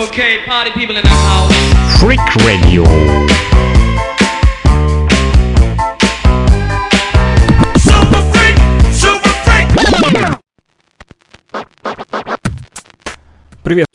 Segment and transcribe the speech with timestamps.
[0.00, 2.00] Okay, party people in the house.
[2.00, 2.84] Freak Radio.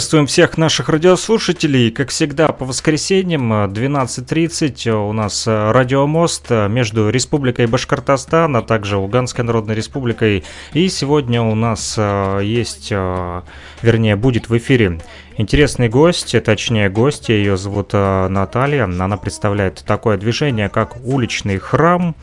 [0.05, 1.89] Приветствуем всех наших радиослушателей.
[1.89, 8.61] Как всегда, по воскресеньям э, 12.30 у нас э, радиомост э, между Республикой Башкортостан, а
[8.61, 10.43] также Луганской Народной Республикой.
[10.73, 13.41] И сегодня у нас э, есть, э,
[13.81, 14.99] вернее, будет в эфире
[15.37, 18.83] интересный гость, точнее гость, ее зовут э, Наталья.
[18.83, 22.15] Она представляет такое движение, как «Уличный храм».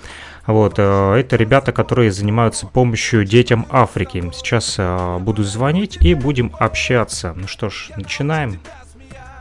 [0.46, 4.28] Вот, э, это ребята, которые занимаются помощью детям Африки.
[4.34, 7.32] Сейчас э, буду звонить и будем общаться.
[7.36, 8.60] Ну что ж, начинаем.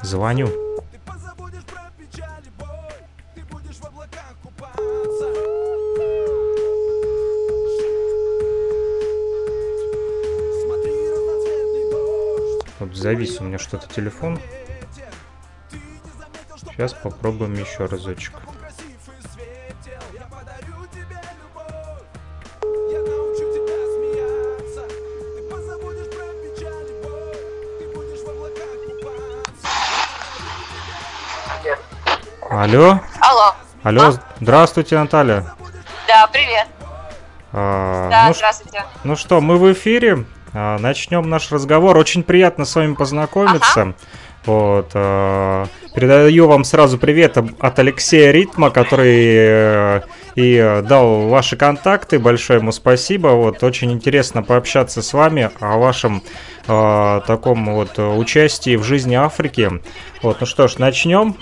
[0.04, 0.50] Звоню.
[12.80, 14.40] Вот завис у меня что-то телефон.
[16.58, 18.34] Сейчас попробуем еще разочек.
[32.52, 33.56] Алло, Алло.
[33.82, 35.46] алло, здравствуйте, Наталья.
[36.06, 36.68] Да, привет.
[37.54, 38.84] А, Да, ну, здравствуйте.
[39.06, 40.26] ну что, мы в эфире.
[40.54, 41.98] А, Начнем наш разговор.
[41.98, 43.94] Очень приятно с вами познакомиться.
[44.46, 44.92] Вот.
[44.96, 50.02] а, Передаю вам сразу привет от Алексея Ритма, который э,
[50.36, 52.18] и э, дал ваши контакты.
[52.20, 53.30] Большое ему спасибо.
[53.30, 56.22] Вот очень интересно пообщаться с вами о вашем
[56.68, 59.70] э, таком вот э, участии в жизни Африки.
[60.22, 61.38] Вот, ну что ж, начнем.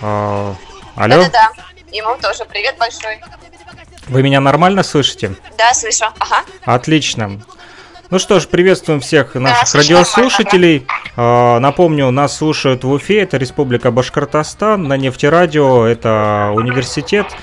[0.00, 0.56] Алло,
[0.96, 1.50] Да-да-да.
[1.92, 3.20] Ему тоже привет большой.
[4.08, 5.34] вы меня нормально слышите?
[5.56, 6.06] Да, слышу.
[6.18, 6.44] Ага.
[6.64, 7.40] Отлично.
[8.10, 10.86] Ну что ж, приветствуем всех наших слышу радиослушателей.
[11.16, 17.36] А, Напомню, нас слушают в Уфе, это Республика Башкортостан, на нефтерадио, это университет а,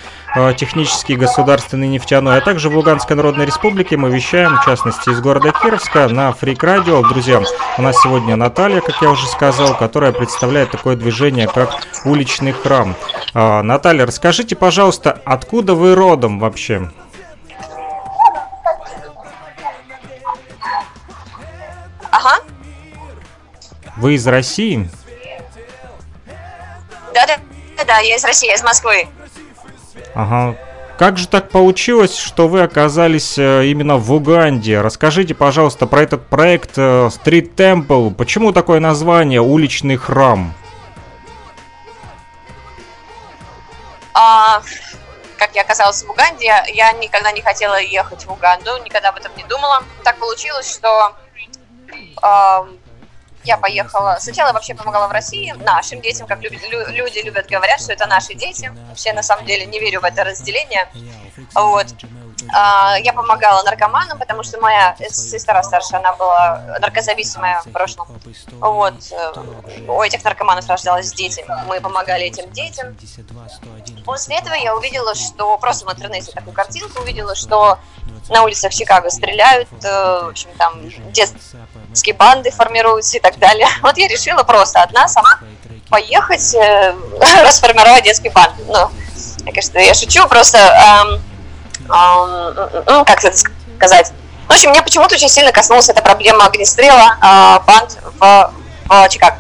[0.57, 5.53] технический государственный нефтяной, а также в Луганской Народной Республике мы вещаем, в частности, из города
[5.53, 7.01] Кировска на Фрик Радио.
[7.03, 7.41] Друзья,
[7.77, 11.69] у нас сегодня Наталья, как я уже сказал, которая представляет такое движение, как
[12.03, 12.95] уличный храм.
[13.33, 16.91] А, Наталья, расскажите, пожалуйста, откуда вы родом вообще?
[22.11, 22.41] Ага.
[23.95, 24.89] Вы из России?
[27.13, 27.37] Да-да.
[27.85, 29.07] Да, я из России, я из Москвы.
[30.13, 30.55] Ага.
[30.97, 34.79] Как же так получилось, что вы оказались э, именно в Уганде?
[34.79, 38.13] Расскажите, пожалуйста, про этот проект э, Street Temple.
[38.13, 40.53] Почему такое название «Уличный храм»?
[44.13, 44.61] А,
[45.37, 49.33] как я оказалась в Уганде, я, никогда не хотела ехать в Уганду, никогда об этом
[49.35, 49.83] не думала.
[50.05, 51.13] Так получилось, что
[53.45, 54.17] я поехала...
[54.19, 58.05] Сначала вообще помогала в России нашим детям, как любят- лю- люди любят говорят, что это
[58.07, 58.71] наши дети.
[58.89, 60.87] Вообще, на самом деле, не верю в это разделение.
[61.53, 61.87] Вот.
[62.53, 68.07] А, Я помогала наркоманам, потому что моя сестра старшая, она была наркозависимая в прошлом.
[68.59, 68.93] Вот.
[69.87, 71.45] У этих наркоманов рождалось дети.
[71.67, 72.95] Мы помогали этим детям.
[74.05, 77.79] После этого я увидела, что просто в интернете такую картинку увидела, что
[78.29, 80.73] на улицах Чикаго стреляют, э, в общем, там
[81.11, 83.67] детские банды формируются и так далее.
[83.81, 85.39] Вот я решила просто одна сама
[85.89, 86.95] поехать, э,
[87.45, 88.63] расформировать детские банды.
[88.67, 88.89] Ну,
[89.45, 91.21] я, конечно, я шучу, просто, эм,
[91.91, 93.37] эм, ну, как это
[93.77, 94.11] сказать.
[94.47, 98.53] В общем, меня почему-то очень сильно коснулась эта проблема огнестрела э, банд в,
[98.85, 99.37] в Чикаго.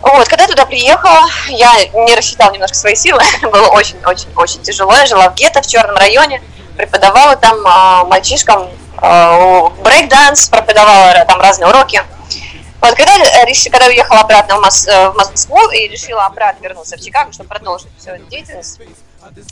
[0.00, 4.94] Вот, когда я туда приехала, я не рассчитала немножко свои силы, было очень-очень-очень тяжело.
[4.94, 6.40] Я жила в гетто в черном районе,
[6.78, 12.00] преподавала там а, мальчишкам а, брейк-данс, преподавала там разные уроки.
[12.80, 16.96] Вот, когда, реш- когда уехала обратно в, Мос- э, в Москву и решила обратно вернуться
[16.96, 18.78] в Чикаго, чтобы продолжить всю эту деятельность,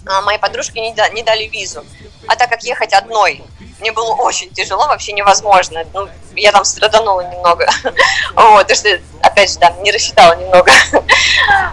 [0.07, 1.85] а, мои подружки не, да- не дали визу.
[2.29, 3.43] А так как ехать одной
[3.81, 5.85] мне было очень тяжело, вообще невозможно.
[5.93, 7.69] Ну, я там страданула немного.
[8.37, 10.71] Вот, что, опять же, там не рассчитала немного.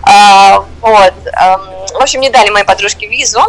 [0.04, 1.14] А, Вот.
[1.94, 3.42] В общем, не дали моей подружке визу.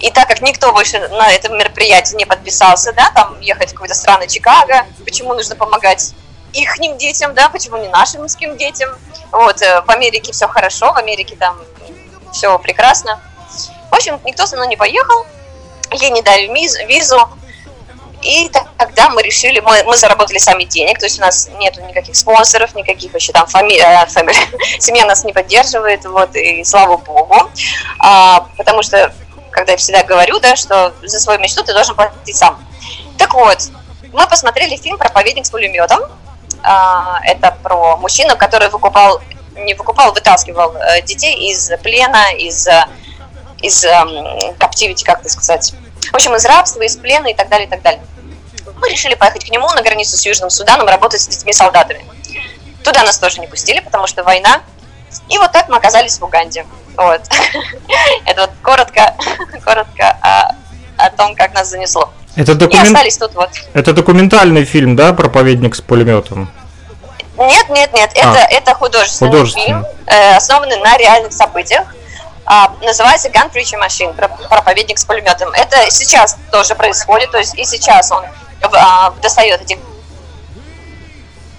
[0.00, 3.94] И так как никто больше на это мероприятие не подписался, да, там ехать в какой-то
[3.94, 6.12] страны Чикаго, почему нужно помогать
[6.52, 8.90] ихним детям, да, почему не нашим русским детям.
[9.32, 11.58] Вот, э, в Америке все хорошо, в Америке там
[12.32, 13.20] все прекрасно.
[13.90, 15.26] В общем, никто со мной не поехал,
[15.92, 16.46] ей не дали
[16.86, 17.28] визу,
[18.22, 22.16] и тогда мы решили, мы, мы заработали сами денег, то есть у нас нету никаких
[22.16, 24.38] спонсоров, никаких вообще там фами, э, фамилий,
[24.80, 27.50] семья нас не поддерживает, вот, и слава богу,
[27.98, 29.14] А, потому что,
[29.56, 32.62] когда я всегда говорю, да, что за свою мечту ты должен платить сам.
[33.16, 33.70] Так вот,
[34.12, 36.00] мы посмотрели фильм «Проповедник с пулеметом»,
[36.62, 39.20] А, Это про мужчину, который выкупал,
[39.54, 42.84] не выкупал, вытаскивал э, детей из плена, из, э,
[43.62, 43.86] из
[44.58, 45.72] каптивити, как это сказать.
[46.10, 48.02] В общем, из рабства, из плена и так далее, и так далее.
[48.80, 52.04] Мы решили поехать к нему на границу с Южным Суданом, работать с детьми-солдатами.
[52.84, 54.60] Туда нас тоже не пустили, потому что война.
[55.28, 56.66] И вот так мы оказались в Уганде.
[56.96, 57.20] Вот.
[58.26, 59.14] Это вот коротко,
[59.64, 60.54] коротко о,
[60.96, 62.10] о том, как нас занесло.
[62.36, 62.88] Это, И документ...
[62.88, 63.50] остались тут вот.
[63.72, 66.50] это документальный фильм, да, проповедник с пулеметом?
[67.38, 68.46] Нет, нет, нет, это, А.
[68.50, 69.66] это художественный, Художественный.
[69.66, 71.86] фильм, э, основанный на реальных событиях.
[72.44, 75.50] А, называется Gun Preacher Machine, про- проповедник с пулеметом.
[75.50, 78.24] Это сейчас тоже происходит, то есть и сейчас он
[78.62, 79.78] а, достает этих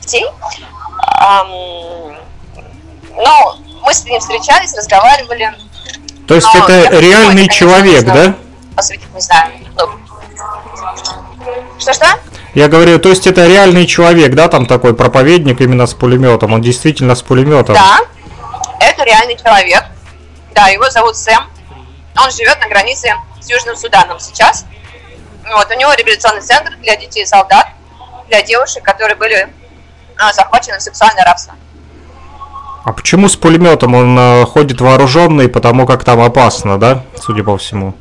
[0.01, 0.25] детей.
[0.99, 1.49] Ам,
[3.15, 3.55] ну,
[3.87, 5.55] мы с ним встречались, разговаривали.
[6.27, 8.35] То есть Но это реальный конечно, человек, да?
[8.75, 9.51] Посвятить, не знаю.
[9.77, 9.89] ну.
[11.79, 12.05] Что-что?
[12.53, 16.61] Я говорю, то есть это реальный человек, да, там такой проповедник именно с пулеметом, он
[16.61, 17.75] действительно с пулеметом.
[17.75, 17.99] Да,
[18.81, 19.85] это реальный человек.
[20.53, 21.49] Да, его зовут Сэм.
[22.21, 24.65] Он живет на границе с Южным Суданом сейчас.
[25.49, 27.67] Вот, у него реабилитационный центр для детей и солдат,
[28.27, 29.47] для девушек, которые были
[30.17, 31.55] а, захвачены в сексуальное рабство.
[32.87, 37.57] А почему с пулеметом он э, ходит вооруженный, потому как там опасно, да, судя по
[37.57, 37.93] всему?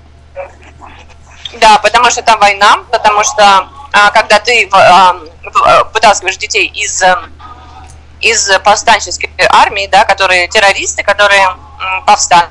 [1.60, 7.02] Да, потому что там война, потому что а, когда ты а, а, вытаскиваешь детей из,
[7.02, 7.16] э,
[8.20, 12.50] из повстанческой армии, да, которые террористы, которые м, повстанут,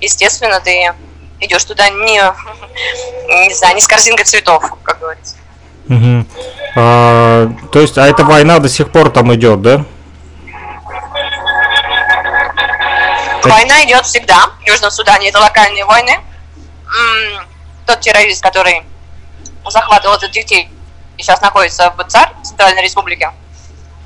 [0.00, 0.92] естественно, ты
[1.38, 2.20] идешь туда не,
[3.48, 5.36] не знаю, не с корзинкой цветов, как говорится.
[5.86, 6.26] Мгм.
[6.74, 9.84] А, то есть, а эта война до сих пор там идет, да?
[13.42, 16.20] Война идет всегда в Южном Судане, это локальные войны.
[17.86, 18.82] Тот террорист, который
[19.68, 20.68] захватывал этих детей,
[21.16, 23.32] сейчас находится в ЦАР, Центральной Республике,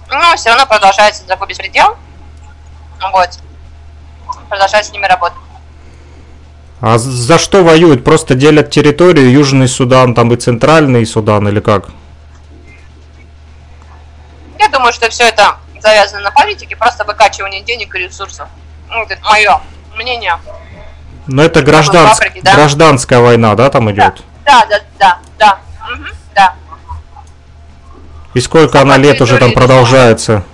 [0.09, 1.97] но все равно продолжается такой беспредел.
[3.13, 3.31] Вот.
[4.49, 5.39] Продолжает с ними работать.
[6.81, 8.05] А за что воюют?
[8.05, 11.89] Просто делят территорию, Южный Судан, там и Центральный Судан, или как?
[14.59, 18.49] Я думаю, что все это завязано на политике, просто выкачивание денег и ресурсов.
[18.95, 19.61] Ну, это мое
[19.97, 20.39] мнение.
[21.27, 22.55] Но это гражданс- Африке, да?
[22.55, 24.23] гражданская война, да, там идет?
[24.45, 25.59] Да, да, да, да.
[25.91, 26.55] Мгм, да.
[28.35, 30.45] И сколько она лет уже там продолжается?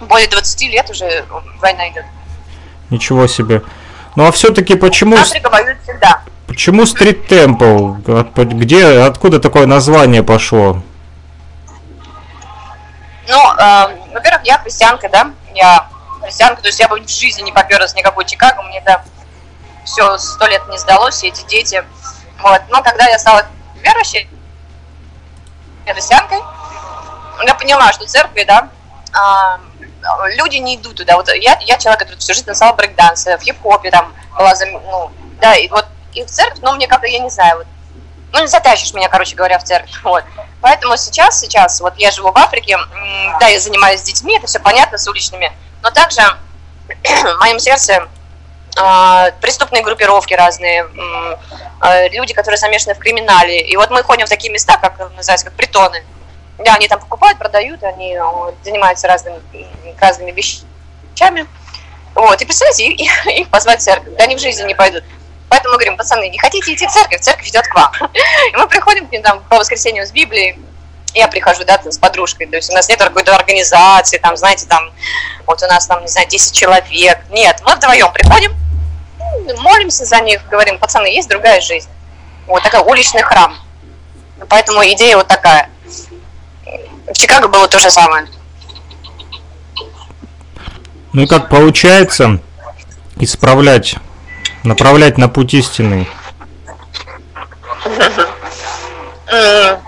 [0.00, 1.24] Более 20 лет уже
[1.60, 2.04] война идет.
[2.90, 3.62] Ничего себе.
[4.16, 6.22] Ну а все-таки почему, Африка воюет всегда.
[6.48, 7.92] почему Стрит Темпл?
[8.36, 10.82] Где, откуда такое название пошло?
[13.30, 15.88] Ну, э, во-первых, я христианка, да, я
[16.20, 19.04] христианка, то есть я бы в жизни не поперлась никакой Чикаго, мне это
[19.84, 21.84] все сто лет не сдалось, все эти дети.
[22.40, 22.60] Вот.
[22.68, 23.46] Но когда я стала
[23.76, 24.28] верующей,
[25.86, 26.38] христианкой,
[27.46, 28.68] я поняла, что церкви, да,
[29.12, 29.60] а,
[30.36, 31.16] люди не идут туда.
[31.16, 35.10] Вот я, я человек, который всю жизнь танцевал брейкданс, в хип-хопе там была, ну,
[35.40, 37.66] да, и вот и в церковь, но мне как-то, я не знаю, вот,
[38.32, 40.24] ну, не затащишь меня, короче говоря, в церковь, вот.
[40.60, 42.76] Поэтому сейчас, сейчас, вот я живу в Африке,
[43.40, 46.20] да, я занимаюсь с детьми, это все понятно, с уличными, но также
[47.04, 48.06] в моем сердце
[48.78, 50.86] а, преступные группировки разные,
[51.80, 53.60] а, люди, которые замешаны в криминале.
[53.60, 56.04] И вот мы ходим в такие места, как называется, как притоны.
[56.58, 59.40] Да, они там покупают, продают, они э, занимаются разными,
[59.98, 61.46] разными вещами.
[62.14, 65.02] Вот, и представляете, и- и- их позвать в церковь, да они в жизни не пойдут.
[65.50, 67.92] Поэтому мы говорим, пацаны, не хотите идти в церковь, церковь идет к вам.
[68.52, 70.58] И мы приходим к ним там по воскресеньям с Библией,
[71.12, 74.90] я прихожу, да, с подружкой, то есть у нас нет какой-то организации, там, знаете, там,
[75.44, 77.18] вот у нас там, не знаю, 10 человек.
[77.30, 78.54] Нет, мы вдвоем приходим,
[79.60, 81.88] молимся за них, говорим, пацаны, есть другая жизнь.
[82.46, 83.56] Вот такой уличный храм.
[84.48, 85.68] Поэтому идея вот такая.
[87.08, 88.28] В Чикаго было то же самое.
[91.12, 92.38] Ну и как получается
[93.16, 93.96] исправлять,
[94.64, 96.08] направлять на путь истинный?
[99.26, 99.80] М,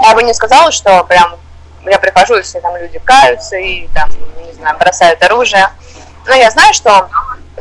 [0.00, 1.36] Я бы не сказала, что прям
[1.84, 4.08] я прихожу, и все там люди каются и там,
[4.46, 5.68] не знаю, бросают оружие.
[6.26, 7.08] Но я знаю, что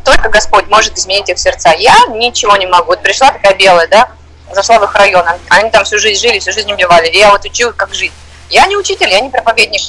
[0.05, 1.71] только Господь может изменить их сердца.
[1.71, 2.87] Я ничего не могу.
[2.87, 4.09] Вот пришла такая белая, да,
[4.53, 7.07] зашла в их район, они там всю жизнь жили, всю жизнь убивали.
[7.07, 8.13] И я вот учу, как жить.
[8.49, 9.81] Я не учитель, я не проповедник.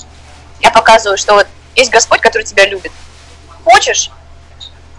[0.61, 2.93] Я показываю, что вот есть Господь, который тебя любит.
[3.65, 4.11] Хочешь,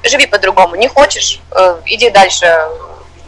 [0.03, 0.75] живи по-другому.
[0.75, 2.45] Не хочешь, э, иди дальше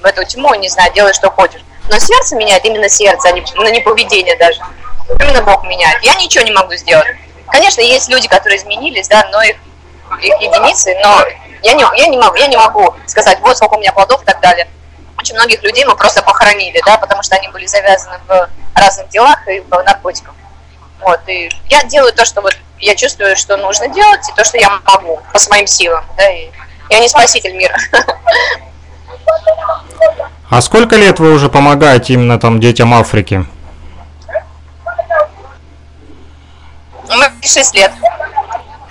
[0.01, 1.61] в эту тьму, не знаю, делай, что хочешь.
[1.89, 4.61] Но сердце меняет именно сердце, а не, ну, не поведение даже.
[5.19, 6.01] Именно Бог меняет.
[6.03, 7.07] Я ничего не могу сделать.
[7.47, 9.57] Конечно, есть люди, которые изменились, да, но их,
[10.21, 11.25] их единицы, но
[11.63, 14.25] я не, я не могу, я не могу сказать, вот сколько у меня плодов и
[14.25, 14.67] так далее.
[15.19, 19.45] очень многих людей мы просто похоронили, да, потому что они были завязаны в разных делах
[19.47, 20.33] и в наркотиках.
[21.01, 24.57] Вот, и я делаю то, что вот я чувствую, что нужно делать, и то, что
[24.57, 26.49] я могу по своим силам, да, и
[26.89, 27.75] я не спаситель мира.
[30.49, 33.45] А сколько лет вы уже помогаете именно там детям Африки?
[37.07, 37.91] Мы 6 лет.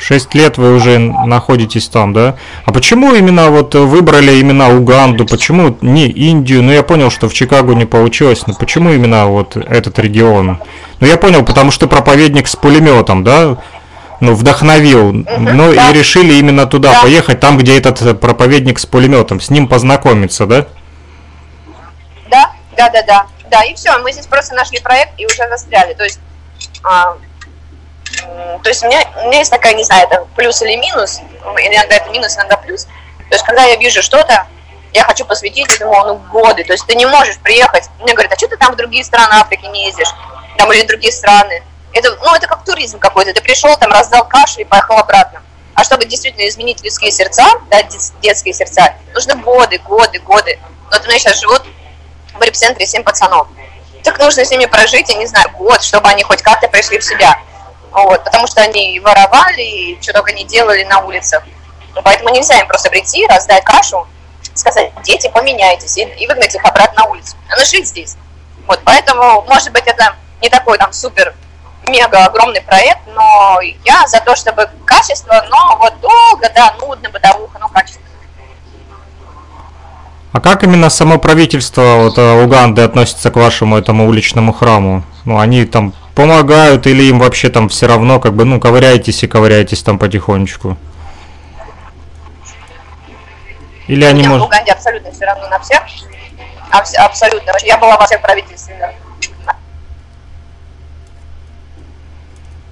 [0.01, 2.37] Шесть лет вы уже находитесь там, да?
[2.65, 5.27] А почему именно вот выбрали именно Уганду?
[5.27, 6.63] Почему не Индию?
[6.63, 10.59] Ну, я понял, что в Чикаго не получилось, но почему именно вот этот регион?
[11.01, 13.59] Ну, я понял, потому что проповедник с пулеметом, да?
[14.21, 15.13] Ну, вдохновил.
[15.13, 15.91] Ну, да.
[15.91, 17.03] и решили именно туда Да.
[17.03, 20.67] поехать, там, где этот проповедник с пулеметом, с ним познакомиться, да?
[22.31, 23.27] Да, да, да, да.
[23.51, 25.93] Да, и все, мы здесь просто нашли проект и уже застряли.
[25.93, 26.21] То есть,
[26.85, 27.17] а,
[28.63, 31.57] то есть у меня, у меня есть такая, не знаю, это плюс или минус, м,
[31.59, 32.85] иногда это минус, иногда плюс.
[32.85, 34.47] То есть, когда я вижу что-то,
[34.93, 36.65] я хочу посвятить этому ну, годы.
[36.65, 37.89] То есть ты не можешь приехать.
[38.01, 40.13] Мне говорят, а что ты там в другие страны Африки не ездишь?
[40.59, 41.63] Там или в другие страны.
[41.93, 43.33] Это, ну, это как туризм какой-то.
[43.33, 45.43] Ты пришел, там раздал кашу и поехал обратно.
[45.75, 50.59] А чтобы действительно изменить людские сердца, да, дет- детские сердца, нужны годы, годы, годы.
[50.91, 51.63] Вот у меня сейчас живут
[52.35, 53.47] в репцентре 7 пацанов.
[54.03, 57.05] Так нужно с ними прожить, я не знаю, год, чтобы они хоть как-то пришли в
[57.05, 57.39] себя.
[57.93, 61.43] Вот, потому что они воровали, и что только не делали на улицах.
[61.95, 64.07] Ну, Поэтому нельзя им просто прийти, раздать кашу,
[64.55, 67.37] сказать, дети, поменяйтесь, и, и выгнать их обратно на улицу.
[67.49, 68.17] Надо жить здесь.
[68.67, 71.35] Вот, поэтому, может быть, это не такой там супер
[71.89, 77.59] мега огромный проект, но я за то, чтобы качество, но вот долго, да, нудно, бытовуха,
[77.59, 78.01] но качество.
[80.33, 85.03] А как именно само правительство вот, э, Уганды относится к вашему этому уличному храму?
[85.25, 89.27] Ну, они там помогают или им вообще там все равно, как бы, ну, ковыряйтесь и
[89.27, 90.77] ковыряйтесь там потихонечку?
[93.87, 94.43] Или они, Людям в.
[94.43, 95.81] Уганде абсолютно все равно на всех.
[96.71, 97.53] Абс- абсолютно.
[97.63, 98.91] Я была во всех правительственных.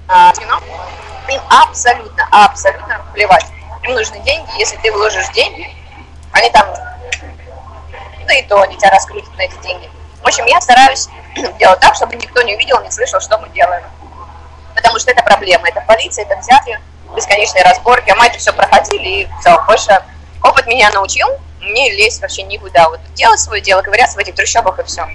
[0.07, 0.31] А.
[1.27, 3.45] Им абсолютно, абсолютно плевать.
[3.83, 4.49] Им нужны деньги.
[4.59, 5.67] Если ты вложишь деньги,
[6.33, 6.67] они там,
[8.27, 9.89] да и то они тебя раскрутят на эти деньги.
[10.21, 11.07] В общем, я стараюсь
[11.59, 13.83] делать так, чтобы никто не увидел, не слышал, что мы делаем.
[14.75, 15.67] Потому что это проблема.
[15.67, 16.79] Это полиция, это взятки,
[17.15, 18.09] бесконечные разборки.
[18.09, 20.01] А мы это все проходили, и все, больше
[20.43, 21.27] опыт меня научил,
[21.61, 22.89] не лезть вообще никуда.
[22.89, 25.07] Вот делать свое дело, ковыряться в этих трущобах и все.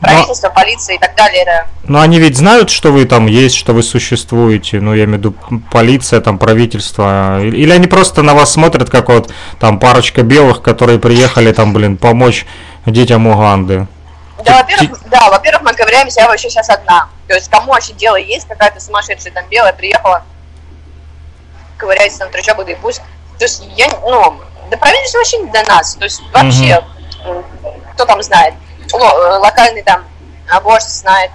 [0.00, 3.72] Правительство, полиция и так далее, это Ну, они ведь знают, что вы там есть, что
[3.72, 5.34] вы существуете, ну, я имею в виду
[5.70, 10.98] полиция, там, правительство, или они просто на вас смотрят, как вот там парочка белых, которые
[10.98, 12.46] приехали там, блин, помочь
[12.84, 13.86] детям Уганды.
[14.44, 17.08] Да, во-первых, да, во-первых, мы ковыряемся, я вообще сейчас одна.
[17.28, 20.22] То есть кому вообще дело есть, какая-то сумасшедшая там белая приехала,
[21.76, 23.00] ковыряется там трущобы, да и пусть.
[23.38, 25.94] То есть я, ну, да правительство вообще не до нас.
[25.94, 26.84] То есть вообще,
[27.24, 27.44] м,
[27.94, 28.54] кто там знает,
[28.92, 30.04] Ло- э, локальный там
[30.62, 31.30] вождь знает.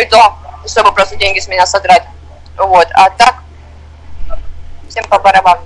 [0.00, 2.04] И то, чтобы просто деньги с меня содрать.
[2.56, 3.36] Вот, а так,
[4.88, 5.62] всем по барабану.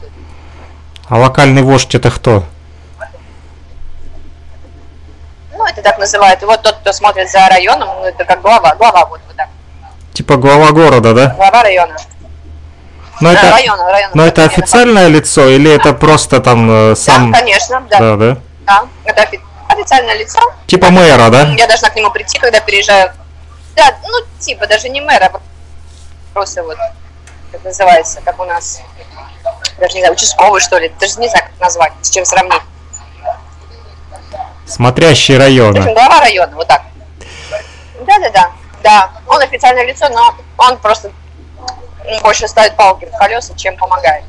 [1.08, 2.44] А локальный вождь это кто?
[5.62, 6.42] Ну, это так называют.
[6.42, 9.48] И вот тот, кто смотрит за районом, ну, это как глава, глава вот, вот так.
[10.12, 11.28] Типа глава города, да?
[11.36, 11.96] Глава района.
[13.20, 14.10] Но Да, это, района, района.
[14.14, 17.30] но это официальное лицо или это просто там э, сам...
[17.30, 17.98] Да, конечно, да.
[18.00, 18.36] Да, да?
[18.66, 20.40] Да, это офи- официальное лицо.
[20.66, 21.42] Типа мэра, да?
[21.56, 23.12] Я должна к нему прийти, когда переезжаю.
[23.76, 25.30] Да, ну, типа, даже не мэра,
[26.34, 26.76] просто вот,
[27.52, 28.80] как называется, как у нас,
[29.78, 32.62] даже не знаю, участковый, что ли, даже не знаю, как назвать, с чем сравнить.
[34.66, 35.82] Смотрящий района.
[35.82, 36.82] глава района, вот так.
[38.06, 38.50] Да-да-да,
[38.82, 41.10] да, он официальное лицо, но он просто
[42.22, 44.24] больше ставит палки в колеса, чем помогает.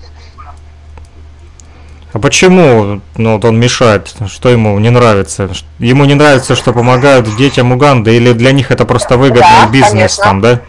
[2.13, 4.13] А почему ну, вот он мешает?
[4.27, 5.49] Что ему не нравится?
[5.79, 9.91] Ему не нравится, что помогают детям Уганды, или для них это просто выгодный Да, бизнес
[9.91, 10.23] конечно.
[10.23, 10.59] там, да?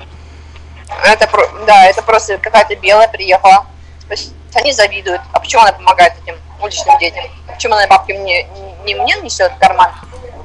[1.04, 1.28] Это,
[1.66, 3.66] да, это просто какая-то белая приехала.
[4.08, 5.20] То есть они завидуют.
[5.32, 7.24] А почему она помогает этим уличным детям?
[7.46, 8.46] Почему она бабки мне,
[8.84, 9.90] не мне несет в карман,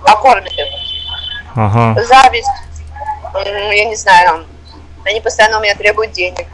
[0.05, 0.67] а кормит их?
[1.55, 2.01] Ага.
[2.03, 2.47] Зависть,
[3.45, 4.45] я не знаю,
[5.05, 6.47] они постоянно у меня требуют денег.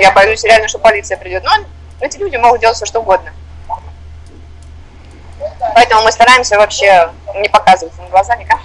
[0.00, 1.44] Я боюсь реально, что полиция придет.
[1.44, 1.52] Но
[2.00, 3.32] эти люди могут делать все, что угодно.
[5.74, 8.62] Поэтому мы стараемся вообще не показываться на глаза никому.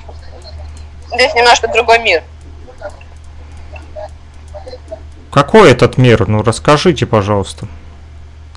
[1.14, 2.24] Здесь немножко другой мир.
[5.32, 6.28] Какой этот мир?
[6.28, 7.68] Ну расскажите, пожалуйста.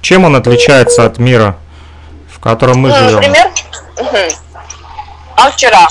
[0.00, 1.56] Чем он отличается от мира,
[2.36, 3.14] в котором мы Ну, живем?
[3.14, 3.50] например,
[5.36, 5.88] а вчера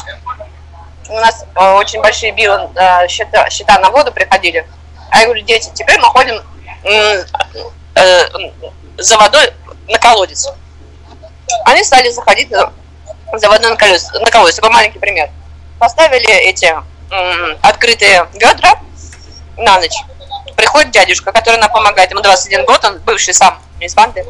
[1.10, 4.66] у нас э, очень большие билы, э, счета, счета на воду приходили.
[5.12, 6.42] А я говорю, дети, теперь мы ходим
[6.84, 7.24] э,
[8.98, 9.54] за водой
[9.88, 10.48] на колодец.
[11.66, 12.72] Они стали заходить на,
[13.34, 15.30] заводной на колесе, на колесе, такой маленький пример.
[15.80, 16.74] Поставили эти
[17.62, 18.80] открытые ведра
[19.58, 19.96] на ночь.
[20.56, 24.26] Приходит дядюшка, который нам помогает, ему 21 год, он бывший сам из банды.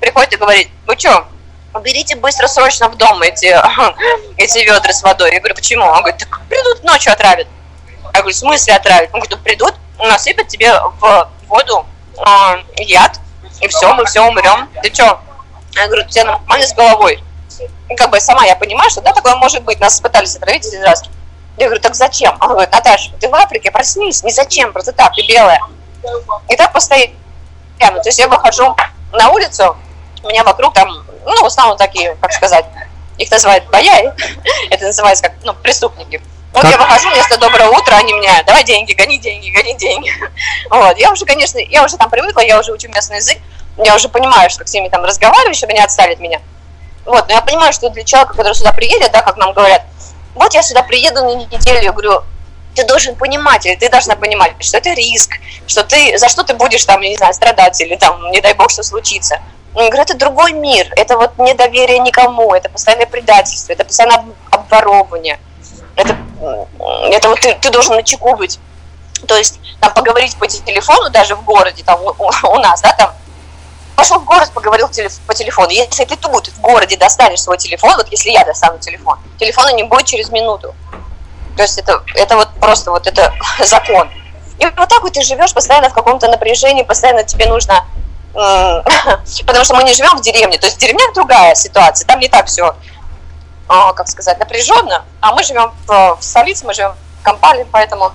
[0.00, 1.26] Приходит и говорит, вы что,
[1.74, 3.56] уберите быстро, срочно в дом эти,
[4.36, 5.32] эти ведра с водой.
[5.32, 5.84] Я говорю, почему?
[5.84, 7.46] Он говорит, так придут ночью отравят.
[8.12, 9.10] Я говорю, в смысле отравят?
[9.12, 11.86] Он говорит, ну придут, насыпят тебе в воду
[12.18, 13.20] а, яд,
[13.60, 14.68] и все, мы все умрем.
[14.82, 15.20] Ты что?
[15.74, 17.22] Я говорю, у тебя нормально с головой.
[17.88, 19.80] И как бы сама я понимаю, что да, такое может быть.
[19.80, 21.02] Нас пытались отравить один раз.
[21.58, 22.36] Я говорю, так зачем?
[22.40, 25.60] Он говорит, Наташа, ты в Африке, проснись, не зачем, просто так, ты белая.
[26.48, 27.12] И так постоянно.
[27.78, 28.74] То есть я выхожу
[29.12, 29.76] на улицу,
[30.22, 32.64] у меня вокруг там, ну, в основном такие, как сказать,
[33.18, 34.10] их называют бояи,
[34.70, 36.20] это называется как, ну, преступники.
[36.52, 36.72] Вот Как?
[36.72, 40.12] я выхожу, вместо доброе утро, они меня, давай деньги, гони деньги, гони деньги.
[40.70, 43.38] Вот, я уже, конечно, я уже там привыкла, я уже учу местный язык,
[43.78, 46.40] я уже понимаю, что с ними там разговариваю, чтобы не отстали от меня.
[47.04, 49.82] Вот, но я понимаю, что для человека, который сюда приедет, да, как нам говорят,
[50.34, 52.22] вот я сюда приеду на неделю, я говорю,
[52.74, 56.54] ты должен понимать, или ты должна понимать, что это риск, что ты, за что ты
[56.54, 59.40] будешь там, я не знаю, страдать, или там, не дай бог, что случится.
[59.74, 65.38] Говорю, это другой мир, это вот недоверие никому, это постоянное предательство, это постоянное об- обворовывание.
[65.96, 66.16] Это,
[67.10, 68.58] это вот ты, ты должен на чеку быть.
[69.28, 73.12] То есть там поговорить по телефону даже в городе, там у, у- нас, да, там,
[73.96, 74.88] пошел в город, поговорил
[75.26, 75.68] по телефону.
[75.70, 79.84] Если ты тут в городе достанешь свой телефон, вот если я достану телефон, телефона не
[79.84, 80.74] будет через минуту.
[81.56, 83.32] То есть это, это вот просто вот это
[83.64, 84.10] закон.
[84.58, 87.84] И вот так вот ты живешь постоянно в каком-то напряжении, постоянно тебе нужно...
[88.34, 88.84] м,
[89.46, 92.28] Потому что мы не живем в деревне, то есть в деревнях другая ситуация, там не
[92.28, 92.74] так все,
[93.68, 98.12] как сказать, напряженно, а мы живем в, в столице, мы живем в Кампале, поэтому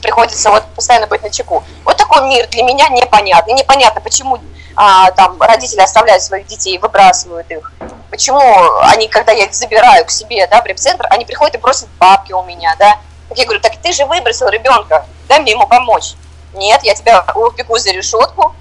[0.00, 1.62] приходится вот постоянно быть на чеку.
[1.84, 3.54] Вот такой мир для меня непонятный.
[3.54, 4.38] Непонятно, почему
[4.76, 7.72] а, там родители оставляют своих детей, выбрасывают их.
[8.10, 8.40] Почему
[8.82, 12.32] они, когда я их забираю к себе, да, в репцентр, они приходят и просят бабки
[12.32, 12.98] у меня, да.
[13.34, 16.14] Я говорю, так ты же выбросил ребенка, дай мне ему помочь.
[16.54, 18.54] Нет, я тебя упеку за решетку.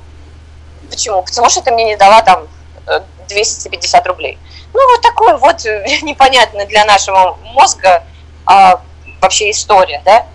[0.89, 1.21] Почему?
[1.23, 2.47] Потому что ты мне не дала там
[2.87, 4.37] э, 250 рублей.
[4.73, 8.03] Ну, вот такой вот э, непонятный для нашего мозга
[8.45, 8.81] а,
[9.21, 10.25] вообще история, да.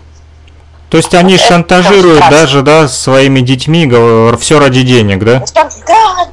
[0.89, 3.85] То есть они Это шантажируют даже, да, своими детьми,
[4.37, 5.43] все ради денег, да?
[5.53, 5.69] Да,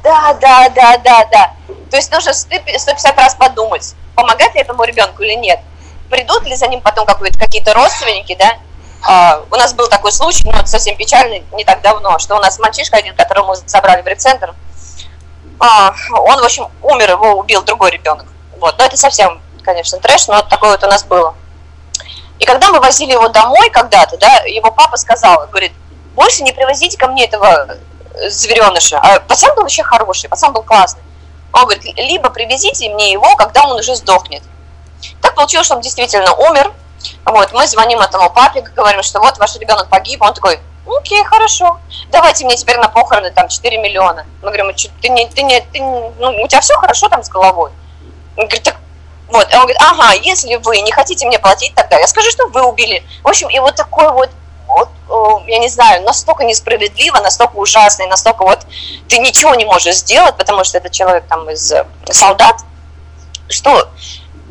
[0.03, 1.53] да, да, да, да, да.
[1.89, 5.59] То есть нужно 100 150 раз подумать, помогать ли этому ребенку или нет.
[6.09, 8.57] Придут ли за ним потом какие-то родственники, да?
[9.05, 12.39] А, у нас был такой случай, но это совсем печальный, не так давно, что у
[12.39, 14.55] нас мальчишка один, которого мы забрали в репцентр,
[15.59, 18.25] а, он, в общем, умер, его убил другой ребенок.
[18.59, 18.77] Вот.
[18.77, 21.35] Но это совсем, конечно, трэш, но такое вот у нас было.
[22.39, 25.73] И когда мы возили его домой когда-то, да, его папа сказал, говорит,
[26.15, 27.77] больше не привозите ко мне этого
[28.15, 28.99] э, звереныша.
[28.99, 31.01] А пацан был вообще хороший, пацан был классный.
[31.51, 34.43] Он говорит, либо привезите мне его, когда он уже сдохнет.
[35.21, 36.71] Так получилось, что он действительно умер.
[37.25, 40.21] Вот, мы звоним этому папе, говорим, что вот ваш ребенок погиб.
[40.21, 44.25] Он такой, окей, хорошо, давайте мне теперь на похороны там 4 миллиона.
[44.41, 47.23] Мы говорим, «А ты не, ты не, ты не- ну, у тебя все хорошо там
[47.23, 47.71] с головой?
[48.37, 48.75] Он говорит, так
[49.29, 52.63] вот, он говорит, ага, если вы не хотите мне платить, тогда я скажу, что вы
[52.63, 53.03] убили.
[53.23, 54.29] В общем, и вот такой вот,
[54.67, 58.59] вот, о, я не знаю, настолько несправедливо, настолько ужасно, и настолько вот
[59.07, 62.57] ты ничего не можешь сделать, потому что это человек там из э, солдат,
[63.49, 63.89] что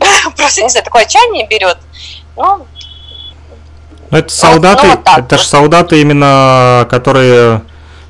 [0.37, 1.79] просто, не знаю, такое отчаяние берет.
[2.37, 2.67] Ну,
[4.11, 5.51] Ну, это солдаты, ну, вот это же вот.
[5.51, 7.63] солдаты именно, которые,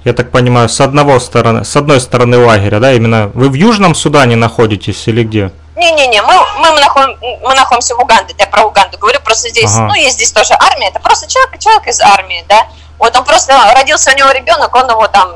[0.05, 3.95] я так понимаю, с одного стороны, с одной стороны лагеря, да, именно вы в Южном
[3.95, 5.53] Судане находитесь или где?
[5.77, 9.87] Не-не-не, мы, мы, находим- мы находимся в Уганде, я про Уганду говорю, просто здесь, Ага.
[9.89, 12.67] ну, есть здесь тоже армия, это просто человек, человек из армии, да,
[12.99, 15.31] вот он просто, родился у него ребенок, он его там,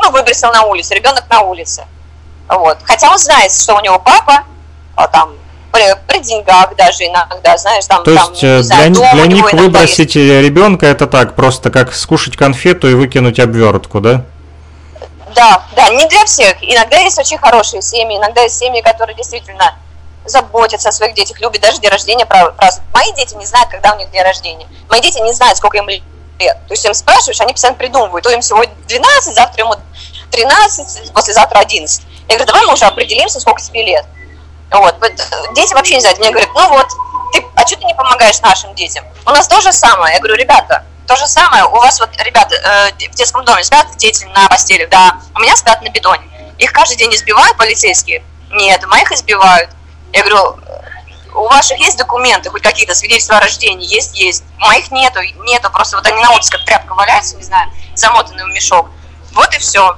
[0.00, 1.84] ну, выбросил на улицу, ребенок на улице,
[2.48, 4.44] вот, хотя он знает, что у него папа,
[4.96, 5.30] а, там,
[5.74, 9.14] при, при деньгах даже иногда, знаешь, там, То там, есть не э, знаю, для, у
[9.14, 14.24] для них выбросить ребенка это так, просто как скушать конфету и выкинуть обвертку, да?
[15.34, 16.56] Да, да, не для всех.
[16.62, 19.76] Иногда есть очень хорошие семьи, иногда есть семьи, которые действительно
[20.24, 22.80] заботятся о своих детях, любят даже день рождения празднуют.
[22.92, 24.68] Мои дети не знают, когда у них день рождения.
[24.88, 26.02] Мои дети не знают, сколько им лет.
[26.38, 28.22] То есть им спрашиваешь, они постоянно придумывают.
[28.22, 29.74] То им сегодня 12, завтра ему
[30.30, 32.02] 13, послезавтра 11.
[32.28, 34.06] Я говорю, давай мы уже определимся, сколько тебе лет.
[34.70, 34.96] Вот.
[35.54, 36.18] Дети вообще не знают.
[36.18, 36.88] Мне говорят, ну вот,
[37.32, 39.04] ты, а что ты не помогаешь нашим детям?
[39.26, 40.14] У нас то же самое.
[40.14, 41.64] Я говорю, ребята, то же самое.
[41.64, 45.18] У вас вот, ребята, э, в детском доме спят дети на постели, да.
[45.34, 46.28] У меня спят на бетоне.
[46.58, 48.24] Их каждый день избивают полицейские?
[48.50, 49.70] Нет, моих избивают.
[50.12, 50.56] Я говорю,
[51.34, 53.86] у ваших есть документы, хоть какие-то свидетельства о рождении?
[53.86, 54.44] Есть, есть.
[54.58, 55.70] Моих нету, нету.
[55.70, 58.88] Просто вот они на улице как тряпка валяются, не знаю, замотанные в мешок.
[59.32, 59.96] Вот и все.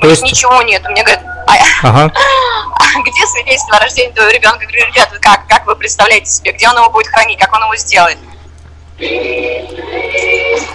[0.00, 0.82] То есть, Ничего нет.
[0.88, 2.12] Мне говорят, а, ага,
[3.04, 4.60] где свидетельство о рождении твоего ребенка?
[4.62, 7.62] Я говорю, ребята, как, как вы представляете себе, где он его будет хранить, как он
[7.62, 8.18] его сделает?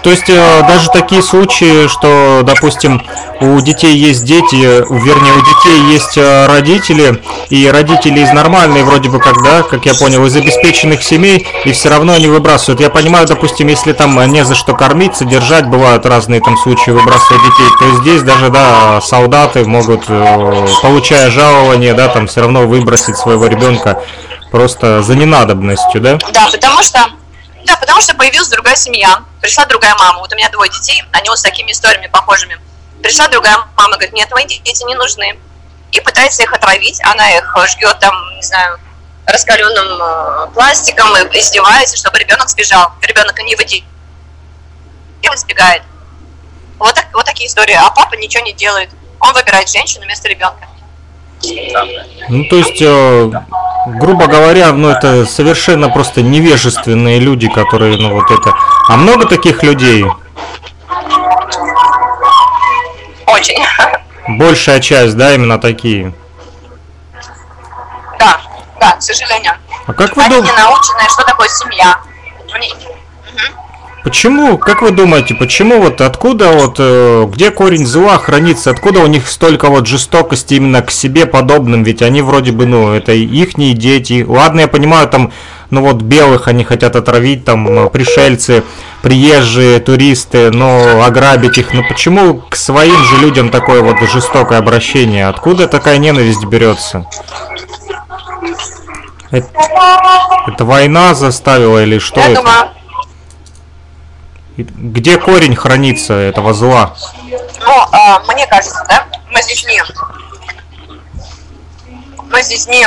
[0.04, 3.02] То есть э, даже такие случаи, что, допустим,
[3.40, 9.08] у детей есть дети, вернее, у детей есть э, родители, и родители из нормальной вроде
[9.08, 12.80] бы как, да, как я понял, из обеспеченных семей, и все равно они выбрасывают.
[12.80, 17.42] Я понимаю, допустим, если там не за что кормить, содержать, бывают разные там случаи выбрасывать
[17.42, 23.16] детей, то здесь даже, да, солдаты могут, э, получая жалование, да, там все равно выбросить
[23.16, 24.02] своего ребенка
[24.50, 26.18] просто за ненадобностью, да?
[26.30, 27.06] Да, потому что
[27.64, 30.18] да, потому что появилась другая семья, пришла другая мама.
[30.18, 32.58] Вот у меня двое детей, они вот с такими историями похожими.
[33.02, 35.38] Пришла другая мама, говорит, нет, твои дети не нужны.
[35.92, 38.78] И пытается их отравить, она их жгет там, не знаю,
[39.26, 42.92] раскаленным э, пластиком, и издевается, чтобы ребенок сбежал.
[43.00, 43.84] Ребенок не выйдет,
[45.22, 45.82] и сбегает.
[46.78, 47.74] Вот, так, вот такие истории.
[47.74, 48.90] А папа ничего не делает.
[49.20, 50.68] Он выбирает женщину вместо ребенка.
[52.28, 53.30] Ну, то есть, э,
[53.86, 58.54] грубо говоря, ну, это совершенно просто невежественные люди, которые, ну, вот это...
[58.88, 60.04] А много таких людей?
[63.26, 63.62] Очень.
[64.28, 66.14] Большая часть, да, именно такие.
[68.18, 68.40] Да,
[68.80, 69.52] да, к сожалению.
[69.86, 71.98] А как вы Они не думаете, научены, что такое семья.
[72.52, 72.72] Они-
[74.04, 79.06] почему, как вы думаете, почему вот откуда вот, э, где корень зла хранится, откуда у
[79.06, 83.72] них столько вот жестокости именно к себе подобным, ведь они вроде бы, ну, это ихние
[83.72, 84.24] дети.
[84.28, 85.32] Ладно, я понимаю, там,
[85.70, 88.62] ну вот белых они хотят отравить, там, э, пришельцы,
[89.02, 91.72] приезжие, туристы, но ограбить их.
[91.72, 95.26] Ну почему к своим же людям такое вот жестокое обращение?
[95.26, 97.06] Откуда такая ненависть берется?
[99.30, 99.48] Это,
[100.46, 102.36] это война заставила или что Я это?
[102.36, 102.68] думаю,
[104.56, 106.94] Где корень хранится этого зла?
[107.60, 109.82] Ну, а, мне кажется, да, мы с детьми,
[112.30, 112.86] мы с детьми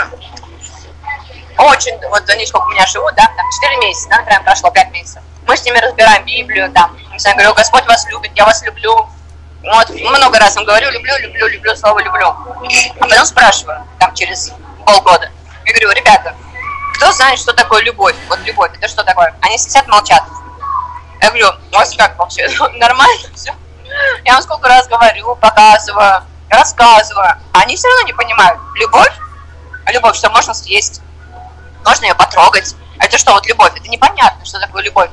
[1.57, 4.91] очень, вот они сколько у меня живут, да, там 4 месяца, да, прям прошло 5
[4.91, 5.21] месяцев.
[5.45, 6.71] Мы с ними разбираем Библию,
[7.11, 9.09] не знаю, говорю, Господь вас любит, я вас люблю.
[9.63, 12.27] Вот, много раз им говорю, люблю, люблю, люблю, слово люблю.
[12.27, 14.53] А потом спрашиваю, там, через
[14.85, 15.29] полгода,
[15.65, 16.35] я говорю, ребята,
[16.95, 18.15] кто знает, что такое любовь?
[18.29, 19.35] Вот любовь, это что такое?
[19.41, 20.23] Они сидят, молчат.
[21.21, 22.47] Я говорю, у вас как вообще?
[22.73, 23.53] Нормально все?
[24.25, 27.35] Я вам сколько раз говорю, показываю, рассказываю.
[27.53, 28.59] Они все равно не понимают.
[28.75, 29.11] Любовь?
[29.85, 31.01] А любовь, что можно съесть?
[31.85, 32.75] Можно ее потрогать?
[32.99, 33.71] А это что, вот любовь?
[33.75, 35.09] Это непонятно, что такое любовь.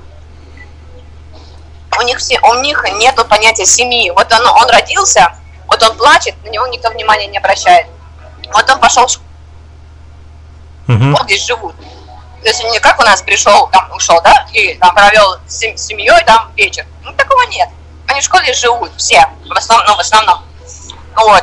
[1.97, 4.11] У них, все, у них нету понятия семьи.
[4.11, 5.33] Вот он, он родился,
[5.69, 7.87] вот он плачет, на него никто внимания не обращает.
[8.53, 9.29] Вот он пошел в школу,
[10.89, 11.13] Мгм.
[11.13, 11.75] вот здесь живут.
[12.45, 15.79] То есть не как у нас пришел, там ушел, да, и там провел с сем-
[15.79, 16.85] с семьей там вечер.
[17.03, 17.71] Ну, такого нет.
[18.07, 20.45] Они в школе живут, все, в основном, ну, в основном.
[21.17, 21.43] Вот.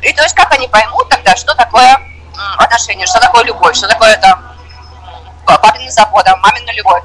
[0.00, 2.00] И то есть как они поймут тогда, что такое
[2.56, 4.42] отношения, что такое любовь, что такое там
[5.44, 7.02] па- папина забота, мамина любовь.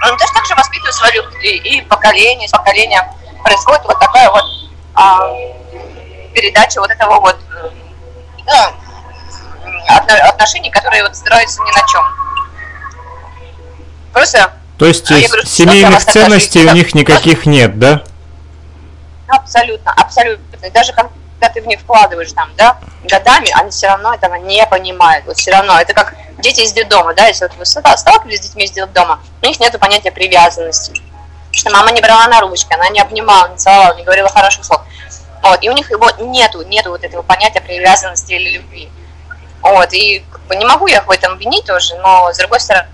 [0.00, 4.44] Ну, точно так же воспитывают свою и, и поколение, с поколения происходит вот такая вот
[4.94, 5.20] а,
[6.34, 7.74] передача вот этого вот м,
[8.46, 12.23] ну, отно- отношений, которые вот строятся ни на чем.
[14.14, 18.02] Просто То есть А говорю, семейных ценностей у них никаких нет, да?
[19.26, 20.70] абсолютно, абсолютно.
[20.70, 25.26] Даже когда ты в них вкладываешь там, да, годами, они все равно этого не понимают.
[25.26, 25.80] Вот все равно.
[25.80, 29.20] Это как дети из детдома, да, если вот вы ста- сталкивались с детьми из детдома,
[29.42, 30.92] у них нет понятия привязанности.
[31.50, 34.82] Что мама не брала на ручки, она не обнимала, не целовала, не говорила хороших слов.
[35.42, 38.88] Вот, и у них его нету, нету вот этого понятия привязанности или любви.
[39.60, 42.60] Вот, и как бы, не могу я их в этом винить тоже, но с другой
[42.60, 42.86] стороны,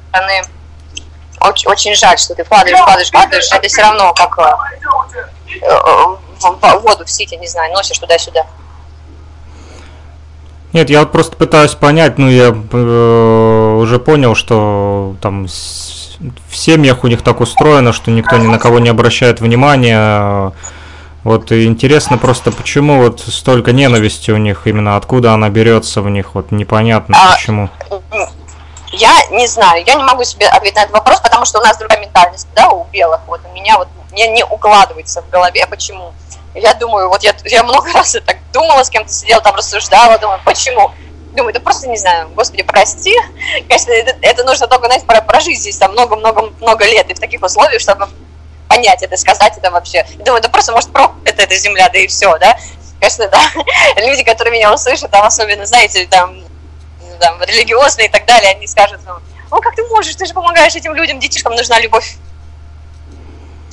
[1.40, 7.04] очень, очень жаль, что ты вкладываешь, вкладываешь, вкладываешь, это все равно как э, э, воду
[7.04, 8.46] в сите, не знаю, носишь туда-сюда.
[10.72, 16.16] Нет, я вот просто пытаюсь понять, ну я э, уже понял, что там с-
[16.48, 20.52] в семьях у них так устроено, что никто ни на кого не обращает внимания.
[21.24, 26.08] Вот и интересно просто, почему вот столько ненависти у них, именно откуда она берется в
[26.08, 27.68] них, вот непонятно А, почему.
[28.92, 31.76] Я не знаю, я не могу себе ответить на этот вопрос, потому что у нас
[31.78, 33.20] другая ментальность, да, у белых.
[33.26, 36.12] Вот у меня вот мне не укладывается в голове, почему.
[36.54, 40.40] Я думаю, вот я, я много раз так думала, с кем-то сидела, там рассуждала, думаю,
[40.44, 40.90] почему.
[41.36, 43.14] Думаю, да просто не знаю, господи, прости.
[43.68, 47.40] Конечно, это, это нужно только, знаете, про- прожить здесь там много-много-много лет и в таких
[47.42, 48.08] условиях, чтобы
[48.68, 50.04] понять это, сказать это вообще.
[50.18, 52.56] Думаю, да просто, может, про это эта земля, да и все, да.
[52.98, 53.40] Конечно, да.
[53.96, 56.42] Люди, которые меня услышат, там особенно, знаете, там,
[57.20, 59.14] там, религиозные и так далее, они скажут, ну,
[59.50, 62.16] ну как ты можешь, ты же помогаешь этим людям, детишкам нужна любовь.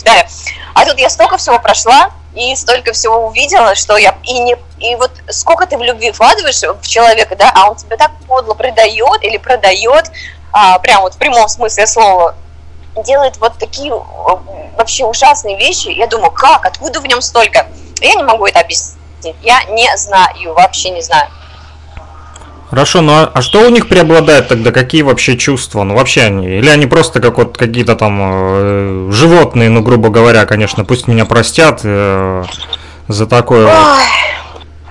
[0.03, 0.27] Да.
[0.73, 4.95] А тут я столько всего прошла, и столько всего увидела, что я и не и
[4.95, 9.23] вот сколько ты в любви вкладываешь в человека, да, а он тебя так подло предает
[9.23, 10.11] или продает,
[10.53, 12.35] а, прям вот в прямом смысле слова,
[13.03, 13.91] делает вот такие
[14.77, 15.87] вообще ужасные вещи.
[15.89, 17.65] Я думаю, как, откуда в нем столько?
[18.01, 18.95] Я не могу это объяснить.
[19.41, 21.29] Я не знаю, вообще не знаю.
[22.69, 24.71] Хорошо, ну а, а что у них преобладает тогда?
[24.71, 25.83] Какие вообще чувства?
[25.83, 30.45] Ну вообще они, или они просто как вот какие-то там э, животные, ну грубо говоря,
[30.45, 32.43] конечно, пусть меня простят э,
[33.07, 33.71] за такое.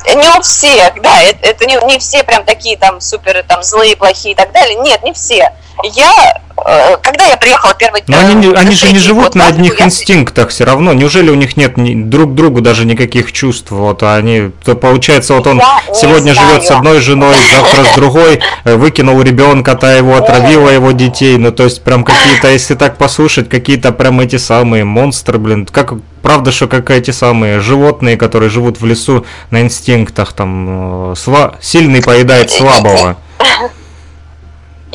[0.06, 3.96] Не у всех, да, это, это не, не все прям такие там супер там злые,
[3.96, 4.76] плохие и так далее.
[4.76, 5.52] Нет, не все.
[5.84, 9.86] Я Э, когда я приехала первый Но они, они же не живут на одних я...
[9.86, 10.92] инстинктах все равно.
[10.94, 13.70] Неужели у них нет ни, друг другу даже никаких чувств?
[13.70, 18.40] Вот они, то получается, вот он я сегодня живет с одной женой, завтра с другой,
[18.64, 21.36] э, выкинул ребенка, та его отравила его детей.
[21.36, 25.92] Ну, то есть, прям какие-то, если так послушать, какие-то прям эти самые монстры, блин, как
[26.22, 31.54] правда, что как эти самые животные, которые живут в лесу на инстинктах, там, э, сла...
[31.60, 33.16] сильный поедает слабого.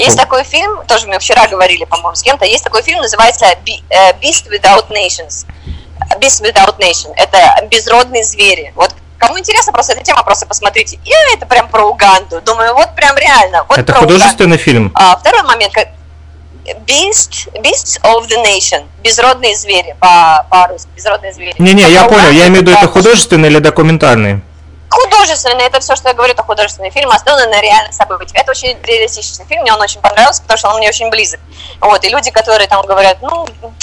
[0.01, 3.55] Есть такой фильм, тоже мы вчера говорили, по-моему, с кем-то, есть такой фильм, называется э,
[4.21, 5.45] Beast Without Nations.
[6.19, 7.13] Beast Without Nation.
[7.15, 8.73] Это безродные звери.
[8.75, 10.97] Вот Кому интересно, просто эта тема, просто посмотрите.
[11.05, 12.41] И это прям про Уганду.
[12.41, 13.63] Думаю, вот прям реально.
[13.69, 14.63] Вот это художественный Уганду.
[14.63, 14.91] фильм?
[14.95, 15.75] А, второй момент.
[16.87, 18.87] Beast, Beasts of the Nation.
[19.03, 20.89] Безродные звери по- по-русски.
[20.95, 21.53] Безродные звери.
[21.59, 22.31] Не-не, я понял.
[22.31, 24.41] Я имею в виду, это художественный или документальный?
[24.91, 28.35] Художественный, это все, что я говорю, это художественный фильм, основанный на реальных событиях.
[28.35, 31.39] Это очень реалистичный фильм, мне он очень понравился, потому что он мне очень близок.
[31.79, 33.73] Вот, и люди, которые там говорят, ну, ну,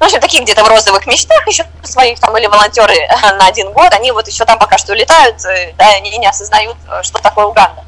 [0.00, 2.92] в общем, такие где-то в розовых мечтах еще своих там или волонтеры
[3.38, 6.76] на один год, они вот еще там пока что летают, э, да, они не осознают,
[6.90, 7.84] э, что такое Уганда.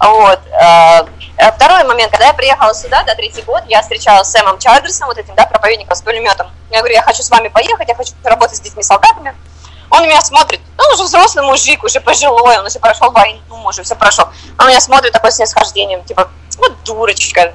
[0.00, 0.40] Вот.
[0.50, 1.06] Э,
[1.54, 5.18] второй момент, когда я приехала сюда, да, третий год, я встречалась с Сэмом Чарджерсом, вот
[5.18, 6.50] этим, да, проповедником с пулеметом.
[6.72, 9.36] Я говорю, я хочу с вами поехать, я хочу работать с детьми-солдатами.
[9.92, 13.94] Он меня смотрит, ну, уже взрослый мужик, уже пожилой, он уже прошел войну, уже все
[13.94, 14.26] прошел.
[14.58, 17.54] Он меня смотрит такой снисхождением, типа, вот дурочка.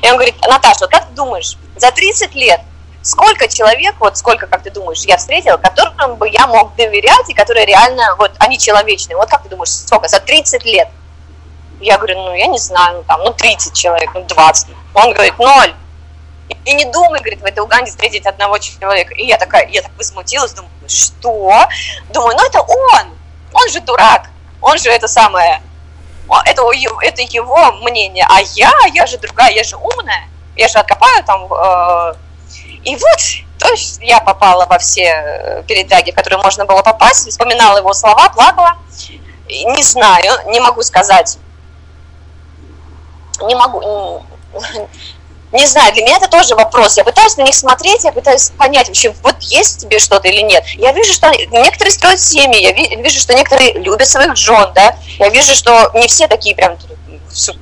[0.00, 2.60] И он говорит, Наташа, как ты думаешь, за 30 лет
[3.02, 7.34] сколько человек, вот сколько, как ты думаешь, я встретила, которым бы я мог доверять, и
[7.34, 9.16] которые реально, вот, они человечные.
[9.16, 10.08] Вот как ты думаешь, сколько?
[10.08, 10.88] За 30 лет.
[11.80, 14.68] Я говорю, ну, я не знаю, ну, там, ну, 30 человек, ну, 20.
[14.94, 15.74] Он говорит, ноль.
[16.64, 19.14] И не думай, говорит, в этой Уганде встретить одного человека.
[19.14, 21.66] И я такая, я так возмутилась, думаю, что?
[22.10, 23.18] Думаю, ну это он,
[23.52, 25.62] он же дурак, он же это самое,
[26.44, 26.62] это,
[27.02, 31.52] это его мнение, а я, я же другая, я же умная, я же откопаю там.
[31.52, 32.14] Э,
[32.84, 33.20] и вот,
[33.58, 37.92] то есть я попала во все э, передачи, в которые можно было попасть, вспоминала его
[37.92, 38.76] слова, плакала.
[39.48, 41.38] Не знаю, не могу сказать.
[43.40, 44.24] Не могу,
[45.52, 46.96] не знаю, для меня это тоже вопрос.
[46.96, 50.64] Я пытаюсь на них смотреть, я пытаюсь понять вообще, вот есть тебе что-то или нет.
[50.74, 54.96] Я вижу, что некоторые строят семьи, я вижу, что некоторые любят своих жен, да.
[55.18, 56.76] Я вижу, что не все такие прям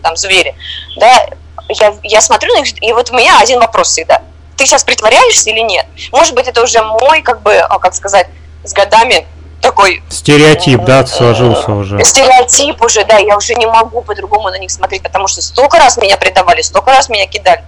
[0.02, 0.54] там звери,
[0.96, 1.26] да.
[1.68, 4.22] Я, я смотрю на них, и вот у меня один вопрос всегда.
[4.56, 5.86] Ты сейчас притворяешься или нет?
[6.12, 8.28] Может быть, это уже мой, как бы, а, как сказать,
[8.64, 9.26] с годами
[9.60, 10.02] такой...
[10.08, 12.02] Стереотип, да, сложился уже.
[12.04, 15.96] Стереотип уже, да, я уже не могу по-другому на них смотреть, потому что столько раз
[15.96, 17.64] меня предавали, столько раз меня кидали.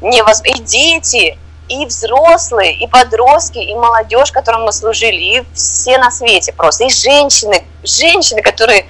[0.00, 0.42] Невоз...
[0.44, 6.52] И дети, и взрослые, и подростки, и молодежь, которым мы служили, и все на свете
[6.52, 8.86] просто, и женщины, женщины, которые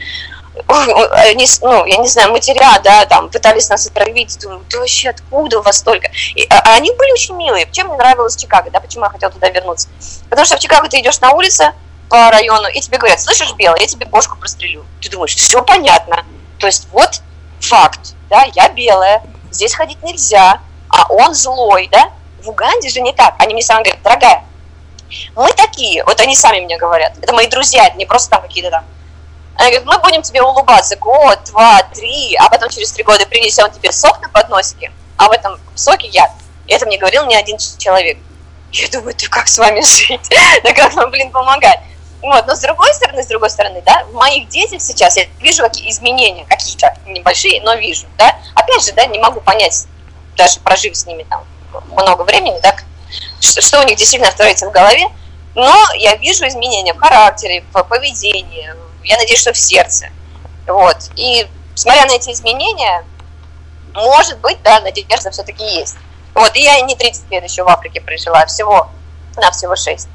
[0.66, 5.61] они, ну, я не знаю, матеря, да, там, пытались нас отравить, думаю, да вообще откуда
[5.61, 6.11] у вас столько?
[6.35, 7.66] И, а, а они были очень милые.
[7.70, 9.88] Чем мне нравилось Чикаго, да, почему я хотела туда вернуться?
[10.28, 11.72] Потому что в Чикаго ты идешь на улице,
[12.12, 14.85] по району, и тебе говорят, слышишь, белый, я тебе бошку прострелю.
[15.01, 16.27] Ты думаешь, все понятно.
[16.59, 17.22] То есть вот
[17.59, 22.11] факт, да, я белая, здесь ходить нельзя, а он злой, да.
[22.42, 23.37] В Уганде же не так.
[23.38, 24.44] Они мне сами говорят, дорогая,
[25.35, 28.70] мы такие, вот они сами мне говорят, это мои друзья, это не просто там какие-то
[28.70, 28.85] там.
[29.57, 33.70] Они говорят, мы будем тебе улыбаться год, два, три, а потом через три года принесем
[33.70, 36.09] тебе сок на подносике, а в этом соке.
[36.66, 38.18] И это мне говорил не один человек.
[38.70, 40.29] Я думаю, ты как с вами жить?
[40.62, 41.81] Да как вам, блин, помогать?
[42.22, 45.62] Вот, но с другой стороны, с другой стороны, да, в моих детях сейчас я вижу
[45.62, 48.38] какие изменения, какие-то небольшие, но вижу, да.
[48.54, 49.87] Опять же, да, не могу понять,
[50.37, 51.44] даже прожив с ними там
[51.90, 52.76] много времени, да,
[53.40, 55.08] что, что у них действительно строится в голове,
[55.56, 60.08] но я вижу изменения в характере, в поведении, я надеюсь, что в сердце.
[60.66, 60.96] Вот.
[61.16, 63.04] И смотря на эти изменения,
[63.94, 65.96] может быть, да, надежда все-таки есть.
[66.35, 68.88] Вот, и я не 30 лет еще в Африке прожила, а всего,
[69.37, 70.08] на всего 6.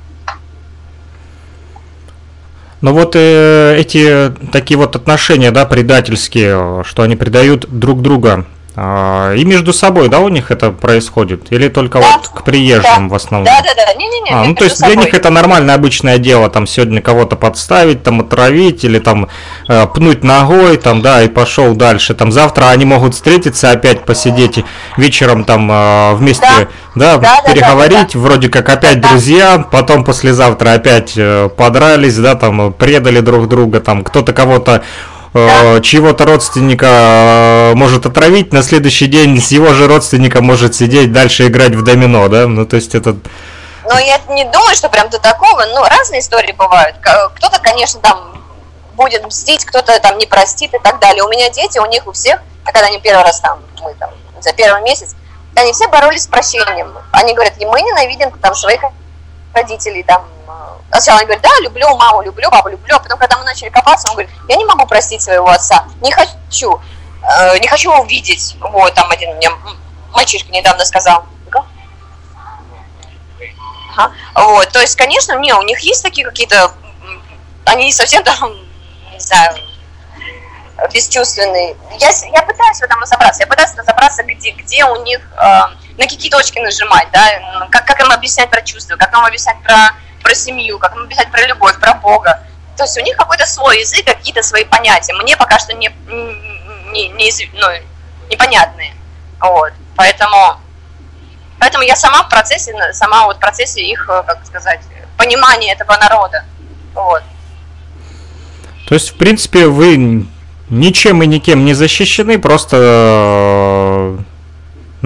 [2.82, 8.46] Но вот э, эти такие вот отношения, да, предательские, что они предают друг друга,
[8.80, 11.52] А, И между собой, да, у них это происходит?
[11.52, 12.18] Или только Да.
[12.18, 13.14] вот к приезжим Да.
[13.14, 13.46] в основном?
[13.46, 13.94] Да, да, да.
[13.96, 14.30] Не-не-не.
[14.32, 15.06] А, ну то есть для собой.
[15.06, 19.30] них это нормальное обычное дело, там сегодня кого-то подставить, там отравить или там
[19.68, 22.14] э, пнуть ногой, там, да, и пошел дальше.
[22.14, 24.64] Там завтра они могут встретиться опять посидеть
[24.96, 26.46] вечером там э, вместе,
[26.96, 29.10] да, Да, да, да, переговорить, да, вроде как опять Да.
[29.10, 34.84] друзья, потом послезавтра опять э, подрались, да, там предали друг друга, там кто-то кого-то
[35.38, 41.12] э, чьего-то родственника э, может отравить, на следующий день с его же родственником может сидеть
[41.12, 43.16] дальше играть в домино, да, ну то есть это
[43.90, 45.64] Но я не думаю, что прям до такого.
[45.74, 46.98] Ну, разные истории бывают.
[46.98, 48.44] К- Кто-то, конечно, там
[48.96, 51.24] будет мстить, кто-то там не простит и так далее.
[51.24, 54.10] У меня дети, у них у всех, когда они первый раз там, мы там,
[54.42, 55.16] за первый месяц,
[55.56, 56.94] они все боролись с прощением.
[57.12, 58.82] Они говорят, «И мы ненавидим там своих
[59.54, 60.52] родителей, там, э,
[61.02, 62.96] Сначала они говорят, да, люблю маму, люблю папу, люблю.
[62.96, 66.12] А потом, когда мы начали копаться, он говорит, я не могу простить своего отца, не
[66.12, 66.82] хочу,
[67.22, 68.56] э, не хочу его увидеть.
[68.60, 69.50] Вот, там один мне
[70.12, 71.26] мальчишка недавно сказал.
[73.96, 74.12] Ага.
[74.34, 76.72] Вот, то есть, конечно, не, у них есть такие какие-то,
[77.66, 78.54] они совсем там,
[79.12, 79.56] не знаю,
[80.94, 81.76] бесчувственные.
[82.00, 85.42] Я, я пытаюсь в этом разобраться, я пытаюсь разобраться, где, где у них, э,
[85.98, 89.94] на какие точки нажимать, да, как, как им объяснять про чувства, как им объяснять про,
[90.22, 92.44] про семью, как им объяснять про любовь, про Бога.
[92.76, 95.14] То есть у них какой-то свой язык, какие-то свои понятия.
[95.14, 97.68] Мне пока что не, не, не, ну,
[98.30, 98.94] непонятные.
[99.40, 99.74] Вот.
[99.96, 100.60] Поэтому
[101.60, 104.82] Поэтому я сама в процессе, сама вот в процессе их, э, как сказать,
[105.18, 106.46] понимания этого народа.
[106.94, 107.24] Вот.
[108.88, 110.28] То есть, в принципе, вы
[110.70, 113.97] ничем и никем не защищены, просто э,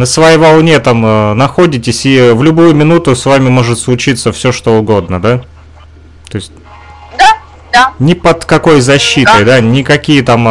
[0.02, 4.52] на своей волне там э, находитесь, и в любую минуту с вами может случиться все,
[4.52, 5.42] что угодно, да?
[6.28, 6.52] То есть,
[7.20, 7.38] Да,
[7.72, 10.48] да, ни под какой защитой, да, никакие там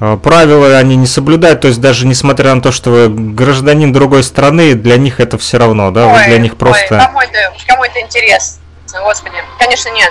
[0.00, 4.24] э, правила они не соблюдают, то есть даже несмотря на то, что вы гражданин другой
[4.24, 7.38] страны, для них это все равно, да, вы Ой, для них ой, просто кому это,
[7.68, 8.58] кому это интерес?
[9.04, 10.10] Господи, конечно, нет.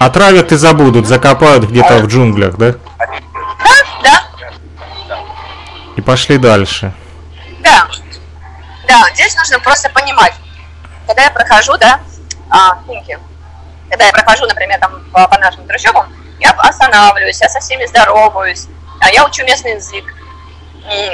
[0.00, 4.24] отравят и забудут, закопают где-то в джунглях, да, Да,
[5.08, 5.18] да,
[5.94, 6.92] и пошли дальше.
[7.62, 7.88] Да.
[8.86, 10.34] Да, здесь нужно просто понимать.
[11.06, 12.00] Когда я прохожу, да,
[12.50, 13.18] а, Химки,
[13.88, 18.66] когда я прохожу, например, там по, по нашим трущобам, я останавливаюсь, я со всеми здороваюсь,
[19.00, 20.04] а я учу местный язык.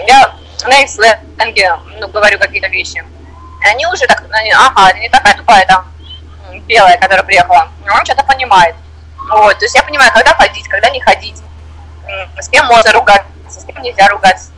[0.07, 0.35] Я
[0.67, 3.05] на их сленге, ну, говорю какие-то вещи.
[3.63, 5.85] И они уже так, они, ага, не такая тупая там,
[6.67, 7.69] белая, которая приехала.
[7.85, 8.75] Ну, Он что-то понимает.
[9.31, 11.37] Вот, то есть я понимаю, когда ходить, когда не ходить,
[12.41, 14.51] с кем можно ругаться, с кем нельзя ругаться.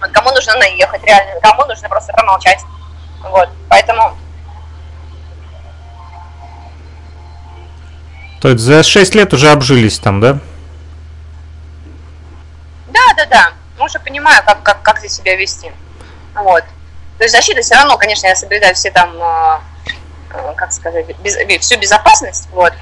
[0.00, 2.60] Вот кому нужно наехать, реально, кому нужно просто промолчать.
[3.22, 4.16] Вот, поэтому
[8.40, 10.38] То есть за 6 лет уже обжились там, да?
[12.88, 13.52] Да, да, да.
[13.78, 15.72] Ну, уже понимаю, как, как, как здесь себя вести.
[16.34, 16.62] Вот.
[17.18, 19.58] То есть защита все равно, конечно, я соблюдаю все там, э,
[20.34, 22.72] э, как сказать, без- бе- всю безопасность, вот.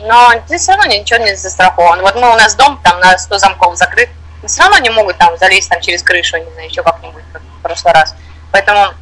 [0.00, 2.00] Но здесь все равно ничего не застрахован.
[2.00, 4.10] Вот мы у нас дом там на 100 замков закрыт,
[4.46, 7.62] все равно не могут там залезть там через крышу, не знаю, еще как-нибудь, как в
[7.62, 8.14] прошлый раз.
[8.52, 8.94] Поэтому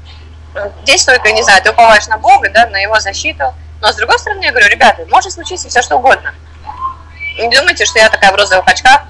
[0.55, 3.55] э, здесь только, не знаю, ты уповаешь на Бога, да, на его защиту.
[3.81, 6.35] Но с другой стороны, я говорю, ребята, может случиться все что угодно.
[7.39, 9.03] Не думайте, что я такая в розовых очках,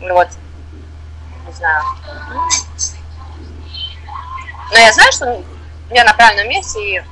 [0.00, 0.28] вот,
[1.46, 1.82] не знаю.
[4.70, 5.42] Но я знаю, что
[5.90, 7.02] я на правильном месте, и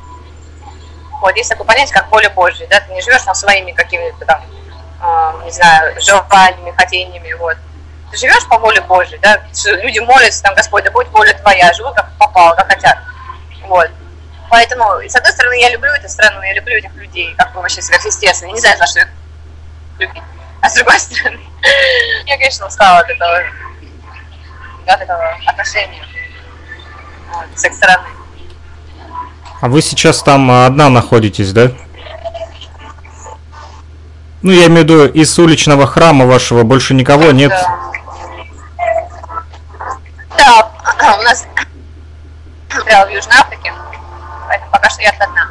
[1.21, 4.43] вот есть такое понятие, как воля Божья, да, ты не живешь там своими какими-то там,
[5.03, 7.57] э, не знаю, желаниями, хотениями, вот.
[8.11, 9.43] Ты живешь по воле Божьей, да,
[9.83, 12.99] люди молятся, там, Господь, да будет воля твоя, живут как попало, как хотят,
[13.63, 13.91] вот.
[14.49, 17.83] Поэтому, с одной стороны, я люблю эту страну, я люблю этих людей, как бы вообще
[17.83, 19.09] сверхъестественно, я не знаю, за что их
[19.99, 20.23] любить.
[20.61, 21.41] А с другой стороны,
[22.27, 23.43] я, конечно, устала от этого,
[24.87, 26.03] от этого отношения
[27.33, 28.07] вот, с их стороны.
[29.61, 31.73] А вы сейчас там а, одна находитесь, да?
[34.47, 37.51] Ну, я имею в виду, из уличного храма вашего больше никого нет.
[40.39, 40.71] Да,
[41.19, 41.45] у нас
[42.73, 43.73] застрял в Южной Африке,
[44.47, 45.51] поэтому пока что я одна.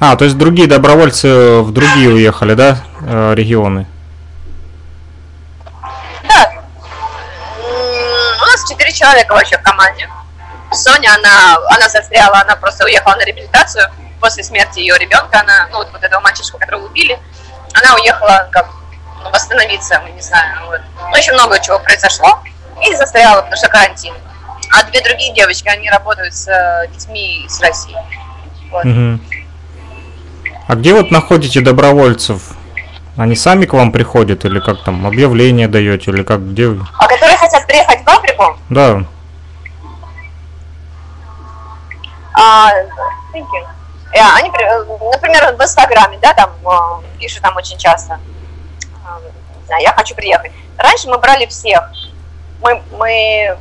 [0.00, 3.86] А, то есть другие добровольцы в другие уехали, да, э, регионы?
[6.24, 6.52] Да,
[7.60, 10.08] у нас четыре человека вообще в команде.
[10.72, 13.84] Соня, она, она застряла, она просто уехала на реабилитацию
[14.20, 17.16] после смерти ее ребенка, она, ну, вот, вот этого мальчишку, которого убили,
[17.74, 18.68] она уехала как
[19.22, 20.80] ну, восстановиться, мы не знаю, вот.
[21.10, 22.40] Ну, еще много чего произошло,
[22.84, 24.14] и застряла, потому что карантин.
[24.70, 27.96] А две другие девочки, они работают с э, детьми из России.
[28.70, 28.84] Вот.
[28.84, 29.20] Мгм.
[30.68, 32.42] А где вот находите добровольцев?
[33.16, 36.68] Они сами к вам приходят или как там объявление даете или как где?
[36.98, 39.02] А которые хотят приехать в Африку, Да.
[42.34, 42.70] а,
[43.32, 43.77] thank you.
[44.12, 48.18] Э, они, э, например, в Инстаграме, да, там а, пишут там очень часто,
[49.80, 50.52] я хочу приехать.
[50.78, 51.90] Раньше мы брали всех,
[52.60, 53.58] мы, мы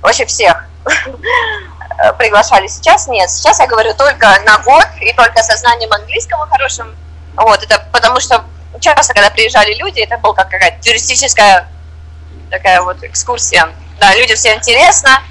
[0.00, 2.66] вообще всех э, приглашали.
[2.66, 6.96] Сейчас нет, сейчас я говорю только на год и только со знанием английского хорошим.
[7.36, 8.44] Вот, это потому что
[8.80, 11.68] часто, когда приезжали люди, это была как какая-то туристическая
[12.50, 13.68] такая вот экскурсия.
[14.00, 15.22] Да, людям все интересно,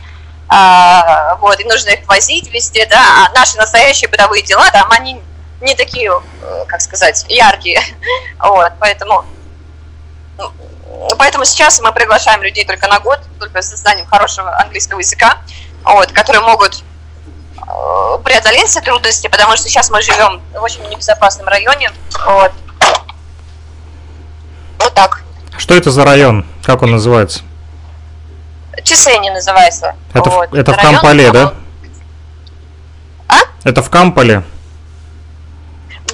[0.49, 2.97] а, вот, и нужно их возить везде, да,
[3.27, 5.21] а наши настоящие бытовые дела, там, они
[5.61, 7.81] не такие, э, как сказать, яркие,
[8.39, 9.25] вот, поэтому,
[10.39, 10.51] ну,
[11.19, 15.37] поэтому сейчас мы приглашаем людей только на год, только с знанием хорошего английского языка,
[15.83, 16.83] вот, которые могут
[17.57, 21.91] э, преодолеть все трудности, потому что сейчас мы живем в очень небезопасном районе,
[22.25, 22.51] вот,
[24.79, 25.21] вот так.
[25.59, 26.43] Что это за район?
[26.63, 27.41] Как он называется?
[28.89, 29.95] Чесени называется.
[30.13, 30.53] Это, в- вот.
[30.53, 31.53] это в Район, Камполе, да?
[33.27, 33.35] А?
[33.63, 34.43] Это в Камполе.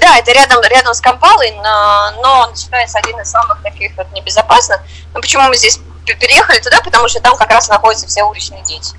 [0.02, 4.12] Да, это рядом, рядом с Кампалой, но, но он считается один из самых таких вот
[4.12, 4.82] небезопасных.
[5.14, 6.82] Но почему мы здесь переехали туда?
[6.82, 8.94] Потому что там как раз находятся все уличные дети.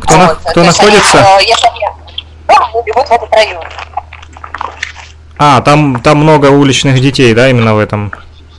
[0.00, 1.18] Кто, на- Вот, кто то есть они, находится?
[1.18, 1.86] э, если они
[2.46, 3.64] они бегут в этот район.
[5.38, 8.12] А, там, там много уличных детей, да, именно в этом.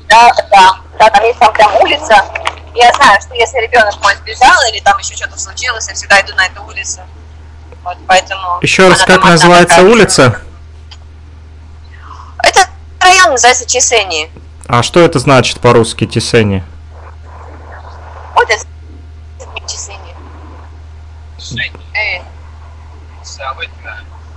[0.10, 2.26] Да, да, да, там есть там прям улица.
[2.82, 6.34] Я знаю, что если ребенок мой сбежал или там еще что-то случилось, я всегда иду
[6.36, 7.02] на эту улицу.
[7.84, 9.92] Вот, поэтому Еще раз, как называется такая.
[9.92, 10.42] улица?
[12.44, 12.68] Это
[13.02, 14.32] район называется Чесени.
[14.68, 16.64] А что это значит по-русски, Тисени?
[18.34, 18.64] Вот это
[19.68, 20.16] Чесени.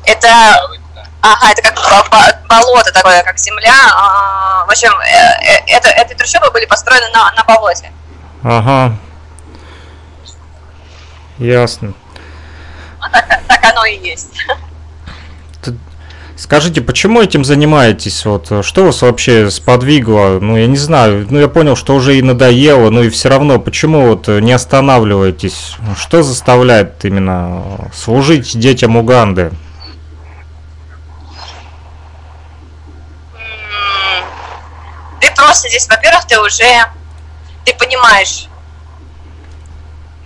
[0.05, 0.28] Это,
[1.20, 3.72] ага, это как бо- бо- болото такое, как земля.
[3.95, 7.93] А, В общем, э, э, это, эти трущобы были построены на, на болоте.
[8.43, 8.97] Ага.
[11.38, 11.95] Ясно.
[13.01, 14.34] Так, так оно и есть.
[16.43, 18.24] Скажите, почему этим занимаетесь?
[18.24, 20.40] Вот э, что вас вообще сподвигло?
[20.40, 21.24] Ну, я не знаю.
[21.30, 24.53] Ну, я понял, что уже и надоело, но и все равно, почему вот э, не
[24.53, 25.76] останавливаетесь?
[25.97, 29.53] Что заставляет именно э, служить детям Уганды?
[35.20, 36.64] Ты просто здесь, во-первых, ты уже,
[37.64, 38.48] ты понимаешь,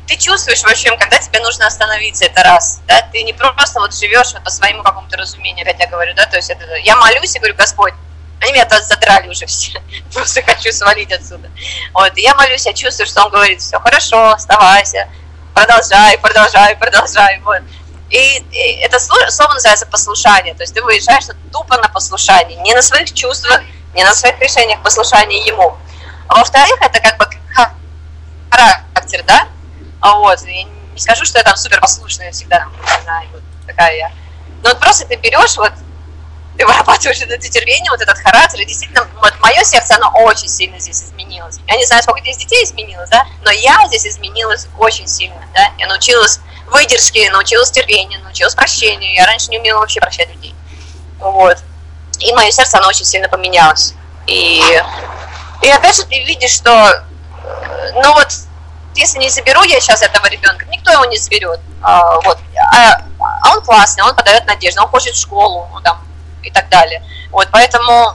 [0.06, 3.94] ты чувствуешь, в общем, когда тебе нужно остановиться, это раз, да, ты не просто вот
[3.94, 7.34] живешь вот по своему какому-то разумению, опять я говорю, да, то есть это, я молюсь
[7.34, 7.94] и говорю, Господь,
[8.40, 9.82] они меня тут задрали уже все,
[10.12, 11.50] просто хочу свалить отсюда.
[11.92, 15.08] Вот, и я молюсь, я чувствую, что он говорит, все хорошо, оставайся,
[15.54, 17.62] продолжай, продолжай, продолжай, вот.
[18.10, 22.72] И, и это сло- слово называется послушание, то есть ты выезжаешь тупо на послушание, не
[22.72, 23.62] на своих чувствах,
[23.94, 25.76] не на своих решениях, послушание ему.
[26.28, 27.74] А во-вторых, это как бы ха-
[28.50, 29.48] характер, да,
[30.00, 32.66] а вот, я не скажу, что я там супер послушная всегда,
[32.96, 34.12] не знаю, вот такая я.
[34.62, 35.72] Но вот просто ты берешь, вот,
[36.56, 40.78] ты вырабатываешь это терпение, вот этот характер, и действительно, вот мое сердце, оно очень сильно
[40.78, 41.58] здесь изменилось.
[41.66, 45.70] Я не знаю, сколько здесь детей изменилось, да, но я здесь изменилась очень сильно, да,
[45.78, 50.54] я научилась выдержке, научилась терпению, научилась прощению, я раньше не умела вообще прощать людей,
[51.18, 51.58] вот.
[52.18, 53.92] И мое сердце, оно очень сильно поменялось.
[54.26, 54.62] И,
[55.62, 58.28] и опять же ты видишь, что, э, ну вот,
[58.94, 61.60] если не заберу я сейчас этого ребенка, никто его не заберет.
[61.82, 62.38] А, вот.
[62.72, 63.02] а,
[63.42, 66.00] а он классный, он подает надежду, он хочет в школу, ну, там,
[66.42, 67.02] и так далее.
[67.30, 68.14] Вот, поэтому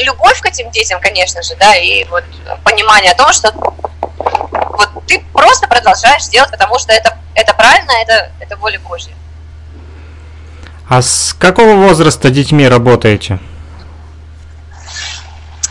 [0.00, 2.24] любовь к этим детям, конечно же, да, и вот
[2.64, 8.30] понимание о том, что вот ты просто продолжаешь делать, потому что это, это правильно, это,
[8.40, 9.12] это воля Божья.
[10.88, 13.38] А с какого возраста детьми работаете?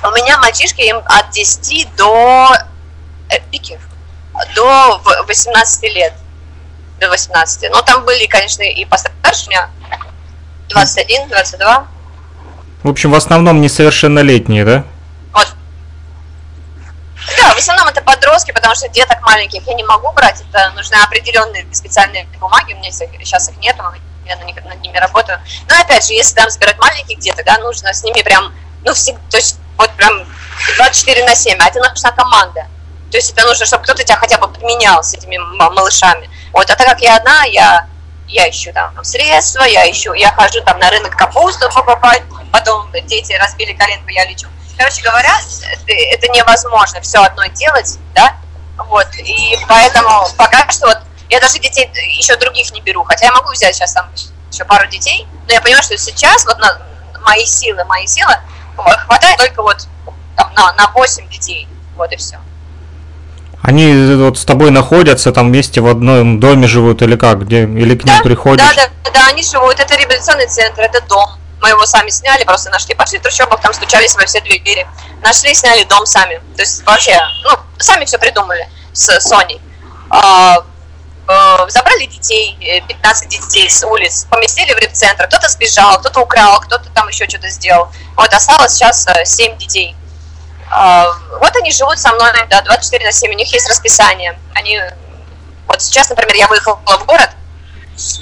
[0.04, 2.56] У меня мальчишки им от 10 до
[3.30, 3.80] э, пики,
[4.56, 6.14] до в- 18 лет.
[7.00, 7.72] До 18.
[7.72, 9.70] Но там были, конечно, и постарше меня
[10.70, 11.88] 21, 22.
[12.84, 14.84] В общем, в основном несовершеннолетние, да?
[15.32, 15.48] Вот.
[17.38, 20.44] Да, в основном это подростки, потому что деток маленьких я не могу брать.
[20.52, 22.74] Это нужны определенные специальные бумаги.
[22.74, 23.84] У меня сейчас их нету,
[24.26, 25.40] я над ними работаю.
[25.70, 29.22] Но опять же, если там забирать маленьких деток, да, нужно с ними прям, ну, всегда,
[29.30, 30.26] то есть вот прям
[30.78, 32.68] 24 на 7, а это нужна команда.
[33.12, 36.30] То есть это нужно, чтобы кто-то тебя хотя бы подменял с этими малышами.
[36.52, 37.88] Вот, а так как я одна, я,
[38.28, 43.34] я ищу там средства, я ищу, я хожу там на рынок капусту покупать, потом дети
[43.34, 44.48] разбили коленку, я лечу.
[44.78, 45.38] Короче говоря,
[45.88, 48.36] это невозможно все одно делать, да,
[48.78, 50.98] вот, и поэтому пока что вот
[51.30, 54.10] я даже детей еще других не беру, хотя я могу взять сейчас там
[54.52, 56.82] еще пару детей, но я понимаю, что сейчас вот на
[57.22, 58.36] мои силы, мои силы
[58.76, 59.88] хватает только вот
[60.36, 61.68] там, на, на 8 детей.
[61.96, 62.38] Вот и все.
[63.62, 67.46] Они э, вот с тобой находятся там вместе в одном доме живут или как?
[67.46, 68.66] Где, или к ним Да, приходишь?
[68.76, 71.30] да, да, да, они живут, это реабилитационный центр, это дом.
[71.62, 74.86] Мы его сами сняли, просто нашли, пошли в трущобах, там стучались во все двери.
[75.22, 76.42] Нашли, сняли дом сами.
[76.58, 79.62] То есть вообще, ну, сами все придумали с Соней.
[80.10, 80.58] А,
[81.70, 85.28] забрали детей, э, 15 детей с улиц, поместили в реп-центр.
[85.28, 87.88] Кто-то сбежал, кто-то украл, кто-то там еще что-то сделал.
[88.18, 89.96] Вот осталось сейчас 7 детей.
[90.70, 91.06] А,
[91.40, 94.38] Вот они живут со мной, да, 24 на 7, у них есть расписание.
[94.56, 94.82] Они,
[95.68, 97.30] вот сейчас, например, я выехала в город,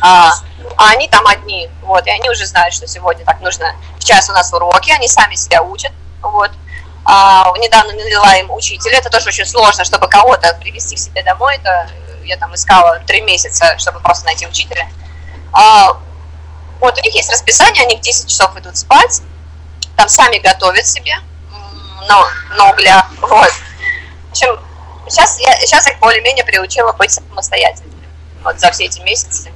[0.02, 0.34] а,
[0.76, 3.74] а они там одни, вот, и они уже знают, что сегодня так нужно.
[4.00, 5.92] Сейчас у нас уроки, они сами себя учат,
[6.22, 6.52] вот.
[7.06, 11.56] А, недавно наняла им учителя, это тоже очень сложно, чтобы кого-то привести к себе домой,
[11.56, 11.90] это
[12.24, 14.88] я там искала три месяца, чтобы просто найти учителя.
[15.54, 15.98] А,
[16.80, 19.22] вот, у них есть расписание, они в 10 часов идут спать,
[19.96, 21.16] там сами готовят себе
[22.08, 23.52] на, на углях, вот.
[23.52, 24.60] В общем,
[25.08, 28.08] сейчас я, сейчас их более-менее приучила быть самостоятельными,
[28.44, 29.52] вот за все эти месяцы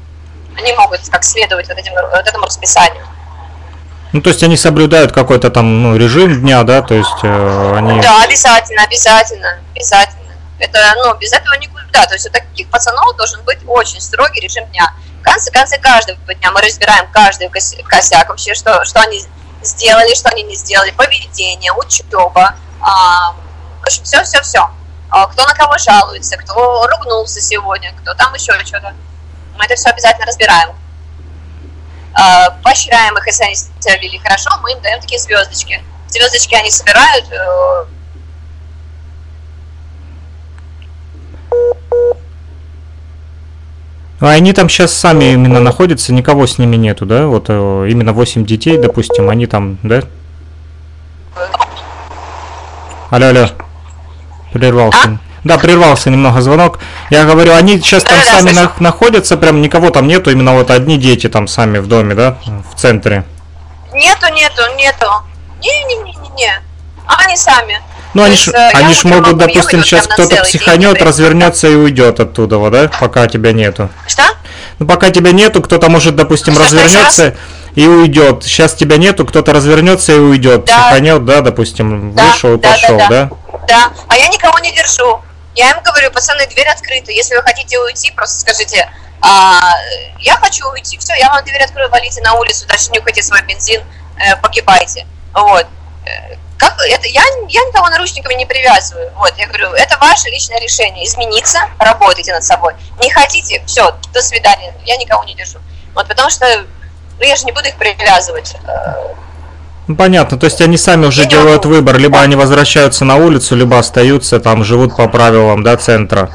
[0.58, 3.06] они могут как следовать вот, этим, вот этому расписанию.
[4.14, 8.00] Ну, то есть они соблюдают какой-то там ну, режим дня, да, то есть э, они...
[8.02, 10.15] Да, обязательно, обязательно, обязательно.
[10.60, 12.06] Это, ну, без этого никуда.
[12.06, 14.94] То есть у таких пацанов должен быть очень строгий режим дня.
[15.20, 19.24] В конце, в конце каждого дня мы разбираем каждый кос- косяк вообще, что, что они
[19.62, 23.34] сделали, что они не сделали, поведение, учеба, а,
[23.82, 24.70] в общем, все-все-все.
[25.10, 28.94] Кто на кого жалуется, кто ругнулся сегодня, кто там еще что-то.
[29.58, 30.76] Мы это все обязательно разбираем.
[32.14, 35.84] А, Поощряем их, если они себя вели хорошо, мы им даем такие звездочки.
[36.08, 37.26] Звездочки они собирают,
[44.26, 47.28] А они там сейчас сами именно находятся, никого с ними нету, да?
[47.28, 50.02] Вот э, именно 8 детей, допустим, они там, да?
[53.12, 53.50] Алло, алло.
[54.52, 55.20] Прервался.
[55.44, 56.80] Да, прервался немного звонок.
[57.12, 58.72] Я говорю, они сейчас там Да-да-да, сами слышу.
[58.80, 62.40] на- находятся, прям никого там нету, именно вот одни дети там сами в доме, да,
[62.74, 63.26] в центре.
[63.94, 65.06] Нету, нету, нету.
[65.62, 66.62] Не-не-не-не-не.
[67.06, 67.80] Они сами.
[68.16, 72.70] Ну, они ж, э, они ж могут, допустим, сейчас кто-то психанет, развернется и уйдет оттуда,
[72.70, 73.90] да, пока тебя нету.
[74.08, 74.24] Что?
[74.80, 77.36] Ну, пока тебя нету, кто-то может, допустим, развернется
[77.76, 78.46] и уйдет.
[78.46, 80.64] Сейчас тебя нету, кто-то развернется и уйдет.
[80.64, 80.78] Да.
[80.78, 83.10] Психанет, да, допустим, Да, вышел и да, да, пошел, да.
[83.10, 83.30] да?
[83.68, 83.92] Да.
[84.08, 85.22] А я никого не держу.
[85.54, 87.12] Я им говорю, пацаны, дверь открыта.
[87.12, 88.90] Если вы хотите уйти, просто скажите,
[89.20, 89.74] «А,
[90.20, 90.98] я хочу уйти.
[91.00, 93.82] Все, я вам дверь открою, валите на улицу, дальше нюхайте свой бензин,
[94.18, 95.06] э, погибайте.
[95.34, 95.66] Вот.
[96.58, 97.08] Как это?
[97.08, 99.12] Я, я никого наручниками не привязываю.
[99.16, 101.06] Вот, я говорю, это ваше личное решение.
[101.06, 102.74] Измениться, работайте над собой.
[103.02, 104.74] Не хотите, все, до свидания.
[104.86, 105.60] Я никого не держу.
[105.94, 106.46] Вот, потому что
[107.20, 108.56] ну, я же не буду их привязывать.
[108.68, 108.94] Э,
[109.88, 111.76] Ну, понятно, то есть они сами уже Я делают могу.
[111.76, 116.30] выбор, либо они возвращаются на улицу, либо остаются там, живут по правилам, да, центра.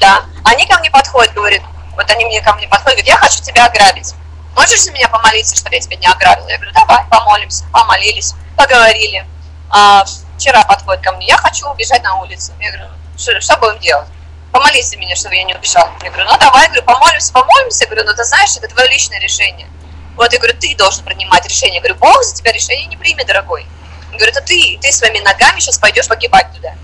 [0.00, 0.22] Да.
[0.44, 1.62] Они ко мне подходят, говорят,
[1.96, 4.14] вот они мне ко мне подходят, говорят, я хочу тебя ограбить.
[4.54, 6.48] Можешь за меня помолиться, чтобы я тебя не ограбила?
[6.48, 7.64] Я говорю, давай, помолимся.
[7.72, 9.26] Помолились, поговорили.
[9.70, 10.04] А,
[10.36, 12.52] вчера подходит ко мне, я хочу убежать на улицу.
[12.60, 14.08] Я говорю, что, будем делать?
[14.52, 15.90] Помолись за меня, чтобы я не убежала.
[16.02, 17.84] Я говорю, ну давай, я говорю, помолимся, помолимся.
[17.84, 19.68] Я говорю, ну ты знаешь, это твое личное решение.
[20.16, 21.76] Вот я говорю, ты должен принимать решение.
[21.76, 23.66] Я говорю, Бог за тебя решение не примет, дорогой.
[24.12, 26.74] Я говорю, это ты, ты своими ногами сейчас пойдешь погибать туда.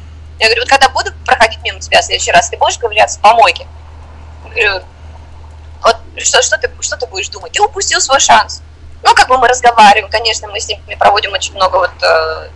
[0.40, 3.22] Я говорю, вот когда буду проходить мимо тебя в следующий раз, ты будешь ковыряться в
[3.22, 3.68] помойке?
[4.56, 4.84] Я говорю,
[5.82, 7.52] вот что, что, ты, что ты будешь думать?
[7.52, 8.62] Ты упустил свой шанс.
[9.02, 12.48] Ну, как бы мы разговариваем, конечно, мы с ними проводим очень много вот э,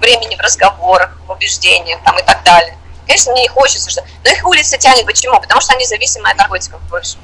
[0.00, 2.76] времени в разговорах, в убеждениях там и так далее.
[3.06, 4.02] Конечно, мне не хочется, что...
[4.24, 5.06] Но их улица тянет.
[5.06, 5.40] Почему?
[5.40, 7.16] Потому что они зависимы от наркотиков больше.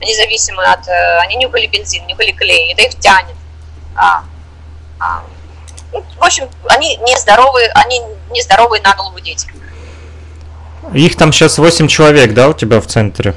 [0.00, 0.86] Они зависимы от...
[0.88, 3.36] э, они нюхали бензин, нюхали клей, это их тянет.
[3.94, 4.24] А,
[4.98, 5.22] а,
[5.92, 8.00] ну, в общем, они нездоровые, они
[8.30, 9.48] нездоровые на голову дети.
[10.94, 13.34] Их там сейчас 8 человек, да, у тебя в центре?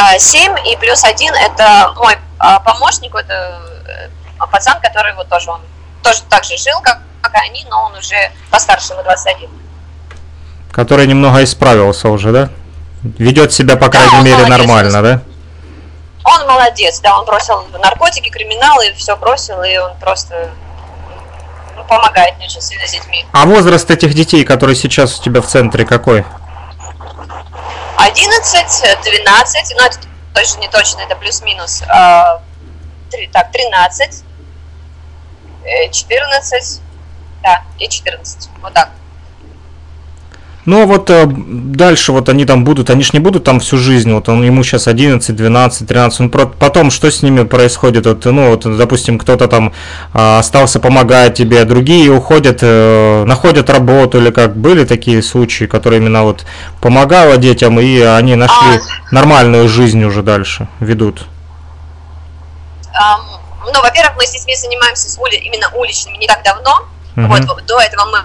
[0.00, 5.50] А, Семь и плюс один это мой а, помощник, это э, пацан, который вот тоже
[5.50, 5.60] он
[6.02, 8.16] тоже так же жил, как, как и они, но он уже
[8.50, 9.50] постарше, ему 21.
[10.72, 12.48] Который немного исправился уже, да?
[13.02, 15.22] Ведет себя, по крайней он мере, молодец, нормально, да?
[16.24, 20.50] Он молодец, да, он бросил наркотики, криминал и все бросил, и он просто
[21.76, 23.26] ну, помогает мне сильно с детьми.
[23.32, 26.24] А возраст этих детей, которые сейчас у тебя в центре, какой?
[28.00, 29.98] 11, 12, ну это
[30.34, 31.82] точно не точно, это плюс-минус.
[31.88, 32.42] а,
[33.32, 34.24] так, 13,
[35.64, 36.80] э, 14,
[37.42, 38.90] да, и 14, вот так.
[40.78, 44.12] А вот э, дальше вот они там будут, они ж не будут там всю жизнь,
[44.12, 48.24] вот он, ему сейчас 11, 12, 13, он про- потом что с ними происходит, вот,
[48.24, 49.72] ну вот, допустим, кто-то там
[50.12, 55.64] а, остался помогать тебе, а другие уходят, э, находят работу или как, были такие случаи,
[55.64, 56.44] которые именно вот
[56.80, 58.80] помогала детям, и они нашли
[59.12, 61.26] нормальную жизнь уже дальше, ведут.
[62.94, 63.20] Ам,
[63.72, 66.86] ну, во-первых, мы с детьми занимаемся с ули- именно уличными не так давно.
[67.16, 67.28] Мгм.
[67.28, 68.18] Вот в- до этого мы,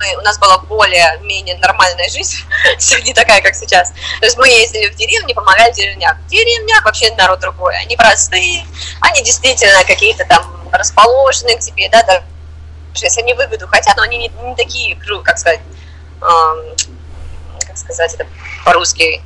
[0.00, 2.38] мы- у нас была более-менее нормальная жизнь,
[3.04, 3.90] не такая, как сейчас.
[4.20, 5.70] То есть мы ездили в деревню, помогали.
[5.70, 7.76] В деревнях вообще народ другой.
[7.78, 8.64] Они простые,
[9.00, 10.42] они действительно какие-то там
[10.72, 12.22] расположены к тебе, да, даже
[12.94, 15.60] если они выгоду хотят, но они не, не такие, кру- как сказать,
[16.20, 16.56] ам,
[17.66, 18.26] как сказать это
[18.64, 19.22] по-русски,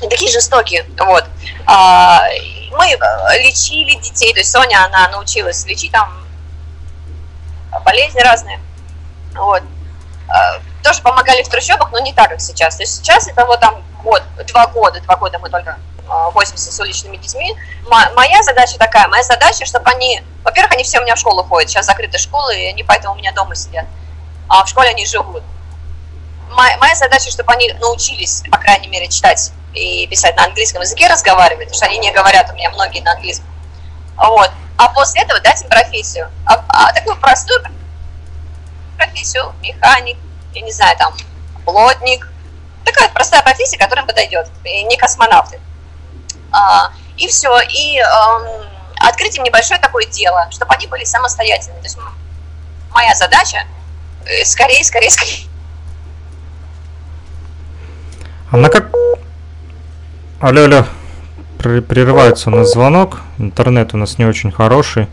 [0.00, 1.24] не такие жестокие, вот.
[1.66, 2.26] А,
[2.72, 6.26] мы э, лечили детей, то есть Соня, она научилась лечить там
[7.84, 8.60] болезни разные,
[9.36, 9.62] вот.
[10.28, 12.76] А, Тоже помогали в трущобах, но не так, как сейчас.
[12.76, 15.78] То есть сейчас это вот там год, два года, два года мы только
[16.08, 17.56] а, возимся с уличными детьми.
[17.88, 21.44] Мо- Моя задача такая, моя задача, чтобы они, во-первых, они все у меня в школу
[21.44, 23.86] ходят, сейчас закрыты школы, и они поэтому у меня дома сидят,
[24.48, 25.42] а в школе они живут.
[26.50, 31.06] Моя, моя задача, чтобы они научились, по крайней мере, читать и писать на английском языке,
[31.06, 33.46] разговаривать, потому что они не говорят у меня многие на английском.
[34.16, 34.50] Вот.
[34.78, 36.30] А после этого дать им профессию.
[36.46, 37.62] А, а такую простую
[38.96, 40.16] профессию, механик,
[40.54, 41.14] я не знаю, там,
[41.64, 42.28] плотник.
[42.84, 44.48] Такая простая профессия, которая им подойдет.
[44.64, 45.60] И не космонавты.
[46.52, 47.58] А, и все.
[47.60, 48.66] И эм,
[48.98, 51.78] открыть им небольшое такое дело, чтобы они были самостоятельны.
[51.78, 51.98] То есть
[52.92, 53.64] моя задача
[54.24, 55.46] э, скорее, скорее, скорее
[58.50, 58.86] А на как...
[60.40, 60.86] Алло, алло,
[61.58, 65.08] Пр- прерывается у нас звонок, интернет у нас не очень хороший.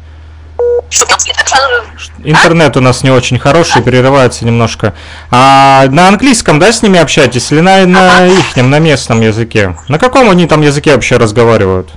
[2.23, 4.93] Интернет у нас не очень хороший, прерывается немножко.
[5.31, 9.75] А на английском, да, с ними общаетесь или на, на ихнем, на местном языке?
[9.87, 11.89] На каком они там языке вообще разговаривают?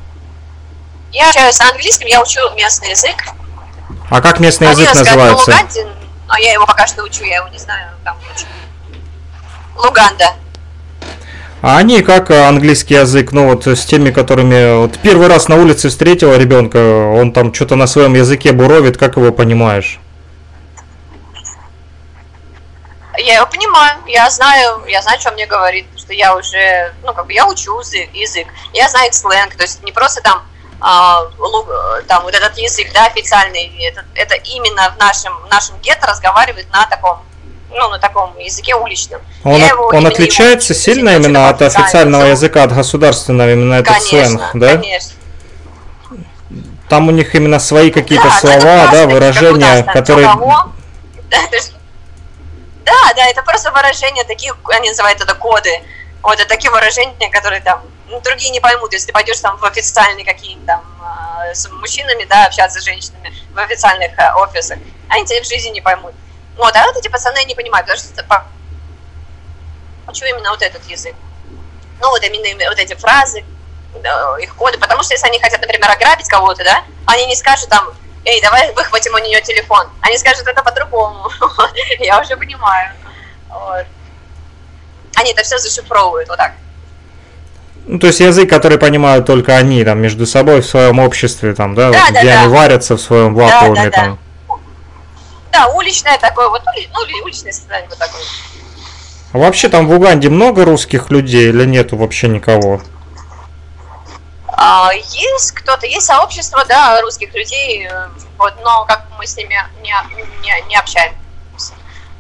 [1.12, 3.24] Я общаюсь на английском, я учу местный язык.
[4.11, 5.50] А как местный язык Хотела сказать называется?
[5.50, 5.86] Луганде,
[6.28, 8.46] но я его пока что учу, я его не знаю, там учу.
[9.76, 10.34] Луганда.
[11.66, 15.56] А они как э, английский язык, ну вот с теми, которыми вот первый раз на
[15.56, 19.98] улице встретила ребенка, он там что-то на своем языке буровит, как его понимаешь?
[23.18, 27.26] Я его понимаю, я знаю, я знаю, что мне говорит, что я уже, ну, как
[27.26, 30.46] бы я учу язык, я знаю сленг, то есть не просто там,
[30.80, 31.22] а,
[32.06, 36.70] там вот этот язык, да, официальный, это, это именно в нашем, в нашем гетто разговаривают
[36.70, 37.24] на таком,
[37.70, 39.20] ну, на таком языке уличном.
[39.44, 42.52] Он, Я его он отличается его сильно именно от официального язык.
[42.56, 44.76] языка, от государственного, именно этот Конечно, сленг, да?
[44.76, 45.12] конечно.
[46.88, 50.28] Там у них именно свои какие-то Да, слова, да, выражения, которые...
[51.28, 51.48] Да,
[52.84, 55.82] Да, да, это просто выражения, такие, они называют это коды.
[56.22, 58.92] Вот, это такие выражения, которые там ну, другие не поймут.
[58.92, 63.32] Если ты пойдешь там в официальные какие-то там а, с мужчинами, да, общаться с женщинами
[63.52, 66.14] в официальных а, офисах, они тебя в жизни не поймут.
[66.57, 68.44] Вот, а вот эти пацаны не понимают, потому что по-
[70.11, 71.14] учу именно вот этот язык.
[72.00, 73.44] Ну, вот именно вот эти фразы,
[74.40, 77.88] их коды, потому что если они хотят, например, ограбить кого-то, да, они не скажут там,
[78.24, 79.88] эй, давай выхватим у нее телефон.
[80.00, 81.30] Они скажут это по-другому.
[82.00, 82.90] Я уже понимаю.
[83.48, 83.86] Вот.
[85.16, 86.52] Они это все зашифровывают вот так.
[87.86, 91.74] Ну, то есть язык, который понимают только они, там, между собой, в своем обществе, там,
[91.74, 92.40] да, Да, вот да, где да.
[92.42, 93.90] они варятся в своем вакууме, да, да.
[93.90, 94.14] там.
[94.14, 94.18] Да,
[95.68, 98.22] уличное такое вот, ну, ули- уличное создание вот такое.
[99.32, 102.80] А вообще там в Уганде много русских людей или нету вообще никого?
[104.48, 109.57] А, есть кто-то, есть сообщество, да, русских людей, э, вот, но как мы с ними
[109.82, 109.92] не,
[110.42, 111.18] не, не общаемся.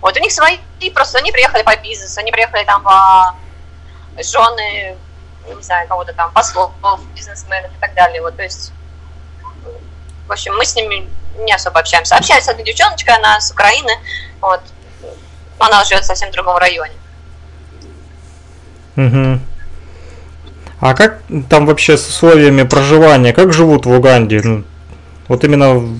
[0.02, 0.58] Вот у них свои,
[0.94, 3.34] просто они приехали по бизнесу, они приехали там по
[4.22, 4.96] жены,
[5.46, 6.72] не знаю, кого-то там, послов,
[7.14, 8.20] бизнесменов и так далее.
[8.20, 8.72] Вот, то есть,
[10.26, 11.08] в общем, мы с ними
[11.38, 12.16] не особо общаемся.
[12.16, 13.92] Общается одна девчоночка, она с Украины,
[14.40, 14.60] вот,
[15.58, 16.94] она живет в совсем другом районе.
[18.96, 19.40] Угу.
[20.80, 23.32] А как там вообще с условиями проживания?
[23.32, 24.40] Как живут в Уганде?
[24.42, 24.64] Ну,
[25.28, 25.98] Вот именно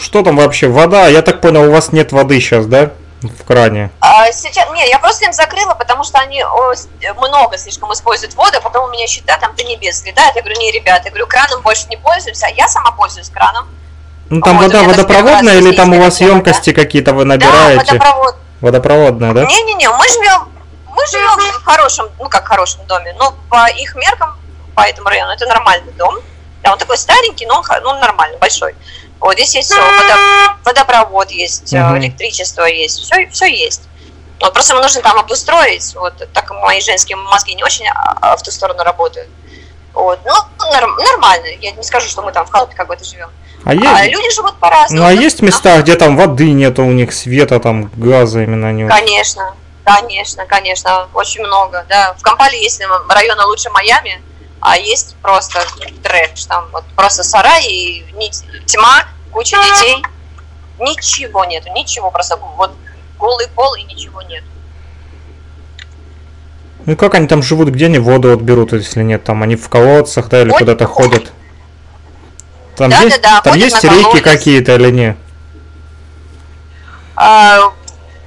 [0.00, 0.68] что там вообще?
[0.68, 1.06] Вода?
[1.08, 2.92] Я так понял, у вас нет воды сейчас, да?
[3.20, 3.90] В кране.
[4.00, 6.72] А, сейчас, не, я просто им закрыла, потому что они о,
[7.18, 10.34] много слишком используют воду, а потом у меня счета там до небес летают.
[10.34, 13.68] Я говорю, не, ребята, я говорю, краном больше не пользуемся, а я сама пользуюсь краном.
[14.32, 16.24] Ну там Вот, вода водопроводная или там у вас да.
[16.24, 17.84] емкости какие-то вы Да, набираете?
[17.92, 18.36] водопровод.
[18.62, 19.44] Водопроводная, да?
[19.44, 20.48] Не-не-не, мы живем,
[20.86, 24.34] мы живем в хорошем, ну как хорошем доме, но по их меркам,
[24.74, 26.14] по этому району, это нормальный дом.
[26.62, 28.74] Да, он такой старенький, но он, х- ну, он нормальный, большой.
[29.20, 29.82] Вот здесь есть все,
[30.64, 31.98] водопровод есть, Мгм.
[31.98, 33.82] электричество есть, все, все есть.
[34.40, 38.42] Вот, просто ему нужно там обустроить, вот, так мои женские мозги не очень а, в
[38.42, 39.28] ту сторону работают.
[39.94, 40.32] Вот, ну,
[40.72, 43.28] норм- нормально, я не скажу, что мы там в халупе какой-то живем.
[43.64, 45.02] А А есть, люди живут по-разному.
[45.02, 48.88] ну а есть места, где там воды нету у них, света, там газа именно не...
[48.88, 52.14] Конечно, конечно, конечно, очень много, да.
[52.18, 54.20] В Кампале есть районы лучше Майами,
[54.60, 55.64] а есть просто
[56.02, 58.04] трэш, там вот просто сарай и
[58.66, 60.02] тьма, куча детей,
[60.78, 62.72] ничего нету, ничего, просто вот
[63.18, 64.42] голый пол и ничего нет.
[66.84, 69.68] Ну как они там живут, где они воду вот берут, если нет, там они в
[69.68, 71.32] колодцах, да, или куда-то ходят?
[72.76, 75.16] Там Да, есть, да, да, там есть реки какие-то или нет?
[77.14, 77.72] А,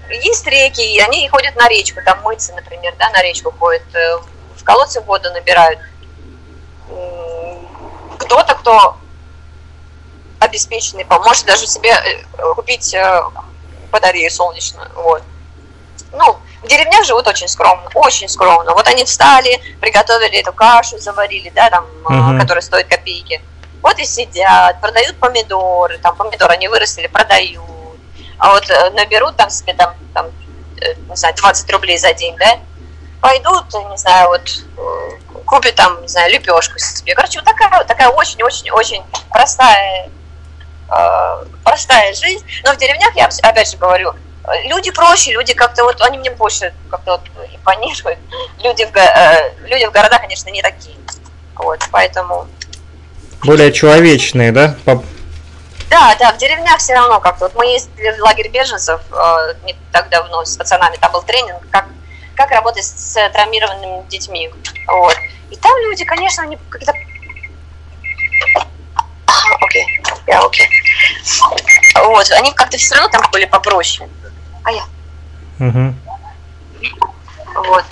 [0.09, 4.17] есть реки, и они ходят на речку, там мыться, например, да, на речку ходят, э,
[4.55, 5.79] в колодце воду набирают.
[8.19, 8.97] Кто-то, кто
[10.39, 13.21] обеспеченный, по- может даже себе э, купить э,
[13.91, 15.23] батарею солнечную, вот.
[16.13, 18.73] Ну, в деревнях живут очень скромно, очень скромно.
[18.73, 22.39] Вот они встали, приготовили эту кашу, заварили, да, там, Мгм.
[22.39, 23.41] которая стоит копейки.
[23.81, 27.61] Вот и сидят, продают помидоры, там помидоры они вырастили, продают.
[28.39, 30.25] А вот э, наберут там себе там, там
[30.81, 32.57] э, не знаю, 20 рублей за день, да,
[33.21, 34.41] пойдут, не знаю, вот
[34.77, 37.13] э, купят там, не знаю, лепешку себе.
[37.13, 40.09] Короче, вот такая вот такая очень-очень-очень простая
[40.89, 42.45] э, простая жизнь.
[42.63, 44.13] Но в деревнях, я опять же говорю,
[44.65, 47.21] люди проще, люди как-то вот, они мне больше как-то вот
[47.53, 48.19] импонируют.
[48.63, 50.95] Люди в, э, люди в городах, конечно, не такие.
[51.55, 52.47] Вот, поэтому...
[53.43, 54.75] Более человечные, да?
[54.85, 55.03] По-
[55.89, 57.45] Да, да, в деревнях все равно как-то.
[57.45, 61.61] Вот мы ездили в лагерь беженцев э, не так давно с пацанами, там был тренинг,
[61.71, 61.85] как,
[62.35, 64.49] как работать с травмированными детьми.
[64.87, 65.15] Вот.
[65.51, 66.91] И там люди, конечно, они как-то...
[69.61, 69.85] Окей,
[70.27, 70.67] я окей.
[72.03, 74.09] Вот, они как-то все равно там были попроще.
[74.65, 74.83] А я,
[75.59, 75.95] Мгм.
[77.55, 77.85] вот.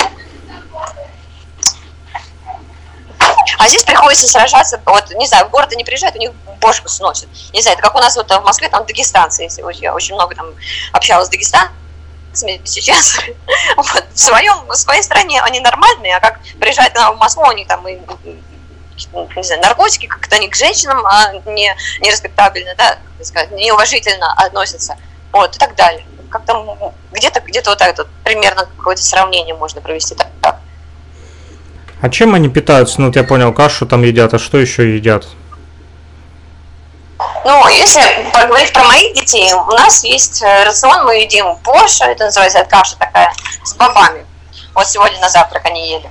[3.59, 7.29] А здесь приходится сражаться, вот, не знаю, в город они приезжают, у них бошку сносят.
[7.53, 10.35] Не знаю, это как у нас вот в Москве, там дагестанцы, если я очень много
[10.35, 10.47] там
[10.91, 13.19] общалась с дагестанцами сейчас.
[13.77, 17.67] Вот, в, своем, в своей стране они нормальные, а как приезжают в Москву, у них
[17.67, 23.51] там и, не знаю, наркотики, как-то они к женщинам а, не, не респектабельно, да, сказать,
[23.51, 24.97] неуважительно относятся,
[25.31, 26.05] вот, и так далее.
[26.33, 30.29] Как-то м, где-то где-то вот так вот примерно какое-то сравнение можно провести так.
[30.41, 30.57] так.
[32.01, 32.99] А чем они питаются?
[32.99, 35.27] Ну, вот я понял, кашу там едят, а что еще едят?
[37.45, 38.01] Ну, если
[38.33, 42.97] поговорить про моих детей, у нас есть э, рацион, мы едим борщ, это называется каша
[42.97, 43.31] такая,
[43.63, 44.25] с бобами.
[44.73, 46.09] Вот сегодня на завтрак они ели.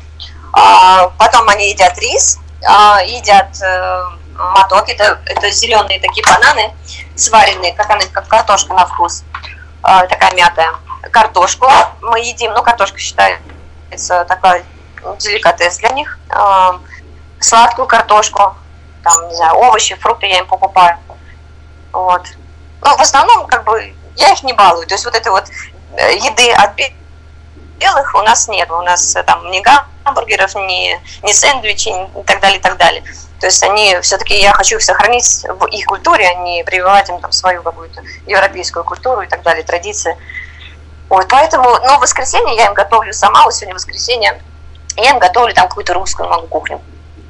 [0.52, 4.02] А, потом они едят рис, а, едят э,
[4.36, 6.72] моток, это, это зеленые такие бананы,
[7.16, 9.24] сваренные, как, они, как картошка на вкус,
[9.82, 10.74] такая мятая.
[11.10, 11.68] Картошку
[12.00, 14.64] мы едим, ну, картошка считается такая
[15.18, 16.18] деликатес для них.
[16.30, 16.78] А,
[17.40, 18.54] сладкую картошку,
[19.02, 20.96] там, не знаю, овощи, фрукты я им покупаю.
[21.92, 22.22] Вот.
[22.80, 24.86] Ну, в основном, как бы, я их не балую.
[24.86, 25.44] То есть вот этой вот
[25.96, 26.94] э, еды от бе-
[27.78, 28.70] белых у нас нет.
[28.70, 33.02] У нас э, там ни гамбургеров, ни, ни сэндвичей и так далее, и так далее.
[33.42, 37.18] То есть они все-таки, я хочу их сохранить в их культуре, а не прививать им
[37.18, 40.16] там свою какую-то европейскую культуру и так далее, традиции.
[41.08, 44.40] Вот, поэтому, но в воскресенье я им готовлю сама, вот сегодня воскресенье,
[44.94, 46.80] я им готовлю там какую-то русскую могу кухню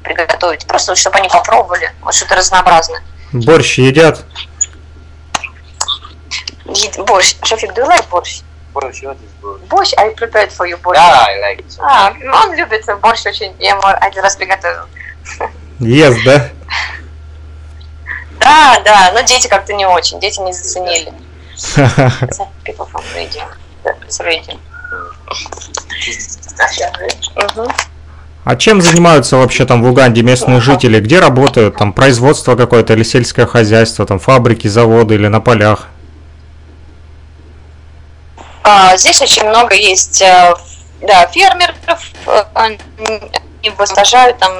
[0.03, 3.01] приготовить, просто вот, чтобы они попробовали, вот что-то разнообразное.
[3.31, 4.23] Борщ едят?
[6.65, 7.37] Ед- Борщ.
[7.43, 8.43] Шафик, do you like борщ?
[8.71, 9.61] Борщ, what is борщ?
[9.67, 10.99] Борщ, I prepared for you борщ.
[10.99, 11.79] Yeah, I like it.
[11.81, 14.87] А, он любит борщ очень, я ему один раз приготовила.
[15.79, 16.49] Ест, да?
[18.39, 21.13] Да, да, но дети как-то не очень, дети не заценили.
[22.65, 23.43] People from radio.
[23.85, 24.57] It's radio.
[27.35, 27.71] Мгм.
[28.45, 30.99] А чем занимаются вообще там в Уганде местные жители?
[30.99, 31.77] Где работают?
[31.77, 35.87] Там производство какое-то или сельское хозяйство, там фабрики, заводы или на полях?
[38.63, 40.55] А, Здесь очень много есть э,
[41.01, 42.79] да, фермеров, э, они
[43.85, 44.51] сажают там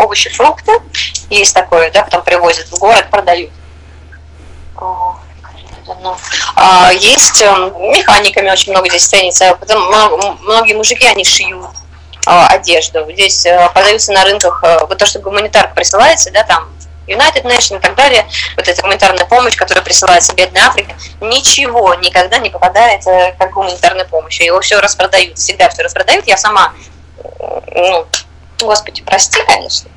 [0.00, 0.72] овощи, фрукты.
[1.28, 3.50] Есть такое, да, потом привозят в город, продают.
[6.02, 6.16] Ну,
[6.54, 9.56] а, Есть э, механиками очень много здесь ценится.
[9.56, 9.90] Потом
[10.42, 11.66] многие мужики, они шьют
[12.26, 13.06] а, одежду.
[13.10, 16.70] Здесь э, продаются на рынках э, вот то, что гуманитарка присылается, да, там
[17.06, 18.26] United Nations и так далее,
[18.56, 24.04] вот эта гуманитарная помощь, которая присылается Бедной Африке, ничего никогда не попадает э, как гуманитарная
[24.04, 24.40] помощь.
[24.40, 26.26] Его все распродают, всегда все распродают.
[26.26, 26.72] Я сама,
[27.74, 28.06] ну,
[28.66, 29.90] господи, прости, конечно.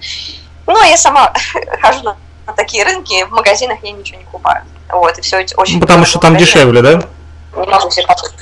[0.66, 1.34] Но я сама
[1.82, 4.64] хожу на на такие рынки, в магазинах я ничего не покупаю.
[4.90, 7.02] Вот, и все очень Ну, потому что там дешевле, да?
[7.56, 8.36] Не могу себе позволить.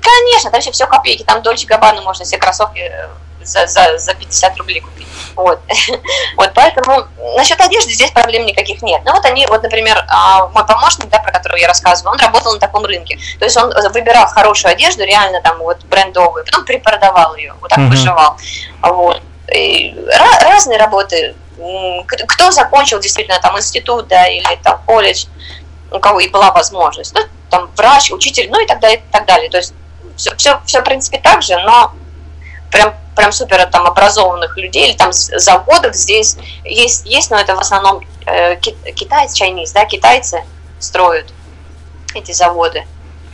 [0.00, 3.08] Конечно, там вообще все копейки, там Дольче Габбану можно себе кроссовки э,
[3.44, 5.06] за, за, за 50 рублей купить.
[5.36, 5.60] Вот.
[6.36, 7.06] вот, поэтому
[7.36, 9.02] насчет одежды здесь проблем никаких нет.
[9.04, 12.52] Ну вот они, вот, например, а, мой помощник, да, про которого я рассказывала, он работал
[12.52, 13.18] на таком рынке.
[13.38, 17.78] То есть он выбирал хорошую одежду, реально там вот брендовую, потом перепродавал ее, вот так
[17.78, 17.90] Мгм.
[17.90, 18.36] выживал.
[18.82, 19.22] Вот.
[20.40, 21.34] Разные работы.
[22.28, 25.26] Кто закончил действительно там институт, да, или там колледж,
[25.90, 29.26] у кого и была возможность, ну, там врач, учитель, ну и так далее, и так
[29.26, 29.50] далее.
[29.50, 29.74] То есть
[30.16, 31.92] все, все, все в принципе так же, но
[32.70, 37.58] прям прям супер там образованных людей или там заводов здесь есть, есть, но это в
[37.58, 40.42] основном э, ки- китайцы, чайниз, да, китайцы
[40.78, 41.26] строят
[42.14, 42.86] эти заводы.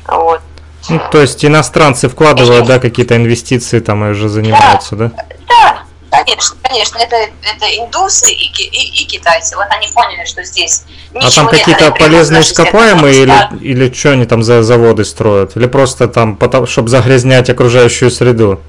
[0.06, 0.40] Вот.
[0.88, 5.10] Ну, то есть иностранцы вкладывают, да, какие-то инвестиции там и уже занимаются, да?
[5.48, 9.56] Да, конечно, конечно, это, это индусы и, и, и китайцы.
[9.56, 10.84] Вот они поняли, что здесь
[11.14, 15.56] А там какие-то полезные ископаемые или, или что они там за заводы строят?
[15.56, 18.61] Или просто там, чтобы загрязнять окружающую среду?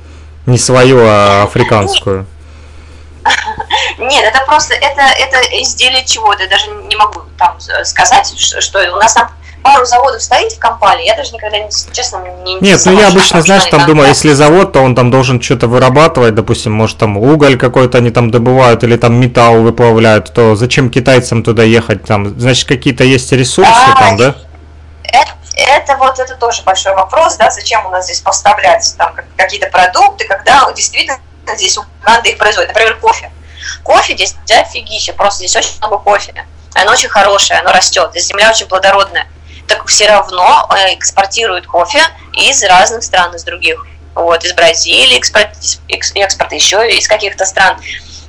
[0.46, 2.26] Не свою, а африканскую.
[3.98, 6.44] Нет, это просто это, это изделие чего-то.
[6.44, 9.30] Я даже не могу там сказать, что у нас там
[9.64, 11.06] пару заводов стоит в Кампале.
[11.06, 14.10] Я даже никогда, не, честно, не Нет, ну я обычно, знаешь, там думаю, да.
[14.10, 18.32] если завод, то он там должен что-то вырабатывать, допустим, может там уголь какой-то они там
[18.32, 22.40] добывают или там металл выплавляют, то зачем китайцам туда ехать там?
[22.40, 24.36] Значит, какие-то есть ресурсы Да, там, да?
[25.04, 29.26] Это, это вот это тоже большой вопрос, да, зачем у нас здесь поставлять там как-
[29.36, 31.18] какие-то продукты, когда действительно
[31.56, 32.70] здесь Уганда их производит.
[32.70, 33.32] Например, кофе.
[33.84, 36.46] Кофе здесь офигище, просто здесь очень много кофе.
[36.76, 39.28] Оно очень хорошее, оно растет, здесь земля очень плодородная.
[39.70, 42.02] Так все равно э, экспортируют кофе
[42.34, 43.86] из разных стран, из других.
[44.16, 45.50] Вот, из Бразилии экспорт,
[45.90, 47.80] экс- экспорт еще из каких-то стран.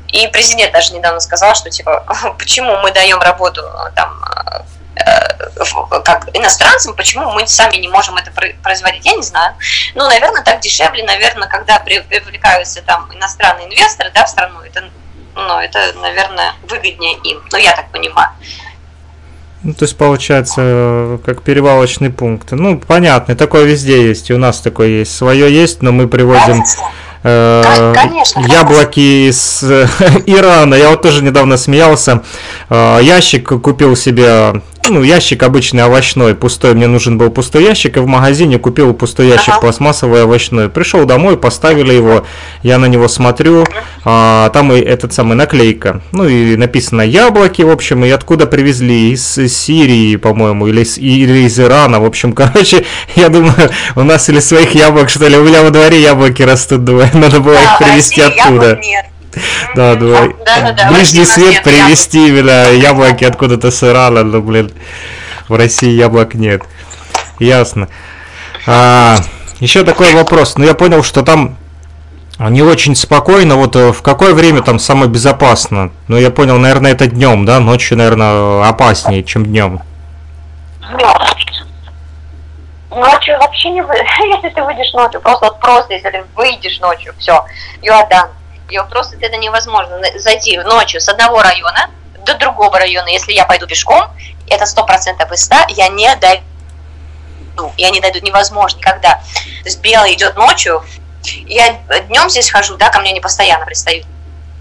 [0.09, 2.05] И президент даже недавно сказал, что типа,
[2.39, 4.23] почему мы даем работу э, там
[4.97, 9.55] э, как иностранцам, почему мы сами не можем это про- производить, я не знаю.
[9.95, 14.91] Ну, наверное, так дешевле, наверное, когда при- привлекаются там иностранные инвесторы, да, в страну, это,
[15.35, 17.43] ну, это, наверное, выгоднее им.
[17.51, 18.31] Ну, я так понимаю.
[19.63, 22.53] Ну, то есть получается э, как перевалочный пункт.
[22.53, 25.15] Ну, понятно, такое везде есть, и у нас такое есть.
[25.15, 26.65] Свое есть, но мы привозим
[27.23, 28.41] э, Кон- конечно.
[28.47, 29.87] яблоки из э,
[30.27, 30.75] Ирана.
[30.75, 32.23] Я вот тоже недавно смеялся.
[32.71, 36.75] Э, ящик купил себе, ну, ящик обычный овощной, пустой.
[36.75, 39.61] Мне нужен был пустой ящик, и в магазине купил пустой ящик Ага.
[39.61, 40.69] пластмассовый овощной.
[40.69, 42.25] Пришел домой, поставили его,
[42.63, 43.67] я на него смотрю,
[44.05, 46.01] а, там и этот самый наклейка.
[46.13, 49.13] Ну и написано яблоки, в общем, и откуда привезли?
[49.13, 49.23] Из
[49.53, 52.01] Сирии, по-моему, или из, или из Ирана.
[52.01, 52.85] В общем, короче,
[53.17, 56.85] я думаю, у нас или своих яблок, что ли, у меня во дворе яблоки растут,
[56.85, 58.81] думаю, надо было Да, их привезти России яблок оттуда.
[58.83, 59.05] нет.
[59.75, 64.73] Да, Да-да-да, в ближний свет привезти именно яблоки откуда-то с Ирана, ну, блин,
[65.49, 66.63] в России яблок нет.
[67.39, 67.89] Ясно.
[68.67, 69.17] А,
[69.61, 70.57] еще такой вопрос.
[70.57, 71.57] Ну, я понял, что там
[72.39, 73.57] не очень спокойно.
[73.57, 75.91] Вот э, в какое время там самое безопасно?
[76.09, 77.61] Ну, я понял, наверное, это днем, да?
[77.61, 79.81] Ночью, наверное, опаснее, чем днем.
[82.91, 83.95] Ночью вообще не вы...
[84.35, 87.45] Если ты выйдешь ночью, просто вот просто, если ты выйдешь ночью, все,
[87.83, 88.29] Юадан.
[88.71, 91.91] Ее просто это невозможно зайти ночью с одного района
[92.25, 93.09] до другого района.
[93.09, 94.05] Если я пойду пешком,
[94.49, 96.45] это сто процентов из ста, я не дойду.
[97.77, 99.15] Я не дойду, невозможно никогда.
[99.15, 100.85] То есть белый идет ночью,
[101.47, 101.73] я
[102.09, 104.07] днем здесь хожу, да, ко мне не постоянно пристают.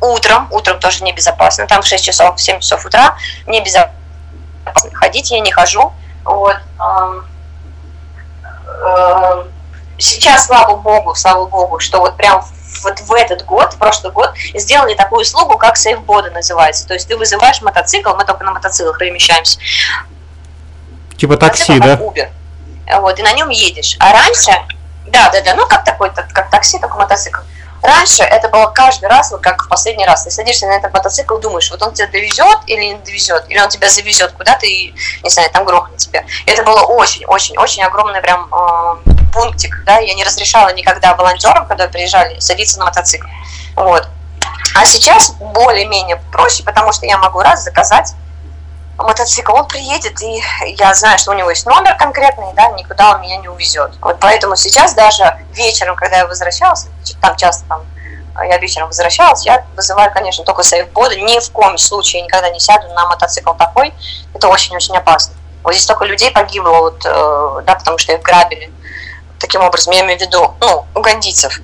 [0.02, 3.94] Утром, утром тоже небезопасно, там в 6 часов, в 7 часов утра небезопасно
[4.94, 5.94] ходить, я не хожу.
[6.24, 6.56] Вот.
[8.66, 9.44] э,
[9.98, 12.44] сейчас, слава богу, слава богу, что вот прям
[12.84, 16.88] вот в этот год, в прошлый год, сделали такую услугу, как сейфбоды называется.
[16.88, 19.60] То есть ты вызываешь мотоцикл, мы только на мотоциклах перемещаемся.
[21.18, 21.98] Типа такси, Мотоцикл да?
[21.98, 23.02] как Uber.
[23.02, 23.98] Вот, и на нем едешь.
[24.00, 24.52] А раньше,
[25.08, 27.42] да, да, да, ну как такой, так- как такси, только мотоцикл.
[27.82, 30.24] Раньше это было каждый раз, вот как в последний раз.
[30.24, 33.70] Ты садишься на этот мотоцикл, думаешь, вот он тебя довезет или не довезет, или он
[33.70, 34.94] тебя завезет куда-то и,
[35.24, 36.24] не знаю, там грохнет тебя.
[36.46, 42.40] Это было очень-очень-очень огромный прям э, пунктик, да, я не разрешала никогда волонтерам, когда приезжали,
[42.40, 43.28] садиться на мотоцикл.
[43.76, 44.08] Вот.
[44.76, 48.14] А сейчас более-менее проще, потому что я могу раз заказать
[48.98, 50.42] мотоцикл, он приедет, и
[50.78, 53.92] я знаю, что у него есть номер конкретный, да, никуда он меня не увезет.
[54.02, 55.24] Вот поэтому сейчас даже
[55.54, 56.88] вечером, когда я возвращалась,
[57.22, 57.82] там часто там
[58.44, 62.88] я вечером возвращалась, я вызываю, конечно, только сейфбоды, ни в коем случае никогда не сяду
[62.94, 63.94] на мотоцикл такой,
[64.34, 65.34] это очень-очень опасно.
[65.64, 68.72] Вот здесь столько людей погибло, вот, э, да, потому что их грабили.
[69.40, 71.60] Таким образом, я имею в виду, ну, угандийцев,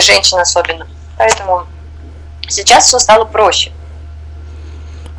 [0.00, 0.86] женщин особенно.
[1.18, 1.64] Поэтому
[2.48, 3.72] сейчас все стало проще.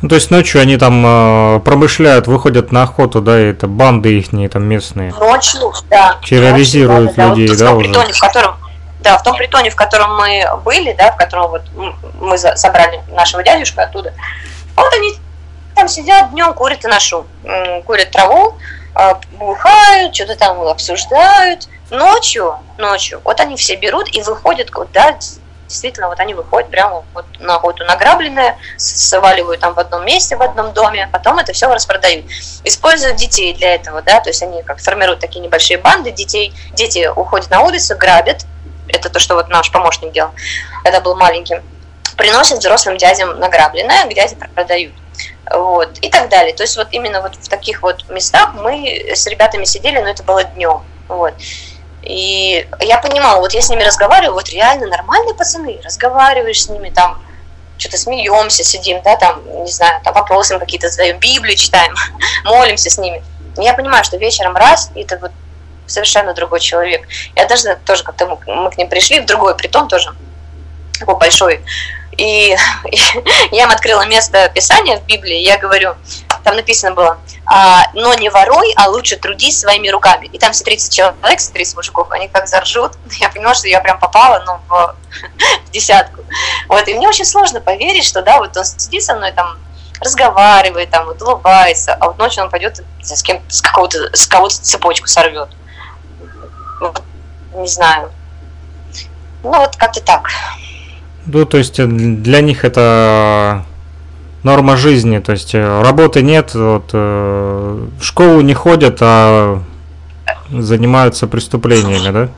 [0.02, 4.18] Ну, то есть ночью они там э, промышляют, выходят на охоту, да, и это банды
[4.18, 5.12] их там местные.
[5.14, 6.18] Ночью, да.
[6.22, 7.88] Терроризируют Ночью, да, да, людей, вот в да, том уже?
[7.88, 8.56] притоне, в котором,
[9.00, 11.62] да, в том притоне, в котором мы были, да, в котором вот
[12.20, 14.12] мы собрали нашего дядюшку оттуда.
[14.76, 15.14] Вот они
[15.74, 17.26] там сидят днем, курят и ношу.
[17.44, 18.56] М, Курят траву,
[19.32, 21.68] бухают, что-то там обсуждают.
[21.90, 25.16] Ночью, ночью, вот они все берут и выходят куда
[25.68, 30.42] Действительно, вот они выходят прямо вот на охоту награбленное, сваливают там в одном месте, в
[30.42, 32.26] одном доме, потом это все распродают.
[32.62, 37.10] Используют детей для этого, да, то есть они как формируют такие небольшие банды детей, дети
[37.14, 38.46] уходят на улицу, грабят,
[38.88, 40.30] это то, что вот наш помощник делал,
[40.84, 41.62] когда был маленьким,
[42.16, 44.94] приносят взрослым дядям награбленное, дяди продают.
[45.52, 46.54] Вот, и так далее.
[46.54, 50.22] То есть вот именно вот в таких вот местах мы с ребятами сидели, но это
[50.22, 50.82] было днем.
[51.08, 51.34] Вот.
[52.02, 56.90] И я понимала, вот я с ними разговариваю, вот реально нормальные пацаны, разговариваешь с ними,
[56.90, 57.20] там,
[57.78, 61.94] что-то смеемся, сидим, да, там, не знаю, там вопросы какие-то задаем, Библию читаем,
[62.44, 63.22] молимся с ними.
[63.56, 65.32] Я понимаю, что вечером раз, и это вот
[65.86, 67.06] совершенно другой человек.
[67.34, 70.10] Я даже тоже как-то мы, мы к ним пришли, в другой притон тоже,
[70.98, 71.64] такой большой.
[72.16, 72.56] И,
[73.50, 75.94] я им открыла место Писания в Библии, я говорю,
[76.46, 80.26] там написано было, а, но не воруй, а лучше трудись своими руками.
[80.32, 82.92] И там все 30 человек, 30 мужиков, они как заржут.
[83.18, 84.96] Я поняла, что я прям попала ну, в,
[85.66, 86.22] в десятку.
[86.68, 89.58] Вот, и мне очень сложно поверить, что да, вот он сидит со мной там,
[90.00, 94.54] разговаривает, там, вот, улыбается, а вот ночью он пойдет с кем с какого-то с кого-то
[94.62, 95.48] цепочку сорвет.
[96.80, 97.02] Вот,
[97.54, 98.12] не знаю.
[99.42, 100.30] Ну вот как-то так.
[101.26, 103.64] Ну, то есть э, для них это
[104.42, 109.60] норма жизни, то есть э, работы нет, вот, э, в школу не ходят, а
[110.50, 112.28] занимаются преступлениями, да?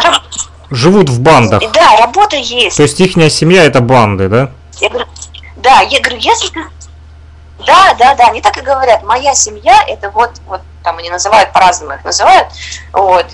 [0.00, 0.22] Раб-
[0.70, 1.62] Живут в бандах.
[1.74, 2.76] Да, работа есть.
[2.78, 4.50] То есть ихняя семья это банды, да?
[4.80, 5.06] Я говорю,
[5.56, 6.60] да, я говорю, если ты...
[7.66, 9.04] Да, да, да, они так и говорят.
[9.04, 12.48] Моя семья, это вот, вот там они называют по-разному их называют.
[12.92, 13.26] Вот.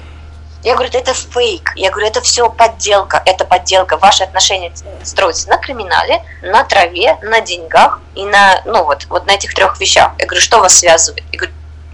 [0.68, 1.72] Я говорю, это фейк.
[1.76, 3.22] Я говорю, это все подделка.
[3.24, 3.96] Это подделка.
[3.96, 4.70] Ваши отношения
[5.02, 9.80] строятся на криминале, на траве, на деньгах и на, ну вот, вот на этих трех
[9.80, 10.12] вещах.
[10.18, 11.24] Я говорю, что вас связывает?
[11.32, 11.38] Я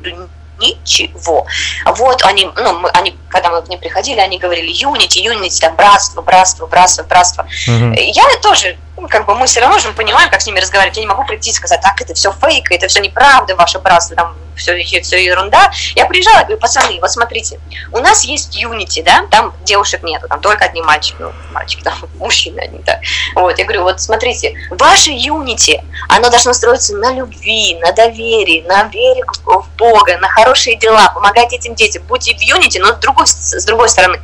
[0.01, 1.47] говорю, ничего.
[1.87, 5.75] Вот они, ну, мы, они, когда мы к ним приходили, они говорили, юнити, юнити, там,
[5.75, 7.47] братство, братство, братство, братство.
[7.67, 7.93] Мгм.
[7.93, 10.97] Я тоже, ну, как бы мы все равно же понимаем, как с ними разговаривать.
[10.97, 14.17] Я не могу прийти и сказать, так, это все фейк, это все неправда, ваше братство,
[14.17, 15.71] там все, все ерунда.
[15.95, 17.59] Я приезжала, говорю, пацаны, вот смотрите,
[17.93, 21.95] у нас есть юнити, да, там девушек нету, там только одни мальчики, ну, мальчики, там
[22.15, 23.01] мужчины одни, да.
[23.35, 28.85] Вот, я говорю, вот смотрите, ваше юнити, оно должно строиться на любви, на доверии, на
[28.85, 32.97] вере в в Бога, на хорошие дела, помогать этим детям, будьте в юнити, но с
[32.97, 34.21] другой, с другой стороны.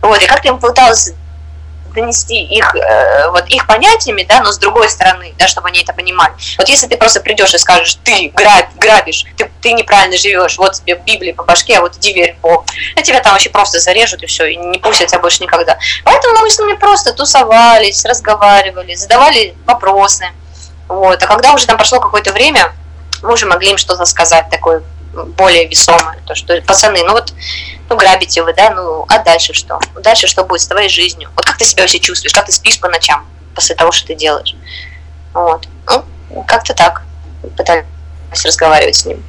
[0.00, 1.12] Вот, и как-то им пыталась
[1.92, 5.92] донести их, э, вот их понятиями, да, но с другой стороны, да, чтобы они это
[5.92, 6.32] понимали.
[6.58, 10.74] Вот если ты просто придешь и скажешь, ты граб, грабишь, ты, ты неправильно живешь, вот
[10.74, 12.64] тебе Библия по башке, а вот иди верь в Бога.
[12.96, 15.78] А тебя там вообще просто зарежут и все, и не пустят тебя больше никогда.
[16.04, 20.26] Поэтому мы с ними просто тусовались, разговаривали, задавали вопросы.
[20.88, 21.22] Вот.
[21.22, 22.72] А когда уже там прошло какое-то время,
[23.22, 24.82] мы уже могли им что-то сказать такое
[25.12, 27.34] более весомое, то что пацаны, ну вот,
[27.88, 29.78] ну грабите вы, да, ну а дальше что?
[30.02, 31.30] Дальше что будет с твоей жизнью?
[31.36, 32.32] Вот как ты себя вообще чувствуешь?
[32.32, 34.54] Как ты спишь по ночам после того, что ты делаешь?
[35.34, 35.68] Вот.
[35.88, 37.02] Ну, как-то так.
[37.56, 37.84] Пытались
[38.44, 39.22] разговаривать с ним.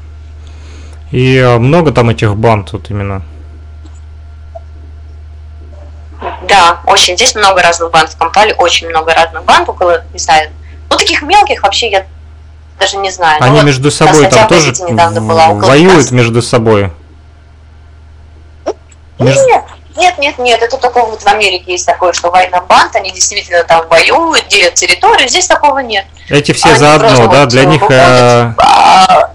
[1.11, 3.23] И э, много там этих банд вот именно.
[6.43, 7.15] Да, очень.
[7.15, 10.51] Здесь много разных банд в Кампале, очень много разных банд, около, не знаю,
[10.89, 12.05] ну таких мелких вообще я
[12.84, 13.38] даже не знаю.
[13.39, 14.73] Ну, Они вот между та собой там тоже
[15.21, 16.11] была, воюют 15.
[16.11, 16.91] между собой.
[19.19, 19.63] Между- Нет,
[19.95, 23.63] нет, нет, нет, это только вот в Америке есть такое, что война банд, они действительно
[23.63, 26.05] там воюют, делят территорию, здесь такого нет.
[26.29, 27.39] Эти все Они заодно, да?
[27.41, 29.29] вот, Для них выходят, э, а,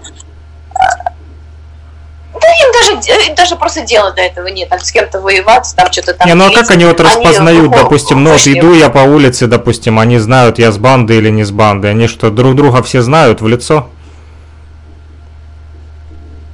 [2.39, 2.71] Да им
[3.01, 6.27] даже, им даже просто дела до этого нет, там с кем-то воевать, там что-то там...
[6.27, 8.99] Не, ну а как они вот Они распознают, выход- допустим, ну вот иду я по
[8.99, 11.87] улице, допустим, они знают, я с банды или не с банды.
[11.87, 13.87] Они что, друг друга все знают в лицо?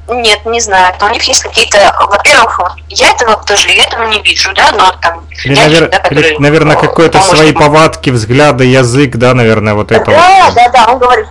[0.08, 0.94] Нет, не знаю.
[1.02, 1.78] У них есть какие-то,
[2.08, 2.60] во-первых,
[2.90, 5.26] я этого тоже я этого не вижу, да, но там...
[5.44, 9.74] Или, навер- да, или, которые, наверное, э, какое-то помощник свои повадки, взгляды, язык, да, наверное,
[9.74, 10.54] вот это Да, вот.
[10.54, 11.28] да, да, он говорит,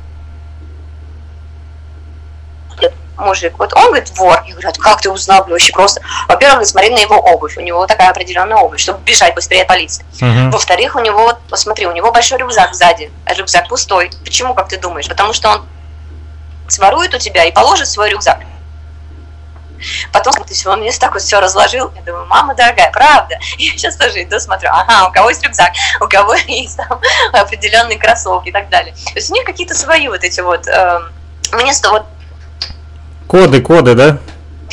[3.16, 4.42] мужик, вот он говорит, вор.
[4.46, 6.00] Я говорю, «А как ты узнал, вообще просто.
[6.28, 10.04] Во-первых, смотри на его обувь, у него такая определенная обувь, чтобы бежать быстрее от полиции.
[10.20, 10.50] Мгм.
[10.50, 14.10] Во-вторых, у него, вот, посмотри, у него большой рюкзак сзади, рюкзак пустой.
[14.24, 15.08] Почему, как ты думаешь?
[15.08, 15.66] Потому что он
[16.68, 18.40] сворует у тебя и положит свой рюкзак.
[20.12, 21.92] Потом то есть, он мне так вот все разложил.
[21.94, 23.36] Я думаю, мама дорогая, правда.
[23.58, 27.00] Я сейчас тоже иду, смотрю, ага, у кого есть рюкзак, у кого есть там
[27.32, 28.94] определенные кроссовки и так далее.
[28.94, 30.66] То есть у них какие-то свои вот эти вот...
[30.68, 31.00] Э,
[31.52, 32.06] мне вот
[33.27, 34.18] Коды, коды, да?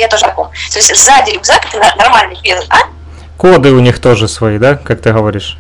[0.02, 0.50] я тоже таком.
[0.72, 2.90] То есть сзади рюкзак это нормальный белый, а?
[3.38, 5.58] Коды у них тоже свои, да, как ты говоришь?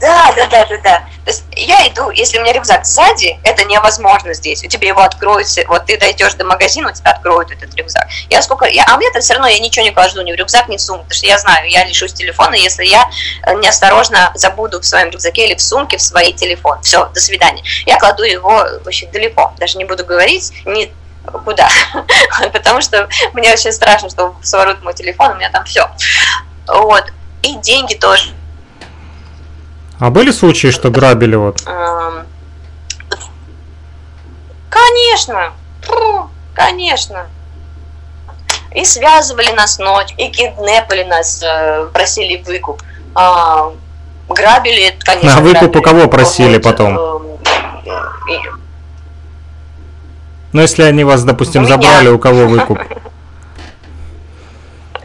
[0.00, 0.98] Да, да, да, да, да.
[1.26, 4.64] То есть я иду, если у меня рюкзак сзади, это невозможно здесь.
[4.64, 8.08] У тебя его откроют, вот ты дойдешь до магазина, у тебя откроют этот рюкзак.
[8.30, 10.78] Я сколько, я, а мне-то все равно я ничего не кладу ни в рюкзак, ни
[10.78, 13.10] в сумку, потому что я знаю, я лишусь телефона, если я
[13.42, 16.80] э, неосторожно забуду в своем рюкзаке или в сумке в свой телефон.
[16.80, 17.62] Все, до свидания.
[17.84, 20.90] Я кладу его вообще далеко, даже не буду говорить, ни
[21.44, 21.68] куда,
[22.52, 25.88] потому что мне вообще страшно, что своруют мой телефон, у меня там все.
[26.66, 27.12] Вот.
[27.42, 28.30] И деньги тоже.
[29.98, 31.62] А были случаи, что грабили вот?
[31.66, 32.26] Эм,
[34.70, 35.52] Конечно,
[36.54, 37.26] конечно.
[38.72, 42.80] И связывали нас ночь, и киднепали нас, э, просили выкуп.
[43.14, 43.72] А,
[44.28, 45.36] Грабили, конечно.
[45.36, 47.38] А выкуп у кого просили потом?
[50.52, 51.74] Ну, если они вас, допустим, меня.
[51.74, 52.78] забрали, у кого выкуп?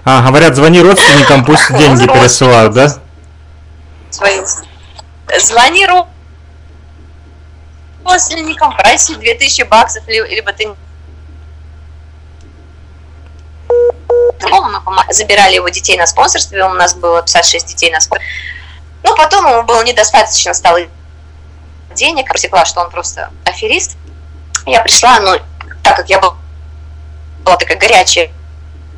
[0.04, 2.88] А, говорят, звони родственникам, пусть деньги пересылают, да?
[5.40, 5.88] Звони
[8.04, 10.76] родственникам, проси 2000 баксов, ли- либо ты
[14.86, 18.34] мы забирали его детей на спонсорстве, у нас было 56 детей на спонсорстве.
[19.04, 20.80] Ну, потом ему было недостаточно стало
[21.94, 23.98] денег, просекла, что он просто аферист.
[24.66, 25.38] Я пришла, ну,
[25.84, 26.36] так как я была,
[27.58, 28.32] такая горячая,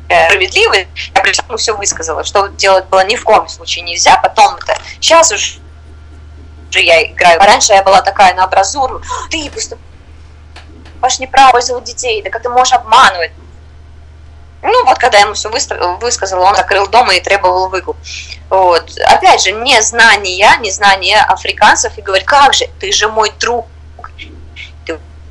[0.08, 4.16] э, справедливая, я пришла, ему все высказала, что делать было ни в коем случае нельзя,
[4.16, 5.58] потом это, сейчас уж
[6.70, 7.40] уже я играю.
[7.40, 12.72] Раньше я была такая на образуру, ты поступаешь неправильно, пользовал детей, да как ты можешь
[12.72, 13.32] обманывать?
[14.60, 17.96] Ну, вот когда я ему все высказала, он закрыл дома и требовал выкуп.
[18.50, 18.90] Вот.
[19.06, 23.66] Опять же, незнание, незнание африканцев, и говорит, как же, ты же мой друг.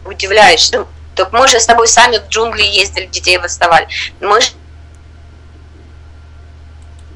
[0.07, 0.79] Удивляешься.
[0.79, 3.87] Ну, Так мы же с тобой сами в джунгли ездили, детей восставали.
[4.19, 4.49] Мы же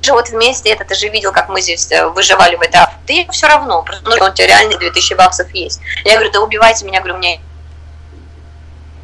[0.10, 2.92] вот вместе это, ты же видел, как мы здесь э, выживали в Африке.
[3.06, 5.80] Ты все равно, просто ну, у тебя реально 2000 баксов есть.
[6.04, 7.40] Я говорю, да убивайте меня, говорю, у меня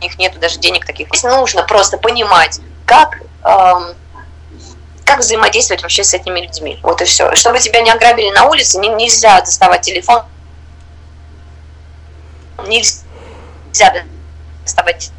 [0.01, 1.07] них нету даже денег таких.
[1.09, 3.95] Здесь нужно просто понимать, как, эм,
[5.05, 6.79] как взаимодействовать вообще с этими людьми.
[6.83, 7.35] Вот и все.
[7.35, 10.23] Чтобы тебя не ограбили на улице, не, нельзя доставать телефон,
[12.65, 13.06] нельзя
[14.63, 15.11] доставать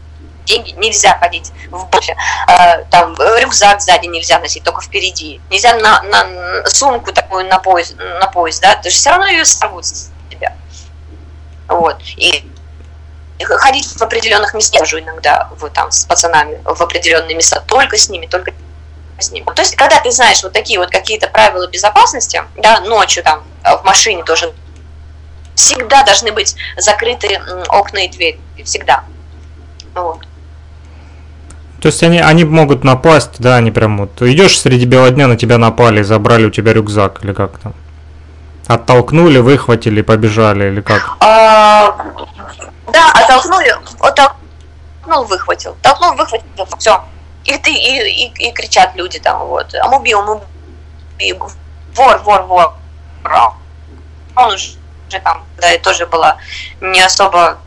[0.49, 2.17] деньги, нельзя ходить в бофе,
[2.49, 5.41] э, там рюкзак сзади нельзя носить, только впереди.
[5.51, 9.45] Нельзя на, на сумку такую на пояс, на пояс, да, ты же все равно ее
[9.45, 10.57] сорвут с тебя.
[11.69, 12.01] Вот.
[12.17, 12.51] И
[13.45, 18.09] ходить в определенных местах хожу иногда вот там с пацанами в определенные места, только с
[18.09, 18.53] ними, только
[19.19, 19.45] с ними.
[19.45, 23.85] То есть, когда ты знаешь вот такие вот какие-то правила безопасности, да, ночью там в
[23.85, 24.53] машине тоже
[25.59, 29.05] всегда должны быть закрыты окна и двери, всегда.
[29.93, 30.21] Вот.
[31.81, 34.23] То есть они, они могут напасть, да, они прям вот...
[34.23, 37.75] Идешь среди бела дня, на тебя напали, забрали у тебя рюкзак, или как там?
[38.69, 41.17] Оттолкнули, выхватили, побежали, или как?
[41.21, 41.97] А,
[42.93, 46.47] да, оттолкнули, оттолкнул, выхватил, толкнул, выхватил,
[46.79, 47.05] все.
[47.45, 50.41] И ты, и, и, и кричат люди там, вот, а мы убил, мы
[51.17, 51.51] убил,
[51.95, 52.75] вор, вор, вор.
[54.37, 54.78] Он уже
[55.11, 56.39] там, да, и тоже была
[56.81, 57.59] не особо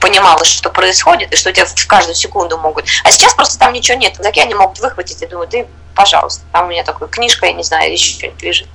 [0.00, 2.86] понимала, что происходит, и что тебя в каждую секунду могут.
[3.04, 6.66] А сейчас просто там ничего нет, так они могут выхватить, и думаю, ты, пожалуйста, там
[6.66, 8.68] у меня такая книжка, я не знаю, еще что-нибудь лежит.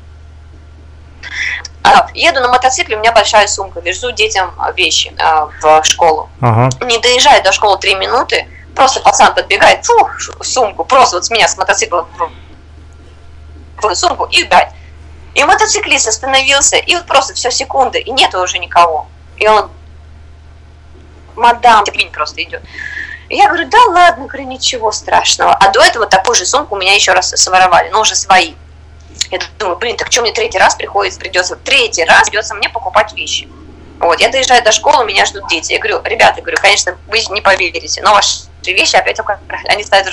[1.84, 6.30] А, еду на мотоцикле, у меня большая сумка, везу детям вещи а, в школу.
[6.42, 6.70] Ага.
[6.86, 10.10] Не доезжаю до школы три минуты, просто пацан подбегает, фу,
[10.42, 12.08] сумку, просто вот с меня с мотоцикла
[13.82, 14.70] в, сумку и убегает.
[15.34, 19.08] И мотоциклист остановился, и вот просто все секунды, и нету уже никого.
[19.38, 19.72] И он,
[21.36, 22.62] мадам, блин, просто идет.
[23.30, 25.54] Я говорю, да ладно, говорю, ничего страшного.
[25.54, 28.56] А до этого такую же сумку у меня еще раз своровали, но уже свои.
[29.30, 33.14] Я думаю, блин, так что мне третий раз приходится, придется, третий раз придется мне покупать
[33.14, 33.48] вещи.
[34.00, 35.72] Вот, я доезжаю до школы, меня ждут дети.
[35.72, 39.20] Я говорю, ребята, говорю, конечно, вы не поверите, но ваши вещи опять.
[39.70, 40.08] Они стоят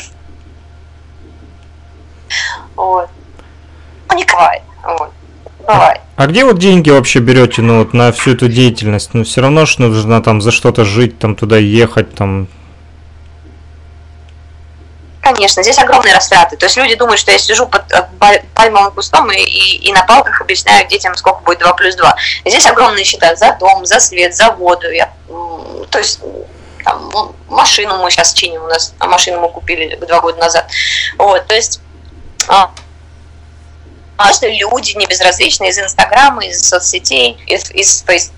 [2.76, 3.08] Вот.
[4.08, 4.62] Ну, не бывает.
[4.84, 5.10] Вот.
[5.60, 6.00] Бывает.
[6.16, 9.10] А где вот деньги вообще берете, ну вот на всю эту деятельность?
[9.12, 12.48] Ну все равно ж нужно там за что-то жить, там туда ехать, там.
[15.20, 16.56] Конечно, здесь огромные растраты.
[16.56, 19.92] То есть люди думают, что я сижу под э, паль- пальмовым кустом и, и, и
[19.92, 22.16] на палках объясняю детям, сколько будет 2 плюс 2.
[22.46, 24.90] Здесь огромные счета за дом, за свет, за воду.
[24.90, 25.12] Я,
[25.90, 26.20] то есть
[26.82, 30.66] там, ну, машину мы сейчас чиним, у нас машину мы купили два года назад.
[31.18, 31.80] Вот, то есть
[34.18, 38.32] Просто люди не безразличные из Инстаграма, из соцсетей, из, из Face-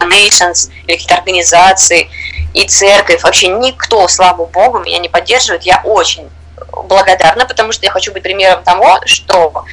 [0.00, 2.08] Nations или какие-то организации
[2.54, 3.22] и церковь.
[3.22, 5.64] Вообще никто, слава богу, меня не поддерживает.
[5.64, 6.30] Я очень
[6.88, 9.66] благодарна, потому что я хочу быть примером того, что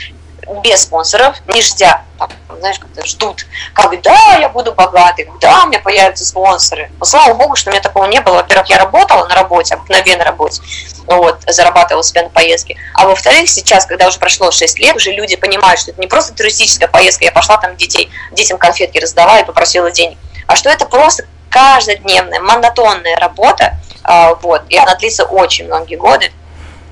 [0.61, 5.79] без спонсоров, не ждя, там, знаешь, как-то ждут, когда я буду богатый, когда у меня
[5.79, 6.91] появятся спонсоры.
[6.99, 8.35] Но, слава богу, что у меня такого не было.
[8.35, 10.61] Во-первых, я работала на работе, обыкновенной работе,
[11.05, 12.77] вот, зарабатывала себе на поездки.
[12.93, 16.33] А во-вторых, сейчас, когда уже прошло 6 лет, уже люди понимают, что это не просто
[16.33, 20.17] туристическая поездка, я пошла там детей, детям конфетки раздавала и попросила денег,
[20.47, 26.31] а что это просто каждодневная, монотонная работа, а, вот, и она длится очень многие годы.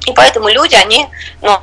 [0.06, 1.08] И поэтому люди, они,
[1.42, 1.60] ну,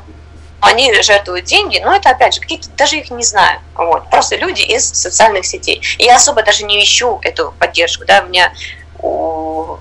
[0.64, 4.62] они жертвуют деньги, но это опять же какие-то, даже их не знаю, вот, просто люди
[4.62, 5.82] из социальных сетей.
[5.98, 8.52] И я особо даже не ищу эту поддержку, да, у меня,
[8.98, 9.76] у,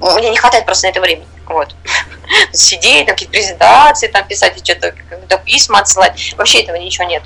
[0.00, 1.74] меня не хватает просто на это времени, вот.
[2.52, 4.94] Сидеть, там, какие-то презентации там писать, что-то,
[5.44, 7.22] письма отсылать, вообще этого ничего нет,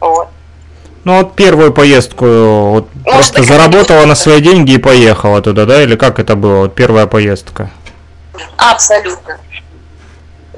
[0.00, 0.28] вот.
[1.04, 5.64] Ну вот первую поездку вот Может просто быть, заработала на свои деньги и поехала туда,
[5.64, 5.80] да?
[5.80, 6.62] Или как это было?
[6.62, 7.70] Вот первая поездка.
[8.56, 9.38] Абсолютно.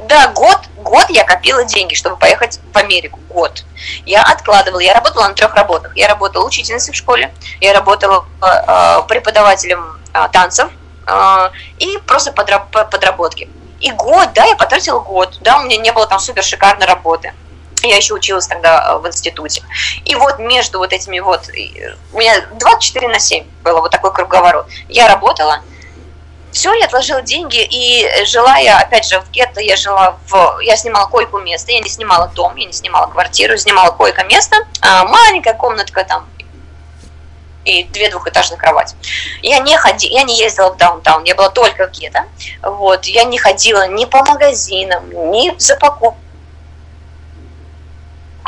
[0.09, 3.21] Да, год, год я копила деньги, чтобы поехать в Америку.
[3.29, 3.65] Год.
[4.07, 5.95] Я откладывала, я работала на трех работах.
[5.97, 10.71] Я работала учительницей в школе, я работала э, преподавателем э, танцев
[11.07, 13.51] э, и просто подраб- по- подработки.
[13.81, 15.37] И год, да, я потратила год.
[15.43, 17.35] Да, у меня не было там супер шикарной работы.
[17.83, 19.63] Я еще училась тогда в институте.
[20.07, 21.49] И вот между вот этими вот...
[22.15, 24.67] У меня 24 на 7 было вот такой круговорот.
[24.89, 25.61] Я работала,
[26.53, 29.61] все, я отложила деньги, и жила я, опять же, в гетто.
[29.61, 30.59] Я жила в...
[30.63, 34.57] Я снимала койку место, я не снимала дом, я не снимала квартиру, снимала койко место,
[34.81, 36.27] а, маленькая комнатка там,
[37.65, 38.97] и две двухэтажных кровати.
[39.43, 42.25] Я не ходи, я не ездила в даунтаун, я была только в гетто,
[42.63, 46.28] вот, я не ходила ни по магазинам, ни за покупками,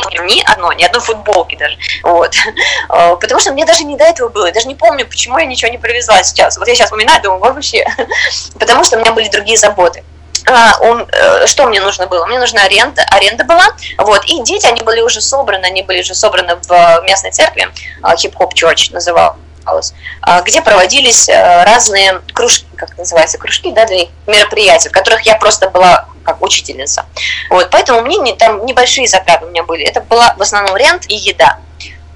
[0.09, 1.77] ни одной, ни одной футболки даже.
[2.02, 2.35] Вот.
[2.93, 4.47] Э, Потому что мне даже не до этого было.
[4.47, 6.59] Я даже не помню, почему я ничего не привезла сейчас.
[6.59, 7.85] Вот я сейчас вспоминаю, думаю, вообще.
[8.59, 10.02] Потому что у меня были другие заботы.
[10.47, 12.27] А, он, э, что мне нужно было?
[12.27, 13.68] Мне нужна аренда, аренда была,
[13.98, 17.68] вот, и дети, они были уже собраны, они были уже собраны в э, местной церкви,
[18.16, 24.93] хип-хоп church называлась, а, где проводились разные кружки, как называется, кружки, да, для мероприятий, в
[24.93, 27.06] которых я просто была как учительница.
[27.51, 29.84] Вот, поэтому мне не, там небольшие затраты у меня были.
[29.84, 31.59] Это была в основном рент и еда.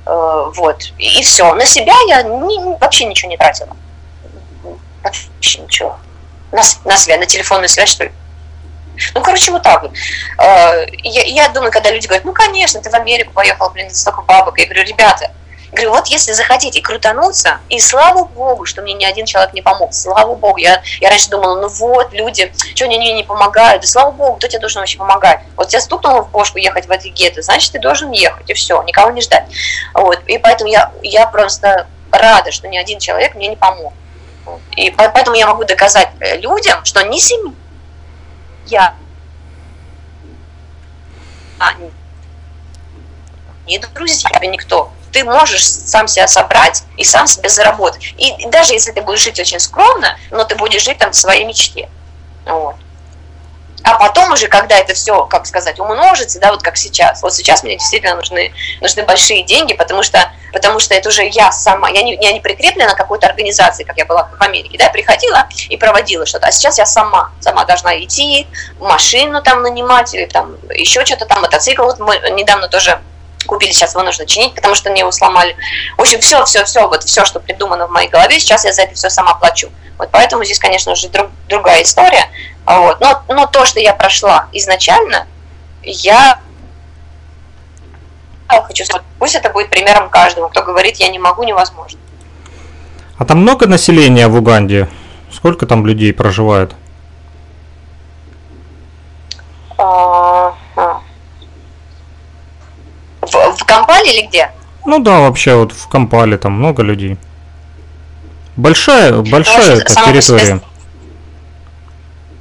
[0.06, 1.54] Э, Вот, и, все.
[1.54, 3.76] На себя я ни- вообще ничего не тратила.
[5.02, 5.98] Вообще ничего.
[6.52, 8.12] На, на связь, на телефонную связь, что ли.
[9.14, 9.92] Ну, короче, вот так вот.
[10.38, 14.22] Э, Я, я думаю, когда люди говорят, ну, конечно, ты в Америку поехал, блин, столько
[14.22, 14.58] бабок.
[14.58, 15.32] Я говорю, ребята,
[15.74, 19.92] говорю, вот если захотите крутануться, и слава богу, что мне ни один человек не помог,
[19.92, 23.88] слава богу, я, я раньше думала, ну вот, люди, что они мне не помогают, да
[23.88, 25.40] слава богу, кто тебе должен вообще помогать?
[25.56, 28.82] Вот тебя стукнуло в бошку ехать в это гетто, значит, ты должен ехать, и все,
[28.82, 29.44] никого не ждать.
[29.92, 33.92] Вот, и поэтому я, я просто рада, что ни один человек мне не помог.
[34.76, 38.94] И по- поэтому я могу доказать э, людям, что ни семья,
[41.58, 41.72] а,
[43.66, 44.92] ни друзья, никто.
[45.14, 48.14] Ты можешь сам себя собрать и сам себе заработать.
[48.18, 51.44] И даже если ты будешь жить очень скромно, но ты будешь жить там в своей
[51.44, 51.88] мечте.
[52.44, 52.74] Вот.
[53.84, 57.22] А потом уже, когда это все, как сказать, умножится, да, вот как сейчас.
[57.22, 61.52] Вот сейчас мне действительно нужны, нужны большие деньги, потому что, потому что это уже я
[61.52, 64.84] сама, я не, я не прикреплена к какой-то организации, как я была в Америке, да,
[64.84, 68.48] я приходила и проводила что-то, а сейчас я сама, сама должна идти,
[68.80, 73.00] машину там нанимать, или там еще что-то там, мотоцикл, вот мы недавно тоже
[73.46, 75.56] купили, сейчас его нужно чинить, потому что мне его сломали.
[75.96, 78.82] В общем, все, все, все, вот все, что придумано в моей голове, сейчас я за
[78.82, 79.70] это все сама плачу.
[79.98, 82.28] Вот поэтому здесь, конечно, уже друг, другая история.
[82.66, 83.00] Вот.
[83.00, 85.26] Но, но то, что я прошла изначально,
[85.82, 86.40] я
[88.48, 91.98] хочу сказать, пусть это будет примером каждому, кто говорит, я не могу, невозможно.
[93.18, 94.88] А там много населения в Уганде?
[95.32, 96.74] Сколько там людей проживает?
[99.76, 100.13] А.
[103.64, 104.50] В, Кампале или где?
[104.84, 107.16] Ну да, вообще вот в Кампале там много людей.
[108.56, 110.60] Большая, большая Может, эта сама по себе территория.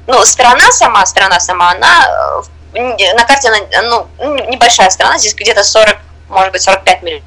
[0.06, 2.42] Ну, страна сама, страна сама, она
[2.74, 5.96] э, на карте, она, ну, небольшая страна, здесь где-то 40,
[6.28, 7.24] может быть, 45 миллионов.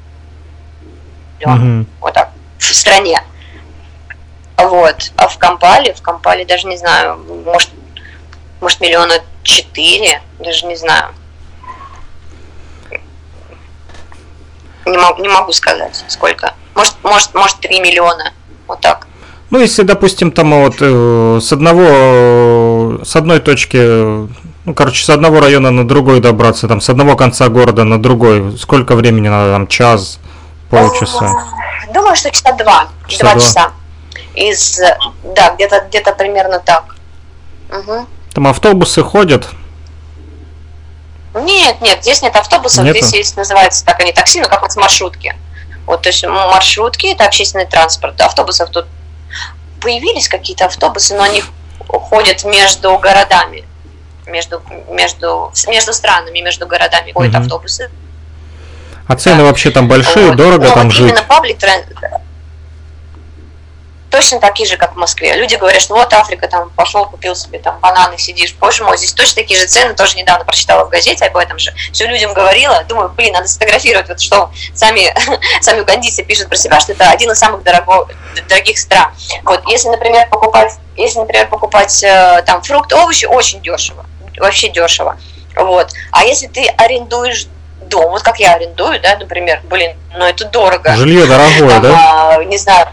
[1.40, 1.86] Мгм.
[2.00, 3.20] Вот так, в стране.
[4.56, 5.12] Вот.
[5.16, 7.70] А в Кампале, в Кампале даже не знаю, может,
[8.60, 11.14] может миллиона четыре, даже не знаю.
[14.88, 16.54] Не могу, не могу сказать, сколько.
[16.74, 18.32] Может, может, может, 3 миллиона.
[18.66, 19.06] Вот так.
[19.50, 25.08] Ну, если, допустим, там вот э, с одного, э, с одной точки, ну, короче, с
[25.08, 29.52] одного района на другой добраться, там, с одного конца города на другой, сколько времени надо,
[29.52, 30.18] там, час,
[30.68, 31.44] полчаса?
[31.94, 32.88] Думаю, что часа два.
[33.06, 33.40] Часа два два.
[33.40, 33.70] часа.
[34.34, 34.98] Из, э,
[35.34, 36.96] да, где-то где примерно так.
[37.70, 38.06] Мгм.
[38.34, 39.48] Там автобусы ходят,
[41.44, 42.98] Нет, нет, здесь нет автобусов, Нету?
[42.98, 45.34] здесь есть, называется так они такси, ну как вот маршрутки.
[45.86, 48.20] Вот, то есть м, маршрутки это общественный транспорт.
[48.20, 48.86] Автобусов тут
[49.80, 51.42] появились какие-то автобусы, но они
[51.88, 53.64] ходят между городами,
[54.26, 57.42] между, между, между странами, между городами ходят Мгм.
[57.42, 57.90] автобусы.
[59.06, 60.36] а цены вообще там большие, Вот.
[60.36, 61.08] дорого Но там вот жить.
[61.10, 61.58] Именно паблик
[64.10, 65.34] точно такие же, как в Москве.
[65.34, 68.54] Люди говорят, что вот Африка, там пошел, купил себе там бананы, сидишь.
[68.54, 71.72] Боже мой, здесь точно такие же цены, тоже недавно прочитала в газете об этом же.
[71.92, 75.14] Все людям говорила, думаю, блин, надо сфотографировать, вот что сами,
[75.60, 78.08] сами угандийцы пишут про себя, что это один из самых дорого,
[78.48, 79.12] дорогих стран.
[79.44, 84.04] Вот, если, например, покупать, если, например, покупать э, там фрукты, овощи, очень дешево,
[84.38, 85.18] вообще дешево.
[85.56, 85.92] Вот.
[86.12, 87.46] А если ты арендуешь
[87.82, 90.94] дом, вот как я арендую, да, например, блин, ну это дорого.
[90.94, 92.36] Жилье дорогое, Там, да?
[92.36, 92.86] а, не знаю,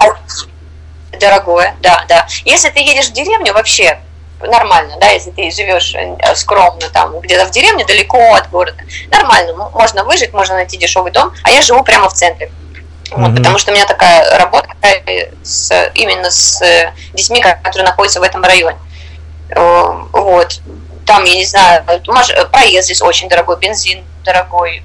[1.15, 2.27] дорогое, да, да.
[2.43, 3.99] Если ты едешь в деревню, вообще
[4.41, 8.77] нормально, да, если ты живешь э, скромно там, где-то в деревне, далеко от города,
[9.09, 12.51] нормально, можно выжить, можно найти дешевый дом, а я живу прямо в центре.
[13.11, 13.37] Вот, Мгм.
[13.37, 18.23] потому что у меня такая работа э, с, именно с э, детьми, которые находятся в
[18.23, 18.77] этом районе.
[19.55, 20.59] Вот.
[21.05, 21.83] Там, я не знаю,
[22.51, 24.83] проезд здесь очень дорогой, бензин дорогой.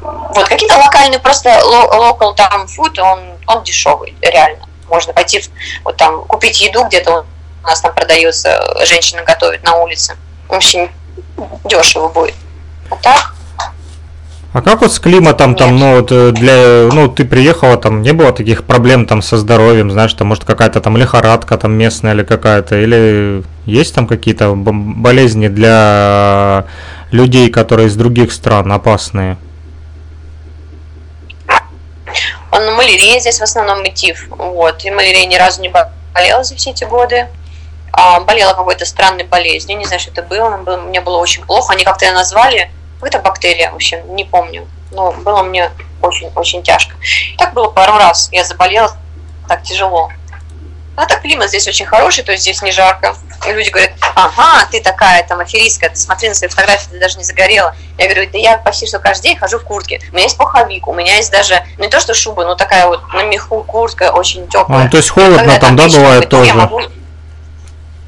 [0.00, 4.66] Вот, какие-то локальные, просто ло- local там food, он, он дешевый, реально.
[4.88, 5.50] Можно пойти, в-
[5.84, 7.24] вот там, купить еду где-то,
[7.62, 10.16] у нас там продается, женщина готовит на улице.
[10.48, 10.88] Очень
[11.64, 12.34] дешево будет.
[12.90, 13.34] А так,
[14.54, 15.80] А как вот с климатом там, Нет.
[15.80, 19.90] ну вот э, для, ну ты приехала, там не было таких проблем там со здоровьем,
[19.90, 25.48] знаешь, там может какая-то там лихорадка там местная или какая-то, или есть там какие-то болезни
[25.48, 26.64] для
[27.10, 29.36] людей, которые из других стран опасные?
[32.58, 34.26] Он малярия здесь в основном и тиф.
[34.30, 34.84] Вот.
[34.84, 37.28] И малярия ни разу не болела за все эти годы.
[37.92, 39.78] А, болела какой-то странной болезнью.
[39.78, 41.72] Не знаю, что это было- Мне было очень плохо.
[41.72, 42.70] Они как-то ее назвали.
[43.00, 44.66] Какая-то бактерия, в общем, не помню.
[44.90, 45.70] Но было мне
[46.02, 46.96] очень-очень тяжко.
[47.38, 48.28] Так было пару раз.
[48.32, 48.90] Я заболела
[49.46, 50.10] так тяжело.
[50.98, 53.14] А так климат здесь очень хороший, то есть здесь не жарко.
[53.48, 57.18] И люди говорят, ага, ты такая там аферистка, ты смотри на свои фотографии, ты даже
[57.18, 57.72] не загорела.
[57.98, 60.00] Я говорю, да я почти что каждый день хожу в куртке.
[60.10, 62.88] У меня есть пуховик, у меня есть даже, ну не то что шуба, но такая
[62.88, 64.86] вот на меху куртка очень теплая.
[64.86, 66.52] А, то есть холодно там, да, бывает тоже?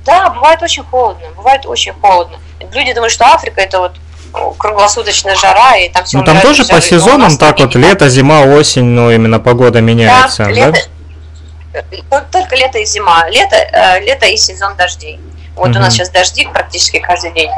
[0.04, 2.38] Да, бывает очень холодно, бывает очень холодно.
[2.72, 3.92] Люди думают, что Африка это вот
[4.58, 8.86] круглосуточная жара, и там все Ну там тоже по сезонам так вот, лето, зима, осень,
[8.86, 10.50] ну именно погода меняется, да?
[10.50, 10.99] лето, Тол-
[12.32, 13.28] Только лето и зима.
[13.28, 15.20] Лето, э, лето и сезон дождей.
[15.54, 15.80] Вот у Мгм.
[15.80, 17.50] нас сейчас дожди практически каждый день.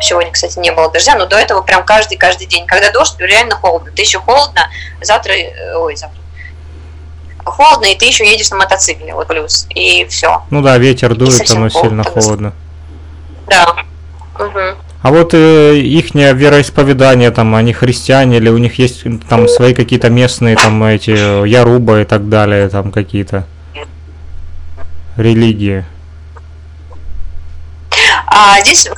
[0.00, 2.66] Сегодня, кстати, не было дождя, но до этого прям каждый каждый день.
[2.66, 3.90] Когда дождь, реально холодно.
[3.92, 4.68] Ты еще холодно,
[5.02, 6.18] завтра, э, ой, завтра.
[7.44, 9.66] Холодно, и ты еще едешь на мотоцикле, вот плюс.
[9.70, 10.42] И все.
[10.50, 12.04] Ну да, ветер дует, оно сильно холодно.
[12.04, 12.52] холодно.
[13.48, 13.76] Да.
[14.38, 14.76] Мгм.
[15.02, 20.10] А вот э, ихнее вероисповедание, там, они христиане, или у них есть там свои какие-то
[20.10, 23.46] местные, там, эти, э, яруба и так далее, там, какие-то
[25.16, 25.86] религии?
[28.26, 28.88] А здесь,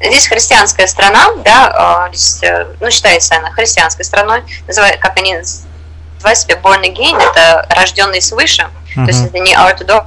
[0.00, 5.34] здесь христианская страна, да, а, здесь, э, ну, считается она христианской страной, называют, как они
[5.34, 10.06] называют себя born again, это рожденный свыше, то есть это не ортодокс,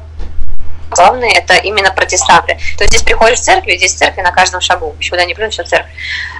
[0.91, 2.59] главные это именно протестанты.
[2.77, 5.49] То есть здесь приходишь в церковь, здесь церковь на каждом шагу, еще куда не плюнь,
[5.49, 5.91] все церковь.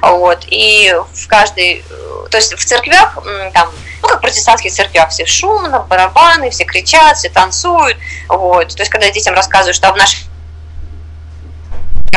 [0.02, 3.18] Вот, и в каждой, э, то есть в церквях,
[3.54, 3.70] там,
[4.02, 7.98] ну, как в протестантских церквях, все шумно, барабаны, все кричат, все танцуют,
[8.28, 10.28] вот, то есть когда детям рассказывают, что в нашей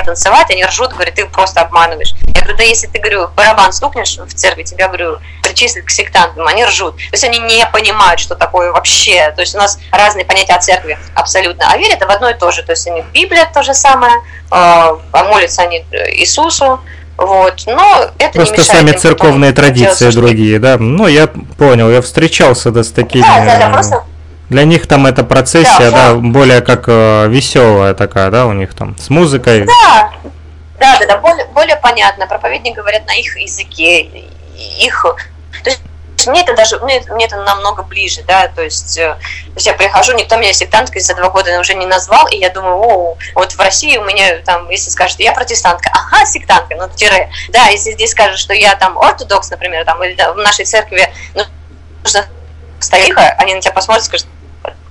[0.05, 2.15] танцевать, они ржут, говорят, ты просто обманываешь.
[2.35, 5.19] Я говорю, да если ты, говорю, барабан стукнешь в церкви, тебя, говорю,
[5.55, 6.97] причислят к сектантам, они ржут.
[6.97, 9.32] То есть они не понимают, что такое вообще.
[9.36, 11.70] То есть у нас разные понятия о церкви абсолютно.
[11.70, 12.62] А верят в одно и то же.
[12.64, 14.14] То есть они в Библия то же самое,
[14.51, 15.85] а молятся они
[16.16, 16.81] Иисусу,
[17.16, 17.62] вот.
[17.66, 20.76] Но это не Просто мешает сами церковные делать традиции что- другие, да?
[20.78, 23.22] Ну, я понял, я встречался да, с такими.
[23.22, 24.05] Да, да, да, э, просто
[24.48, 28.98] Для них там эта процессия, Да, да, более как веселая такая, да, у них там,
[28.98, 29.64] с музыкой.
[29.64, 30.10] Да,
[30.81, 32.26] да, да, да, более, более понятно.
[32.26, 34.10] Проповедник говорят на их языке,
[34.81, 35.06] их.
[35.65, 35.82] То есть
[36.27, 39.74] мне это даже, мне, мне это намного ближе, да, то есть, э, то есть я
[39.74, 43.53] прихожу, никто меня сектанткой за два года уже не назвал, и я думаю, о, вот
[43.53, 47.93] в России у меня там, если скажут, я протестантка, ага, сектантка, ну, тире, да, если
[47.93, 51.45] здесь скажут, что я там ортодокс, например, там, или да, в нашей церкви, ну,
[52.03, 52.27] нужно
[52.81, 54.27] стариха, они на тебя посмотрят и скажут,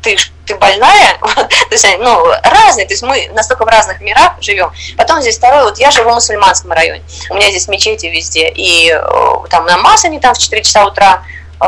[0.02, 4.72] ты, ты больная, то есть, ну, разные, то есть мы настолько в разных мирах живем.
[4.98, 8.92] Потом здесь второй, вот я живу в мусульманском районе, у меня здесь мечети везде, и
[8.92, 11.24] э, там намаз они там в 4 часа утра
[11.62, 11.66] э,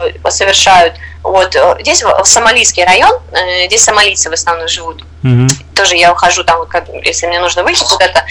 [0.00, 0.96] э, совершают.
[1.22, 3.20] Вот здесь в сомалийский район,
[3.66, 5.04] здесь сомалийцы в основном живут.
[5.22, 5.48] Мгм.
[5.74, 8.24] Тоже я ухожу там, как, если мне нужно выйти куда-то.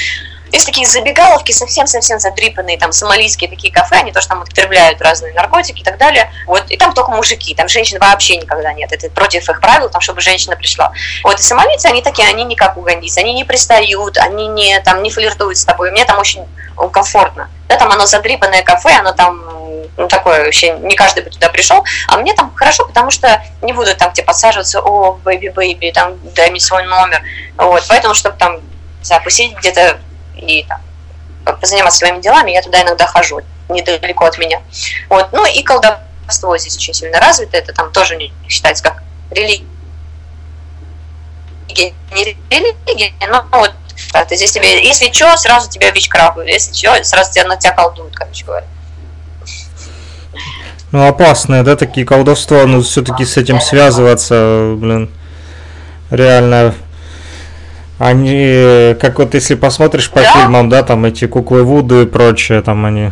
[0.57, 5.81] Есть такие забегаловки совсем-совсем задрипанные, там сомалийские такие кафе, они тоже там употребляют разные наркотики
[5.81, 6.31] и так далее.
[6.47, 8.91] Вот, и там только мужики, там женщин вообще никогда нет.
[8.91, 10.93] Это против их правил, там, чтобы женщина пришла.
[11.23, 15.03] Вот, и сомалийцы, они такие, они не как угандийцы, они не пристают, они не, там,
[15.03, 15.91] не флиртуют с тобой.
[15.91, 16.43] Мне там очень
[16.75, 17.51] ну, комфортно.
[17.67, 19.43] Да, там оно задрипанное кафе, оно там
[19.95, 23.73] ну, такое вообще, не каждый бы туда пришел, а мне там хорошо, потому что не
[23.73, 27.21] будут там тебе подсаживаться, о, baby-baby, там, дай мне свой номер,
[27.57, 29.99] вот, поэтому, чтобы там, не знаю, посидеть где-то
[30.37, 30.81] и там,
[31.59, 34.61] позаниматься своими делами, я туда иногда хожу, недалеко от меня.
[35.09, 35.29] Вот.
[35.31, 39.65] Ну и колдовство здесь очень сильно развито, это там тоже не считается как религия.
[41.69, 41.93] Не
[42.49, 43.73] религия, но вот
[44.11, 47.73] как-то здесь тебе, если что, сразу тебя бич крапают, если что, сразу тебя на тебя
[47.73, 48.65] колдуют, короче говоря.
[50.91, 55.11] Ну, опасные, да, такие колдовства, ну, все-таки с этим связываться, блин,
[56.09, 56.73] реально.
[57.99, 60.33] Они, как вот если посмотришь по Да.
[60.33, 63.11] фильмам, да, там эти куклы Вуду и прочее, там они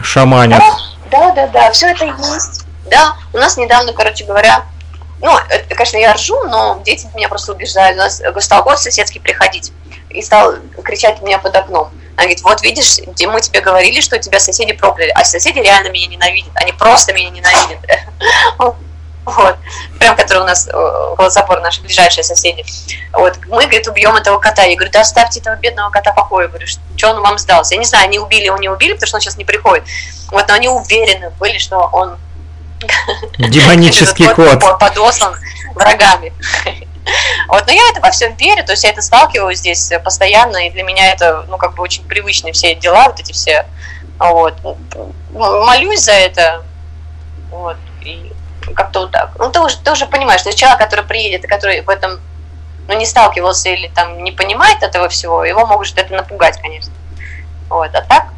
[0.00, 0.62] шаманят.
[1.10, 2.64] Да, да, да, все это есть.
[2.90, 4.64] Да, у нас недавно, короче говоря,
[5.20, 7.94] ну, это, конечно, я ржу, но дети меня просто убеждали.
[7.94, 9.72] У нас стал год соседский приходить
[10.10, 11.90] и стал кричать у меня под окном.
[12.16, 15.90] Она говорит, вот видишь, где мы тебе говорили, что тебя соседи прокляли, а соседи реально
[15.90, 17.78] меня ненавидят, они просто меня ненавидят.
[19.36, 19.56] Вот.
[19.98, 22.64] Прям, которые у нас э, около забора, наши ближайшие соседи.
[23.12, 23.38] Вот.
[23.46, 24.62] Мы, говорит, убьем этого кота.
[24.62, 26.44] Я говорю, да оставьте этого бедного кота в покое.
[26.44, 27.74] Я говорю, что он вам сдался?
[27.74, 29.84] Я не знаю, они убили его, не убили, потому что он сейчас не приходит.
[30.30, 32.16] Вот, но они уверены были, что он
[33.38, 34.60] Демонический кот.
[34.60, 35.34] под- подослан
[35.74, 36.32] врагами.
[37.48, 40.70] Вот, но я это во все верю, то есть я это сталкиваюсь здесь постоянно, и
[40.70, 43.64] для меня это, ну, как бы очень привычные все дела, вот эти все,
[44.18, 44.54] вот.
[45.32, 46.62] Молюсь за это,
[47.50, 48.30] вот, и
[48.74, 49.30] как-то вот так.
[49.38, 52.20] Ну, ты уже, ты уже понимаешь, что человек, который приедет, который в этом,
[52.88, 56.92] ну, не сталкивался или там не понимает этого всего, его может это напугать, конечно.
[57.68, 58.28] Вот, а так,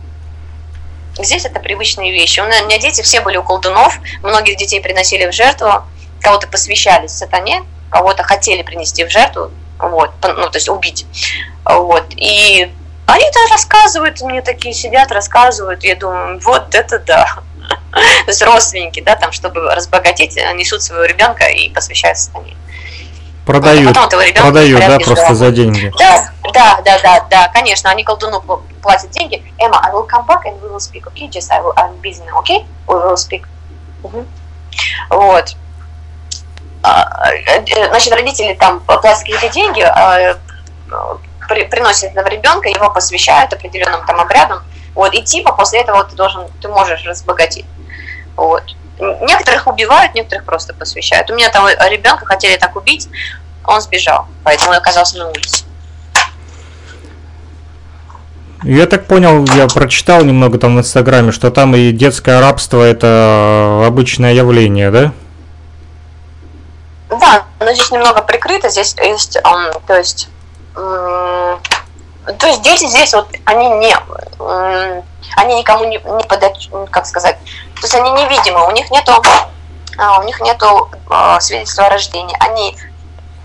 [1.19, 2.41] Здесь это привычные вещи.
[2.41, 5.85] У меня дети все были у колдунов, многих детей приносили в жертву,
[6.21, 11.07] кого-то посвящали сатане, кого-то хотели принести в жертву, вот, ну, то есть убить.
[11.65, 12.73] Вот, и
[13.07, 17.27] они-то рассказывают, мне такие сидят, рассказывают, я думаю, вот это да.
[17.91, 22.57] То есть родственники, да, там, чтобы разбогатеть, несут своего ребенка и посвящают сатане.
[23.47, 25.93] Продают, ребенка продают, да, просто за деньги.
[25.99, 29.43] Да, да, да, да, да, конечно, они колдуну пл- платят деньги.
[29.59, 31.29] Эмма, I will come back and we will speak, okay?
[31.29, 32.65] Just I will, I'm busy now, okay?
[32.87, 33.43] We will speak.
[34.05, 34.27] Мгм.
[35.11, 35.57] Вот.
[36.83, 40.37] А, э, э, Значит, родители там платят какие-то деньги, а, э,
[41.49, 44.63] при- приносят этого ребенка, его посвящают определенным там обрядам.
[44.95, 47.67] Вот, и типа после этого ты должен, ты можешь разбогатеть.
[48.37, 48.63] Вот.
[48.99, 51.31] Некоторых убивают, некоторых просто посвящают.
[51.31, 53.09] У меня там ребенка хотели так убить,
[53.65, 55.65] он сбежал, поэтому он оказался на улице.
[58.63, 63.85] Я так понял, я прочитал немного там в Инстаграме, что там и детское рабство это
[63.87, 65.13] обычное явление, да?
[67.09, 70.29] Да, но здесь немного прикрыто, здесь есть, ам, то есть,
[72.39, 73.97] то есть дети здесь вот они не,
[75.37, 77.39] они никому не, не подач, как сказать,
[77.75, 79.23] то есть они невидимы, у них нету,
[79.99, 82.77] а, у них нету а, свидетельства о рождении, они,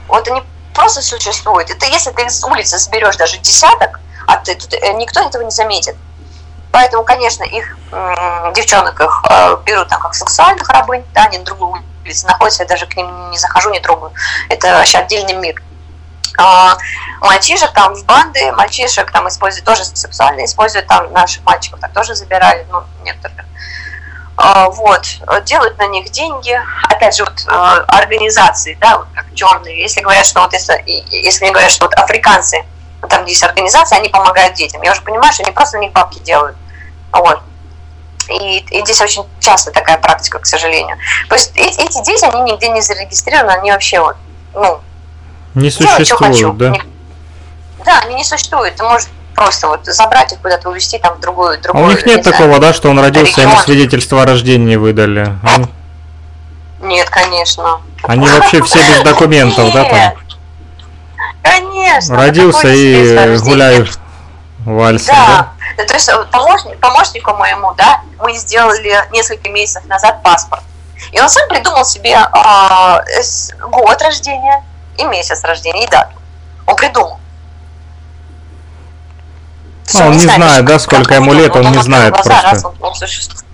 [0.07, 0.44] вот они
[0.74, 1.70] просто существуют.
[1.70, 5.52] Это если ты с улицы соберешь даже десяток, а ты тут, э, никто этого не
[5.52, 5.95] заметит.
[6.72, 7.78] Поэтому, конечно, их
[8.53, 12.70] девчонок их э, берут там как сексуальных рабынь, да, они на другой улице находятся, я
[12.70, 14.12] даже к ним не захожу, не трогаю.
[14.49, 15.62] Это вообще отдельный мир.
[16.38, 16.78] А,
[17.22, 22.16] мальчишек там в банды, мальчишек там используют тоже сексуально, используют там наших мальчиков так тоже
[22.16, 23.45] забирали, ну, некоторых.
[24.38, 25.06] А, вот,
[25.45, 26.60] делают на них деньги,
[26.90, 31.45] опять же, вот, э, организации, да, вот как черные, если говорят, что вот если, если
[31.45, 32.66] мне говорят, что вот африканцы,
[33.10, 36.20] там есть организации, они помогают детям, я уже понимаю, что они просто на них бабки
[36.20, 36.57] делают,
[37.14, 37.41] вот.
[38.28, 40.98] И, и здесь очень часто такая практика, к сожалению.
[41.30, 44.18] То есть эти дети, они нигде не зарегистрированы, они вообще вот,
[44.53, 44.82] ну,
[45.56, 46.18] Не что хочу.
[46.18, 46.69] существует, да?
[46.69, 46.82] Не-
[47.86, 48.76] Да, они не существуют.
[48.76, 52.06] Ты можешь просто вот забрать их куда-то, увезти там в другую, А другую у них
[52.06, 52.38] нет не знаю.
[52.38, 53.64] такого, да, что он родился, ему регион.
[53.65, 55.34] свидетельство о рождении выдали.
[55.44, 55.68] Они-
[56.82, 57.82] Нет, конечно.
[58.03, 60.14] Они вообще все без документов, да, там?
[61.41, 62.15] Конечно.
[62.18, 63.88] Родился и гуляю
[64.65, 65.53] вальсом, да?
[65.77, 65.84] Да.
[65.86, 70.64] То есть э, помощник, помощнику моему, да, мы сделали несколько месяцев назад паспорт.
[71.11, 74.64] И он сам придумал себе а, с- год рождения
[74.98, 76.16] и месяц рождения, и дату.
[76.66, 77.20] Он придумал.
[79.86, 82.14] Есть А, он не знает, что- да, сколько ему он- лет, он не открыл знает
[82.14, 82.68] глаза, просто.
[82.70, 83.46] он- он существует.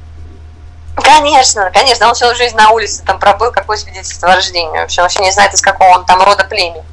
[0.95, 5.05] Конечно, конечно, он всю жизнь на улице там пробыл, какое свидетельство о рождении вообще, он
[5.05, 6.83] вообще не знает, из какого он там рода племени.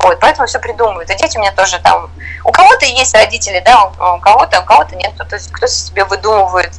[0.00, 1.10] Вот, поэтому все придумывают.
[1.10, 2.08] И дети у меня тоже там.
[2.44, 5.16] У кого-то есть родители, да, у кого-то, у кого-то нет.
[5.16, 6.72] То есть кто-то себе выдумывает,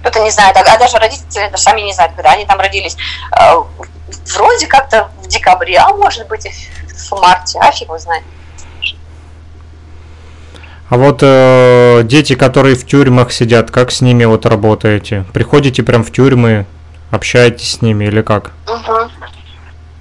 [0.00, 2.96] кто-то не знает, а а даже родители даже сами не знают, когда они там родились.
[4.34, 8.24] Вроде как-то в декабре, а может быть и в марте, а фиг его знает.
[10.90, 15.24] А вот э, дети, которые в тюрьмах сидят, как с ними вот работаете?
[15.32, 16.66] Приходите прям в тюрьмы,
[17.12, 18.50] общаетесь с ними или как?
[18.66, 19.10] Мгм.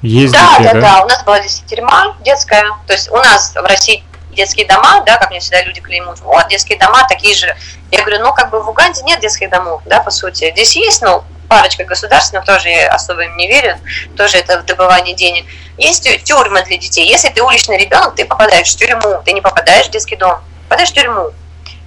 [0.02, 1.04] Ездите, Да, да, да.
[1.04, 2.64] У нас была здесь тюрьма детская.
[2.88, 6.48] То есть у нас в России детские дома, да, как мне всегда люди клеймут, вот,
[6.48, 7.56] детские дома такие же.
[7.92, 10.52] Я говорю, ну, как бы в Уганде нет детских домов, да, по сути.
[10.52, 13.78] Здесь есть, ну, парочка государственных, тоже я особо им не верю,
[14.16, 15.46] тоже это добывание денег.
[15.78, 17.08] Есть тю- тюрьмы для детей.
[17.08, 20.92] Если ты уличный ребенок, ты попадаешь в тюрьму, ты не попадаешь в детский дом, попадаешь
[20.92, 21.32] в тюрьму.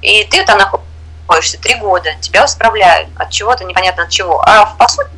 [0.03, 4.43] И ты там находишься три года, тебя исправляют от чего-то, непонятно от чего.
[4.45, 5.09] А по сути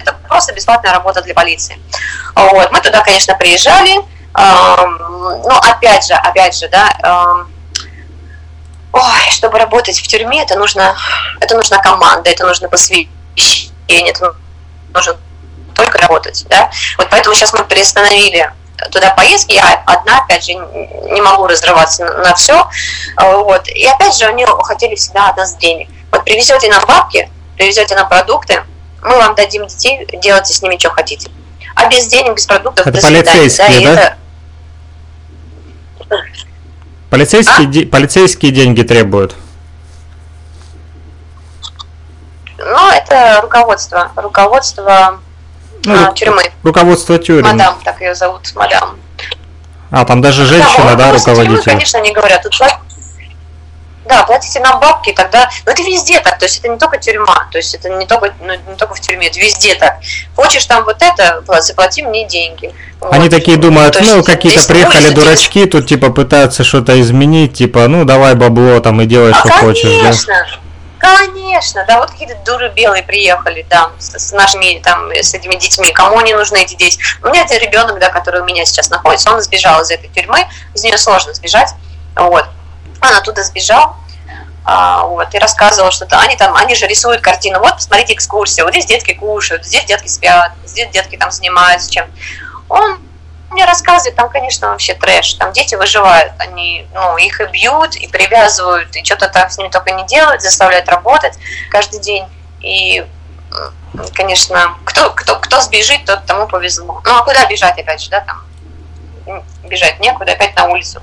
[0.00, 1.78] это просто бесплатная работа для полиции.
[2.34, 2.70] Вот.
[2.70, 3.96] Мы туда, конечно, приезжали,
[4.34, 7.46] но опять же, опять же, да,
[8.92, 10.96] ой, чтобы работать в тюрьме, это нужно,
[11.40, 14.34] это нужна команда, это нужно посвящение, это
[14.94, 15.16] нужно
[15.74, 16.70] только работать, да.
[16.98, 18.50] Вот поэтому сейчас мы приостановили
[18.90, 22.66] туда поездки, я одна, опять же, не могу разрываться на, на все,
[23.16, 23.68] вот.
[23.68, 25.88] И опять же, они хотели всегда от нас денег.
[26.12, 28.62] Вот привезете нам бабки, привезете нам продукты,
[29.02, 31.30] мы вам дадим детей, делайте с ними, что хотите.
[31.74, 33.92] А без денег, без продуктов, Это до полицейские, и да?
[33.92, 34.16] это-
[37.10, 37.70] Полицейские, А?
[37.70, 39.34] де- полицейские деньги требуют.
[42.60, 45.20] Ну, это руководство, руководство
[45.84, 46.42] Ну, а, ру- тюрьмы.
[46.62, 47.52] руководство тюрьмы.
[47.52, 48.96] Мадам, так ее зовут, мадам.
[49.90, 51.64] А, там даже женщина, да, тюрьмы, руководитель?
[51.64, 52.54] конечно, они говорят, тут
[54.08, 55.48] да, платите нам бабки, тогда...
[55.64, 58.32] Но это везде так, то есть это не только тюрьма, то есть это не только,
[58.40, 59.98] ну, не только в тюрьме, это везде так.
[60.34, 62.74] Хочешь там вот это, пла- заплати мне деньги.
[63.00, 63.30] Они Вот.
[63.30, 67.86] такие думают, есть ну, какие-то здесь приехали улица, дурачки, тут, типа, пытаются что-то изменить, типа,
[67.86, 70.46] ну, давай бабло там и делай, А, что хочешь, да?
[71.00, 76.18] Конечно, да, вот какие-то дуры белые приехали там с, нашими там с этими детьми, кому
[76.18, 76.98] они нужны эти дети.
[77.22, 80.46] У меня это ребенок, да, который у меня сейчас находится, он сбежал из этой тюрьмы,
[80.74, 81.70] из нее сложно сбежать,
[82.14, 82.44] вот,
[83.02, 83.96] он оттуда сбежал,
[84.64, 88.74] а, вот, и рассказывал что-то, они там, они же рисуют картину, вот, посмотрите экскурсия, вот
[88.74, 92.06] здесь детки кушают, здесь детки спят, здесь детки там занимаются чем.
[92.68, 93.00] Он
[93.50, 98.06] мне рассказывает, там, конечно, вообще трэш, там дети выживают, они, ну, их и бьют, и
[98.08, 101.38] привязывают, и что-то там с ними только не делают, заставляют работать
[101.70, 102.24] каждый день,
[102.60, 103.04] и,
[104.14, 107.00] конечно, кто, кто, кто сбежит, тот тому повезло.
[107.04, 111.00] Ну, а куда бежать, опять же, да, там, бежать некуда, опять на улицу.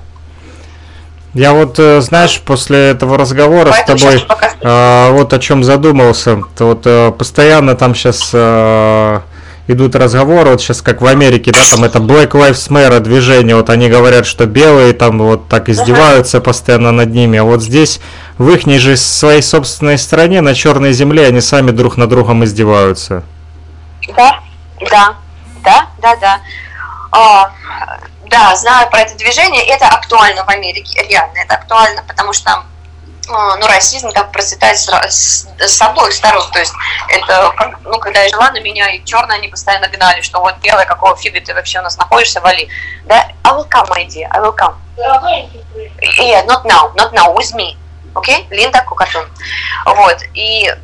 [1.34, 5.38] Я вот, э, знаешь, после этого разговора с Поэтому тобой щас пока- А, вот о
[5.38, 6.42] чем задумался.
[6.56, 8.30] То вот э, постоянно там сейчас
[9.68, 13.70] идут разговоры, вот сейчас как в Америке, да, там это Black Lives Matter движение, вот
[13.70, 18.00] они говорят, что белые там вот так издеваются постоянно над ними, а вот здесь
[18.38, 23.22] в их же своей собственной стране на черной земле они сами друг над другом издеваются.
[24.16, 24.40] Да,
[24.90, 25.14] да,
[25.62, 26.40] да, да, да.
[27.12, 27.50] А,
[28.26, 32.64] да, знаю про это движение, это актуально в Америке, реально, это актуально, потому что а,
[33.28, 36.50] ну, расизм как процветает с, с, обоих сторон.
[36.50, 36.72] То есть
[37.08, 37.52] это,
[37.84, 41.16] ну, когда я жила на меня, и черные они постоянно гнали, что вот белая, какого
[41.16, 42.68] фига ты вообще у нас находишься, вали.
[43.04, 44.74] Да, I will come, my dear, I will come.
[46.18, 47.76] Yeah, not now, not now, with me.
[48.14, 48.46] Окей?
[48.50, 49.28] Линда Кукатун.
[49.86, 50.18] Вот.
[50.34, 50.78] И э,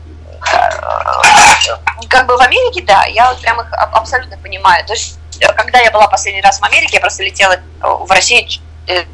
[2.09, 4.85] как бы в Америке, да, я вот прям их аб- абсолютно понимаю.
[4.87, 8.47] То есть, э, когда я была последний раз в Америке, я просто летела в Россию
[8.87, 9.05] э,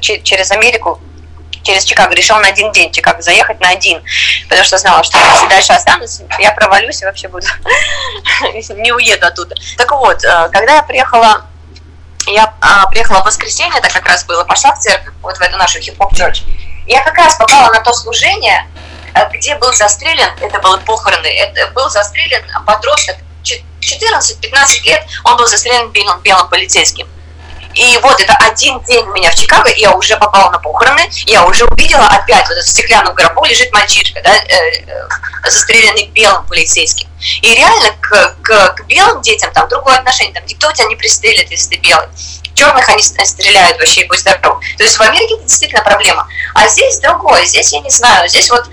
[0.00, 1.00] че- через Америку,
[1.64, 2.14] через Чикаго.
[2.14, 4.02] Решила на один день Чикаго заехать на один,
[4.48, 7.46] потому что знала, что если дальше останусь, я провалюсь и вообще буду
[8.76, 9.56] не уеду оттуда.
[9.76, 11.46] Так вот, э, когда я приехала
[12.26, 15.56] я а, приехала в воскресенье, это как раз было, пошла в церковь, вот в эту
[15.56, 16.42] нашу хип-хоп church.
[16.86, 18.66] Я как раз попала на то служение,
[19.14, 25.36] э, где был застрелен, это были похороны, это был застрелен подросток, че- 14-15 лет, он
[25.36, 27.06] был застрелен белым, белым полицейским.
[27.74, 31.08] И вот это один день у меня в Чикаго, и я уже попала на похороны,
[31.26, 35.08] я уже увидела опять вот в стеклянном гробу лежит мальчишка, да, э, э,
[35.44, 37.08] застреленный белым полицейским.
[37.42, 41.50] И реально к, к, к белым детям там другое отношение, там никто тебя не пристрелит,
[41.50, 42.08] если ты белый.
[42.54, 44.60] Черных они стреляют вообще, и будь здоров.
[44.76, 46.28] То есть в Америке это действительно проблема.
[46.54, 48.68] А здесь другое, здесь я не знаю, здесь вот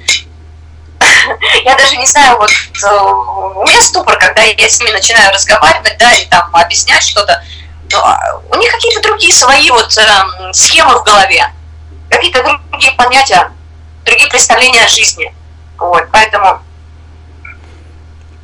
[1.66, 5.98] я даже не знаю, вот э, у меня ступор, когда я с ними начинаю разговаривать,
[5.98, 7.44] да, или там объяснять что-то,
[7.94, 11.46] у них какие-то другие свои вот э, схемы в голове,
[12.10, 13.52] какие-то другие понятия,
[14.06, 15.34] другие представления о жизни.
[15.78, 16.62] Вот, поэтому...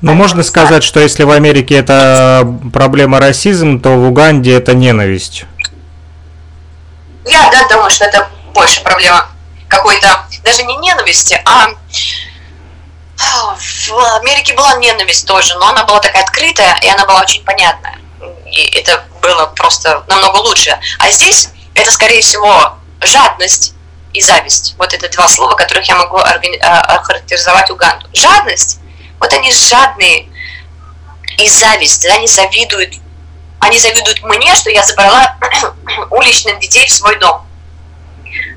[0.02, 5.46] Ну, можно сказать, что если в Америке это проблема расизм, то в Уганде это ненависть.
[7.26, 9.28] Я, да, думаю, что это больше проблема
[9.68, 11.68] какой-то, даже не ненависти, а
[13.18, 17.98] в Америке была ненависть тоже, но она была такая открытая, и она была очень понятная.
[18.58, 20.76] И это было просто намного лучше.
[20.98, 23.76] А здесь это, скорее всего, жадность
[24.14, 24.74] и зависть.
[24.80, 28.08] Вот это два слова, которых я могу а, охарактеризовать Уганду.
[28.14, 28.80] Жадность,
[29.20, 30.28] вот они жадные,
[31.38, 32.96] и зависть, они завидуют,
[33.60, 35.38] они завидуют мне, что я забрала
[36.10, 37.46] уличных детей в свой дом.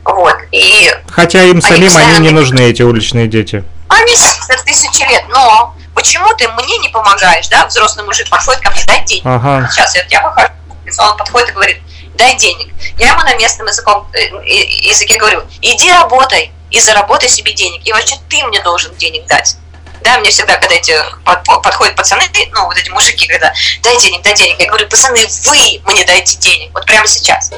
[0.05, 0.90] Вот, и...
[1.10, 3.64] Хотя им самим они, они не нужны, эти уличные дети.
[3.89, 7.66] Они за тысячи лет, но почему ты мне не помогаешь, да?
[7.66, 9.27] Взрослый мужик подходит ко мне, дай денег.
[9.27, 9.68] Ага.
[9.70, 10.51] Сейчас я, я выхожу,
[10.98, 11.82] он подходит и говорит,
[12.14, 12.72] дай денег.
[12.98, 17.86] Я ему на местном языком, э, языке говорю, иди работай и заработай себе денег.
[17.86, 19.56] И вообще ты мне должен денег дать.
[20.01, 20.94] Да, мне всегда, когда эти
[21.24, 23.52] подходят пацаны, ну, вот эти мужики, когда
[23.82, 27.51] дай денег, дай денег, я говорю, пацаны, вы мне дайте денег, вот прямо сейчас.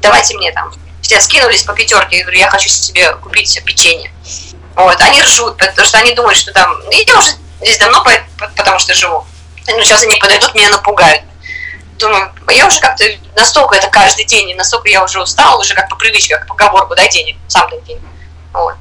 [0.00, 0.72] Давайте мне там.
[1.02, 4.10] Все скинулись по пятерке, я говорю, я хочу себе купить печенье.
[4.76, 6.74] Вот, они ржут, потому что они думают, что там...
[6.90, 8.04] Я уже здесь давно,
[8.56, 9.26] потому что живу.
[9.66, 11.22] Ну, сейчас они подойдут, меня напугают.
[11.98, 13.04] Думаю, я уже как-то
[13.36, 16.54] настолько это каждый день, и настолько я уже устала, уже как по привычке, как по
[16.54, 18.02] поговорку, дай денег, сам дай денег.
[18.54, 18.74] Вот.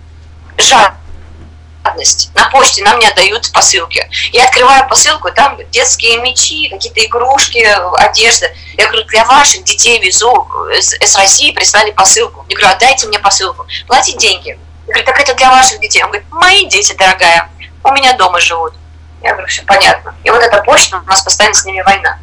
[0.58, 2.32] Жадность.
[2.34, 4.10] На почте нам не отдают посылки.
[4.32, 7.60] Я открываю посылку, там детские мечи, какие-то игрушки,
[7.98, 8.48] одежда.
[8.78, 12.46] Я говорю, для ваших детей везу, с, с России прислали посылку.
[12.48, 13.68] Я говорю, отдайте мне посылку.
[13.86, 14.58] Платите деньги.
[14.88, 16.04] Я говорю, так это для ваших детей.
[16.04, 17.50] Он говорит, мои дети, дорогая,
[17.84, 18.74] у меня дома живут.
[19.22, 20.14] Я говорю, все понятно.
[20.24, 22.18] И вот эта почта, у нас постоянно с ними война.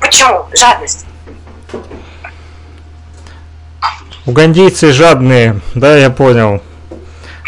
[0.00, 0.46] Почему?
[0.54, 1.06] Жадность.
[4.24, 6.62] Угандийцы жадные, да, я понял.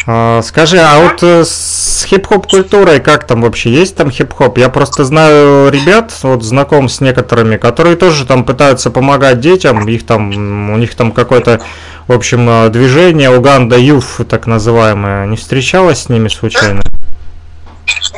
[0.06, 4.58] А, скажи, а вот э, с хип-хоп культурой как там вообще есть там хип-хоп?
[4.58, 10.04] Я просто знаю ребят, вот знаком с некоторыми, которые тоже там пытаются помогать детям, их
[10.04, 11.62] там, у них там какой-то
[12.06, 16.82] в общем, э, движение Уганда Юф, так называемое, не встречалась с ними случайно?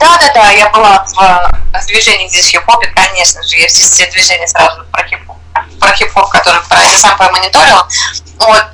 [0.00, 4.10] Да, да, да, я была в, э, движении здесь хип-хопе, конечно же, я здесь все
[4.10, 5.36] движения сразу про хип-хоп,
[5.78, 7.86] про хип-хоп, который про это сам промониторила.
[8.38, 8.66] Вот.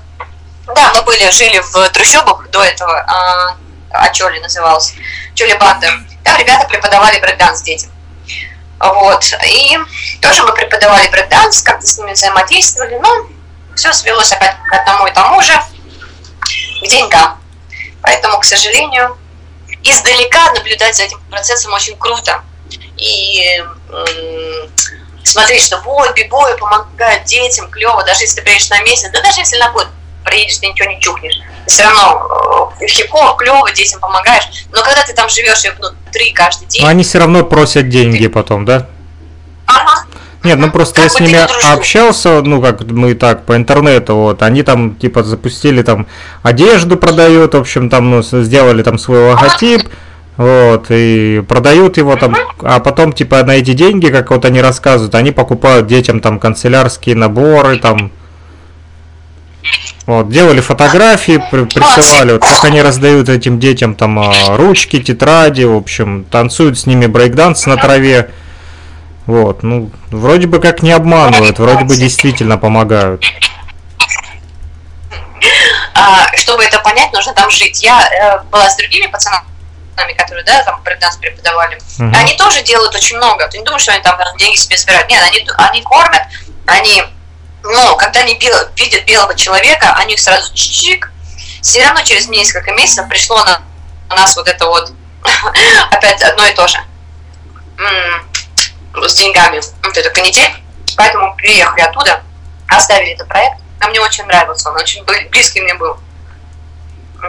[0.74, 3.56] Да, мы были, жили в трущобах до этого, а,
[3.90, 4.94] Ачоли назывался,
[5.34, 5.88] Чоли Банда.
[6.24, 7.90] Там ребята преподавали брейкданс детям.
[8.78, 9.24] Вот.
[9.46, 9.78] И
[10.20, 13.26] тоже мы преподавали брейкданс, как-то с ними взаимодействовали, но
[13.76, 15.52] все свелось опять к одному и тому же,
[16.82, 17.38] к деньгам.
[18.02, 19.16] Поэтому, к сожалению,
[19.82, 22.42] издалека наблюдать за этим процессом очень круто.
[22.96, 23.62] И
[25.24, 29.40] смотреть, что вот, бибои помогают детям, клево, даже если ты приедешь на месяц, да даже
[29.40, 29.88] если на год
[30.24, 31.40] приедешь, ты ничего не чухнешь.
[31.66, 34.44] Все равно э, хип-хоп, клево, детям помогаешь.
[34.72, 36.82] Но когда ты там живешь внутри каждый день...
[36.82, 38.28] Но они все равно просят деньги ты...
[38.28, 38.88] потом, да?
[39.66, 40.04] Ага,
[40.44, 44.42] нет, ну просто как я с ними общался, ну как мы так по интернету, вот,
[44.42, 46.06] они там типа запустили там
[46.42, 49.82] одежду продают, в общем там ну сделали там свой логотип,
[50.36, 55.14] вот, и продают его там, а потом типа на эти деньги, как вот они рассказывают,
[55.14, 58.10] они покупают детям там канцелярские наборы, там,
[60.06, 65.76] вот, делали фотографии, присылали, вот, как они раздают этим детям там а, ручки, тетради, в
[65.76, 68.30] общем, танцуют с ними брейкданс на траве.
[69.26, 73.24] Вот, ну, вроде бы как не обманывают, вроде бы действительно помогают.
[75.94, 77.82] А, чтобы это понять, нужно там жить.
[77.82, 79.44] Я э, была с другими пацанами,
[80.16, 81.76] которые, да, там нас преподавали.
[81.98, 82.12] Угу.
[82.16, 83.46] Они тоже делают очень много.
[83.48, 85.08] Ты не думаешь, что они там деньги себе собирают.
[85.08, 86.22] Нет, они, они кормят,
[86.66, 87.04] они,
[87.62, 91.12] ну, когда они бел, видят белого человека, они сразу чик.
[91.60, 93.62] Все равно через несколько месяцев пришло на,
[94.08, 94.92] на нас вот это вот
[95.90, 96.78] опять одно и то же
[98.94, 100.50] с деньгами, вот эту канитель.
[100.96, 102.22] Поэтому приехали оттуда,
[102.68, 103.56] оставили этот проект.
[103.80, 105.96] А мне очень нравился, он очень близкий мне был.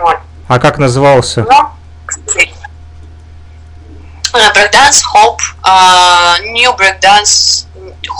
[0.01, 0.17] Вот.
[0.47, 1.41] А как назывался?
[1.43, 1.73] Ну,
[4.33, 7.65] breakdance, hope, uh, new breakdance,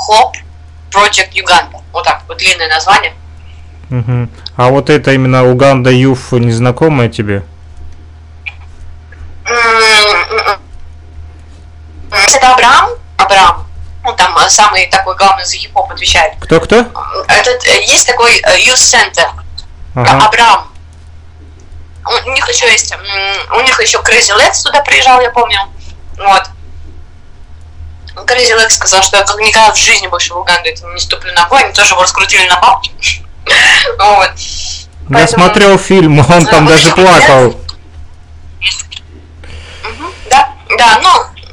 [0.07, 0.33] hope,
[0.91, 1.81] Project Uganda.
[1.91, 3.13] Вот так вот длинное название.
[3.89, 4.29] Мгм.
[4.55, 7.43] А вот это именно Уганда Юф незнакомая тебе?
[9.45, 10.59] М-м-м.
[12.11, 12.89] Это Абрам.
[13.23, 13.67] Абрам.
[14.03, 16.33] Он там э, самый такой главный за хип-хоп отвечает.
[16.41, 16.85] Кто-кто?
[17.27, 19.29] Этот, э, есть такой э, Youth Center.
[19.95, 20.25] Ага.
[20.25, 20.67] Абрам.
[22.25, 25.59] У них еще есть, у них еще Crazy Legs туда приезжал, я помню.
[26.17, 26.43] Вот.
[28.25, 31.63] Crazy Legs сказал, что я как никогда в жизни больше в Уганду не ступлю ногой,
[31.63, 32.91] они тоже его раскрутили на бабки.
[33.99, 34.31] Вот.
[35.09, 37.59] Я смотрел фильм, он там даже плакал.
[39.83, 41.09] Мгм, Да, да, ну,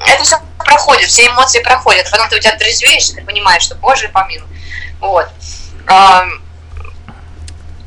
[0.06, 2.08] это все проходит, все эмоции проходят.
[2.10, 4.46] Потом ты у тебя трезвеешь, и ты понимаешь, что боже помилуй.
[5.00, 5.28] Вот.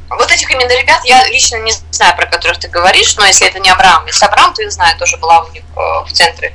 [0.09, 3.59] Вот этих именно ребят я лично не знаю, про которых ты говоришь, но если это
[3.59, 6.53] не Абрам, если Абрам, то я знаю, тоже была у них э, в центре.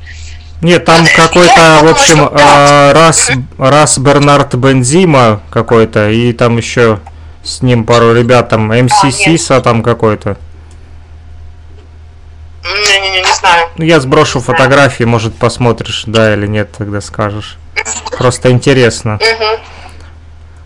[0.60, 2.90] Нет, там Я какой-то, в думаю, общем, что да.
[2.90, 7.00] а, раз, раз Бернард Бензима какой-то, и там еще
[7.42, 9.14] с ним пару ребят, там МС А, нет.
[9.14, 10.36] Сиса там какой-то.
[12.74, 13.68] Не-не-не, не знаю.
[13.76, 17.56] Ну, я сброшу фотографии, может, посмотришь, да или нет, тогда скажешь.
[18.16, 19.18] Просто интересно.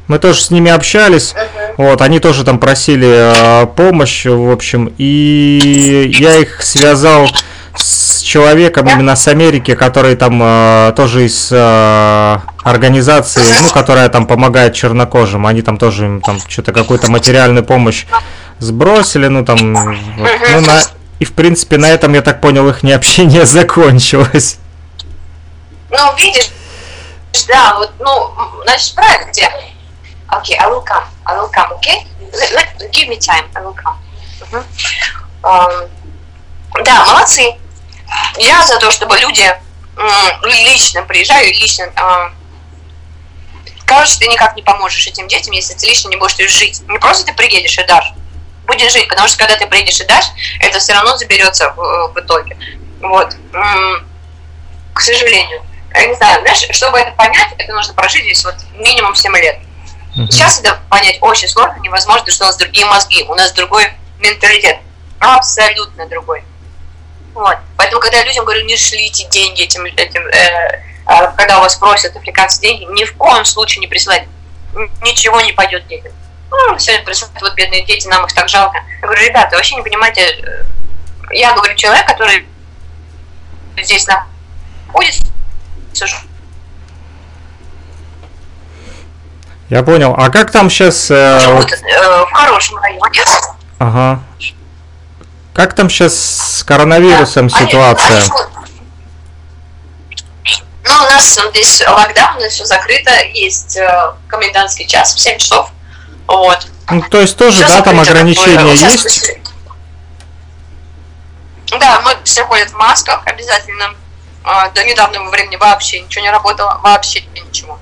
[0.09, 1.35] Мы тоже с ними общались,
[1.77, 7.29] вот, они тоже там просили э, помощь, в общем, и я их связал
[7.77, 14.27] с человеком именно с Америки, который там э, тоже из э, организации, ну, которая там
[14.27, 18.05] помогает чернокожим, они там тоже им там что-то какую-то материальную помощь
[18.59, 19.97] сбросили, ну, там, вот,
[20.53, 20.83] ну, на-
[21.23, 24.59] и, в принципе, на этом, я так понял, их общение закончилось.
[25.89, 26.51] Ну, видишь,
[27.47, 28.33] да, вот, ну,
[28.65, 29.49] значит, правильно, где?
[30.27, 32.05] Окей, I will come, I will come, okay?
[32.33, 33.95] Let- let- give me time, I will come.
[34.51, 34.65] Мгм.
[35.45, 35.71] Ам,
[36.85, 37.55] да, молодцы.
[38.39, 39.49] Я за то, чтобы люди
[40.43, 41.85] лично приезжали, лично...
[41.95, 42.35] ам,
[43.87, 46.83] Короче, ты никак не поможешь этим детям, если ты лично не будешь жить.
[46.89, 48.13] Не просто ты приедешь и дашь.
[48.73, 50.25] Будешь жить, потому что когда ты приедешь и дашь,
[50.61, 52.57] это все равно заберется в, в итоге.
[53.03, 53.37] Вот.
[54.95, 55.63] К сожалению.
[55.95, 59.59] Я не знаю, знаешь, чтобы это понять, это нужно прожить здесь вот минимум 7 лет.
[60.31, 63.87] Сейчас это понять очень сложно, невозможно, что у нас другие мозги, у нас другой
[64.21, 64.79] менталитет,
[65.19, 66.45] абсолютно другой.
[67.35, 67.59] Вот.
[67.77, 71.77] Поэтому, когда я людям говорю, не шлите деньги этим, этим э, а, когда у вас
[71.77, 74.25] просят африканцы деньги, ни в коем случае не присылать.
[74.75, 76.13] Н- Ничего не пойдет детям.
[76.53, 78.77] Ну, сегодня присылают, вот бедные дети, нам их так жалко.
[79.01, 80.65] Я говорю, ребята, вообще не понимаете, э,
[81.33, 82.47] я говорю, человек, который
[83.79, 85.25] здесь находится,
[89.71, 90.15] Я понял.
[90.19, 91.09] А как там сейчас...
[91.09, 93.25] живут э, в хорошем районе.
[93.79, 94.23] Ага.
[95.55, 96.15] Как там сейчас
[96.59, 98.19] с коронавирусом Да, ситуация?
[98.19, 98.31] они.
[100.85, 105.39] Ну, у нас здесь локдаун, у нас все закрыто, есть э, комендантский час в 7
[105.39, 105.71] часов.
[106.27, 106.67] Вот.
[106.91, 109.31] Ну, то есть тоже, Всё да, там ограничения Сейчас есть?
[111.79, 113.95] Да, мы все ходят в масках обязательно.
[114.45, 117.79] А, До недавнего времени вообще ничего не работало, вообще ничего.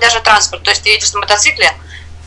[0.00, 1.72] Даже транспорт, то есть ты едешь на мотоцикле,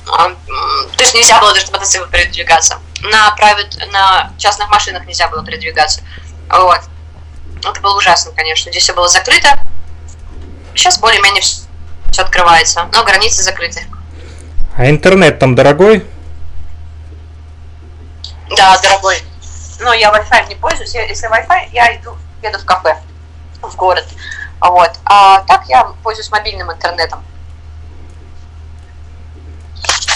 [0.07, 2.79] а, то есть нельзя было даже на мотоцикле передвигаться.
[3.01, 6.01] На private, на частных машинах нельзя было передвигаться.
[6.49, 6.81] Вот.
[7.63, 8.71] Это было ужасно, конечно.
[8.71, 9.61] Здесь все было закрыто.
[10.73, 13.85] Сейчас более-менее все открывается, но границы закрыты.
[14.75, 16.05] А интернет там дорогой?
[18.55, 19.17] Да, дорогой.
[19.79, 20.93] Но я Wi-Fi не пользуюсь.
[20.93, 22.97] Я- Если Wi-Fi, я иду, еду в кафе,
[23.61, 24.05] в город.
[24.59, 24.91] Вот.
[25.05, 27.23] А так я пользуюсь мобильным интернетом.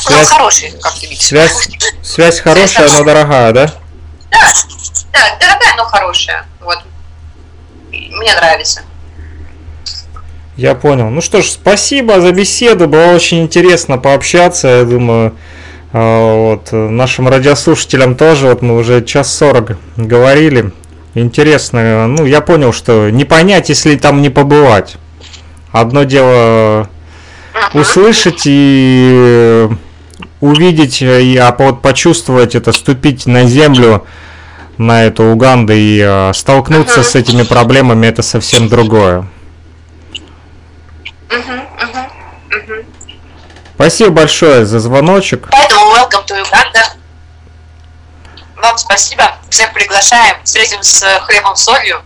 [0.08, 1.26] Ну, Связь, хороший, как ты видишь.
[1.26, 1.68] связь,
[2.04, 3.66] связь хорошая, но дорогая, да?
[4.30, 4.40] Да,
[5.12, 6.46] да, дорогая, но хорошая.
[6.62, 6.78] Вот.
[7.90, 8.84] Мне нравится.
[10.58, 11.10] Я понял.
[11.10, 12.88] Ну что ж, спасибо за беседу.
[12.88, 14.68] Было очень интересно пообщаться.
[14.68, 15.34] Я думаю,
[15.92, 18.48] а, вот э, нашим радиослушателям тоже.
[18.48, 20.72] Вот мы уже час сорок говорили.
[21.14, 22.08] Интересно.
[22.08, 24.98] Ну, я понял, что не понять, если там не побывать.
[25.72, 26.90] Одно дело
[27.74, 29.70] услышать и э,
[30.40, 34.06] увидеть, э, и, а вот почувствовать это, ступить на землю,
[34.78, 39.28] на эту Уганду и э, столкнуться с этими проблемами, это совсем другое.
[41.30, 42.08] Мгм, мгм,
[42.50, 42.86] мгм.
[43.76, 45.48] Спасибо большое за звоночек.
[45.52, 46.84] Поэтому welcome to Uganda.
[48.56, 49.36] Вам спасибо.
[49.50, 50.38] Всех приглашаем.
[50.44, 52.02] Встретим с хлебом солью.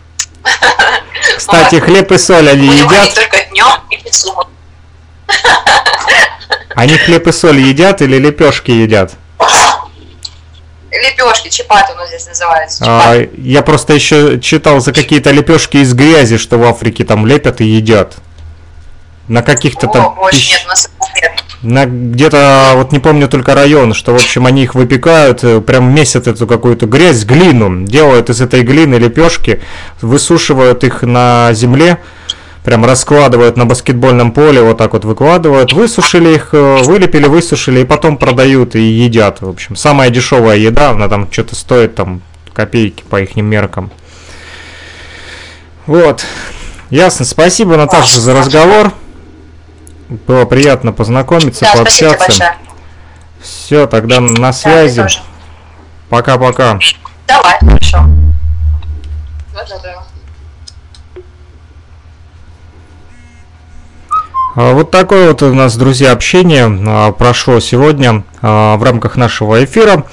[1.36, 3.14] Кстати, хлеб и соль они не едят?
[3.14, 4.50] только днем и субботу.
[6.74, 9.12] Они хлеб и соль едят или лепешки едят?
[10.90, 12.84] Лепешки, чипаты у нас здесь называется.
[12.86, 17.60] А, я просто еще читал за какие-то лепешки из грязи, что в Африке там лепят
[17.60, 18.16] и едят.
[19.30, 21.44] На каких-то там пищ- нет, нас нет.
[21.62, 25.94] на где-то, вот не помню только район, что, в общем, они их выпекают, э, прям
[25.94, 29.62] месят эту какую-то грязь, глину, делают из этой глины лепешки,
[30.02, 31.98] высушивают их на земле,
[32.64, 37.84] прям раскладывают на баскетбольном поле, вот так вот выкладывают, высушили их, э, вылепили, высушили, и
[37.84, 39.76] потом продают и едят, в общем.
[39.76, 42.20] Самая дешевая еда, она там что-то стоит там
[42.52, 43.92] копейки по их меркам.
[45.86, 46.24] Вот.
[46.90, 47.24] Ясно.
[47.24, 48.92] Спасибо, Наташа, за разговор.
[50.10, 52.54] Было приятно познакомиться, Да, пообщаться.
[53.40, 55.06] Все, тогда на Да, связи.
[56.08, 56.80] Пока-пока.
[57.28, 57.98] Давай, хорошо.
[64.56, 70.04] А, Вот такое вот у нас, друзья, общение а, прошло сегодня в рамках нашего эфира.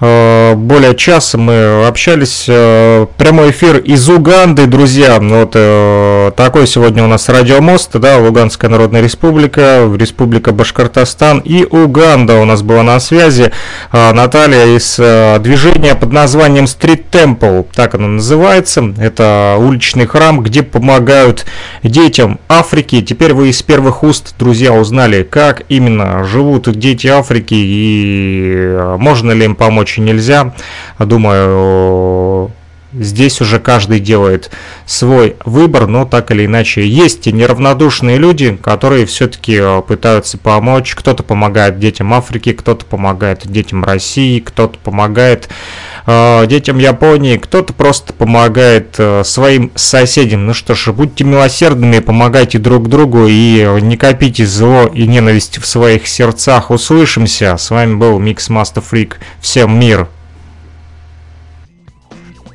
[0.00, 2.46] А, Более часа мы общались.
[2.48, 5.18] а, Прямой эфир из Уганды, друзья.
[5.20, 12.40] Вот э, такой сегодня у нас радиомост, да, Луганская Народная Республика, Республика Башкортостан и Уганда
[12.40, 13.52] у нас была на связи.
[13.92, 18.94] Наталья из э, движения под названием Street Temple, так оно называется.
[18.98, 21.46] Это уличный храм, где помогают
[21.82, 23.00] детям Африки.
[23.02, 29.44] Теперь вы из первых уст, друзья, узнали, как именно живут дети Африки и можно ли
[29.44, 30.54] им помочь и нельзя.
[30.98, 32.50] Думаю,
[32.92, 34.50] Здесь уже каждый делает
[34.86, 40.94] свой выбор, но так или иначе есть и неравнодушные люди, которые все-таки пытаются помочь.
[40.94, 45.48] Кто-то помогает детям Африки, кто-то помогает детям России, кто-то помогает
[46.06, 50.46] э, детям Японии, кто-то просто помогает э, своим соседям.
[50.46, 55.66] Ну что ж, будьте милосердными, помогайте друг другу и не копите зло и ненависть в
[55.66, 56.70] своих сердцах.
[56.70, 57.56] Услышимся.
[57.56, 59.14] С вами был Микс Master Freak.
[59.40, 60.08] Всем мир.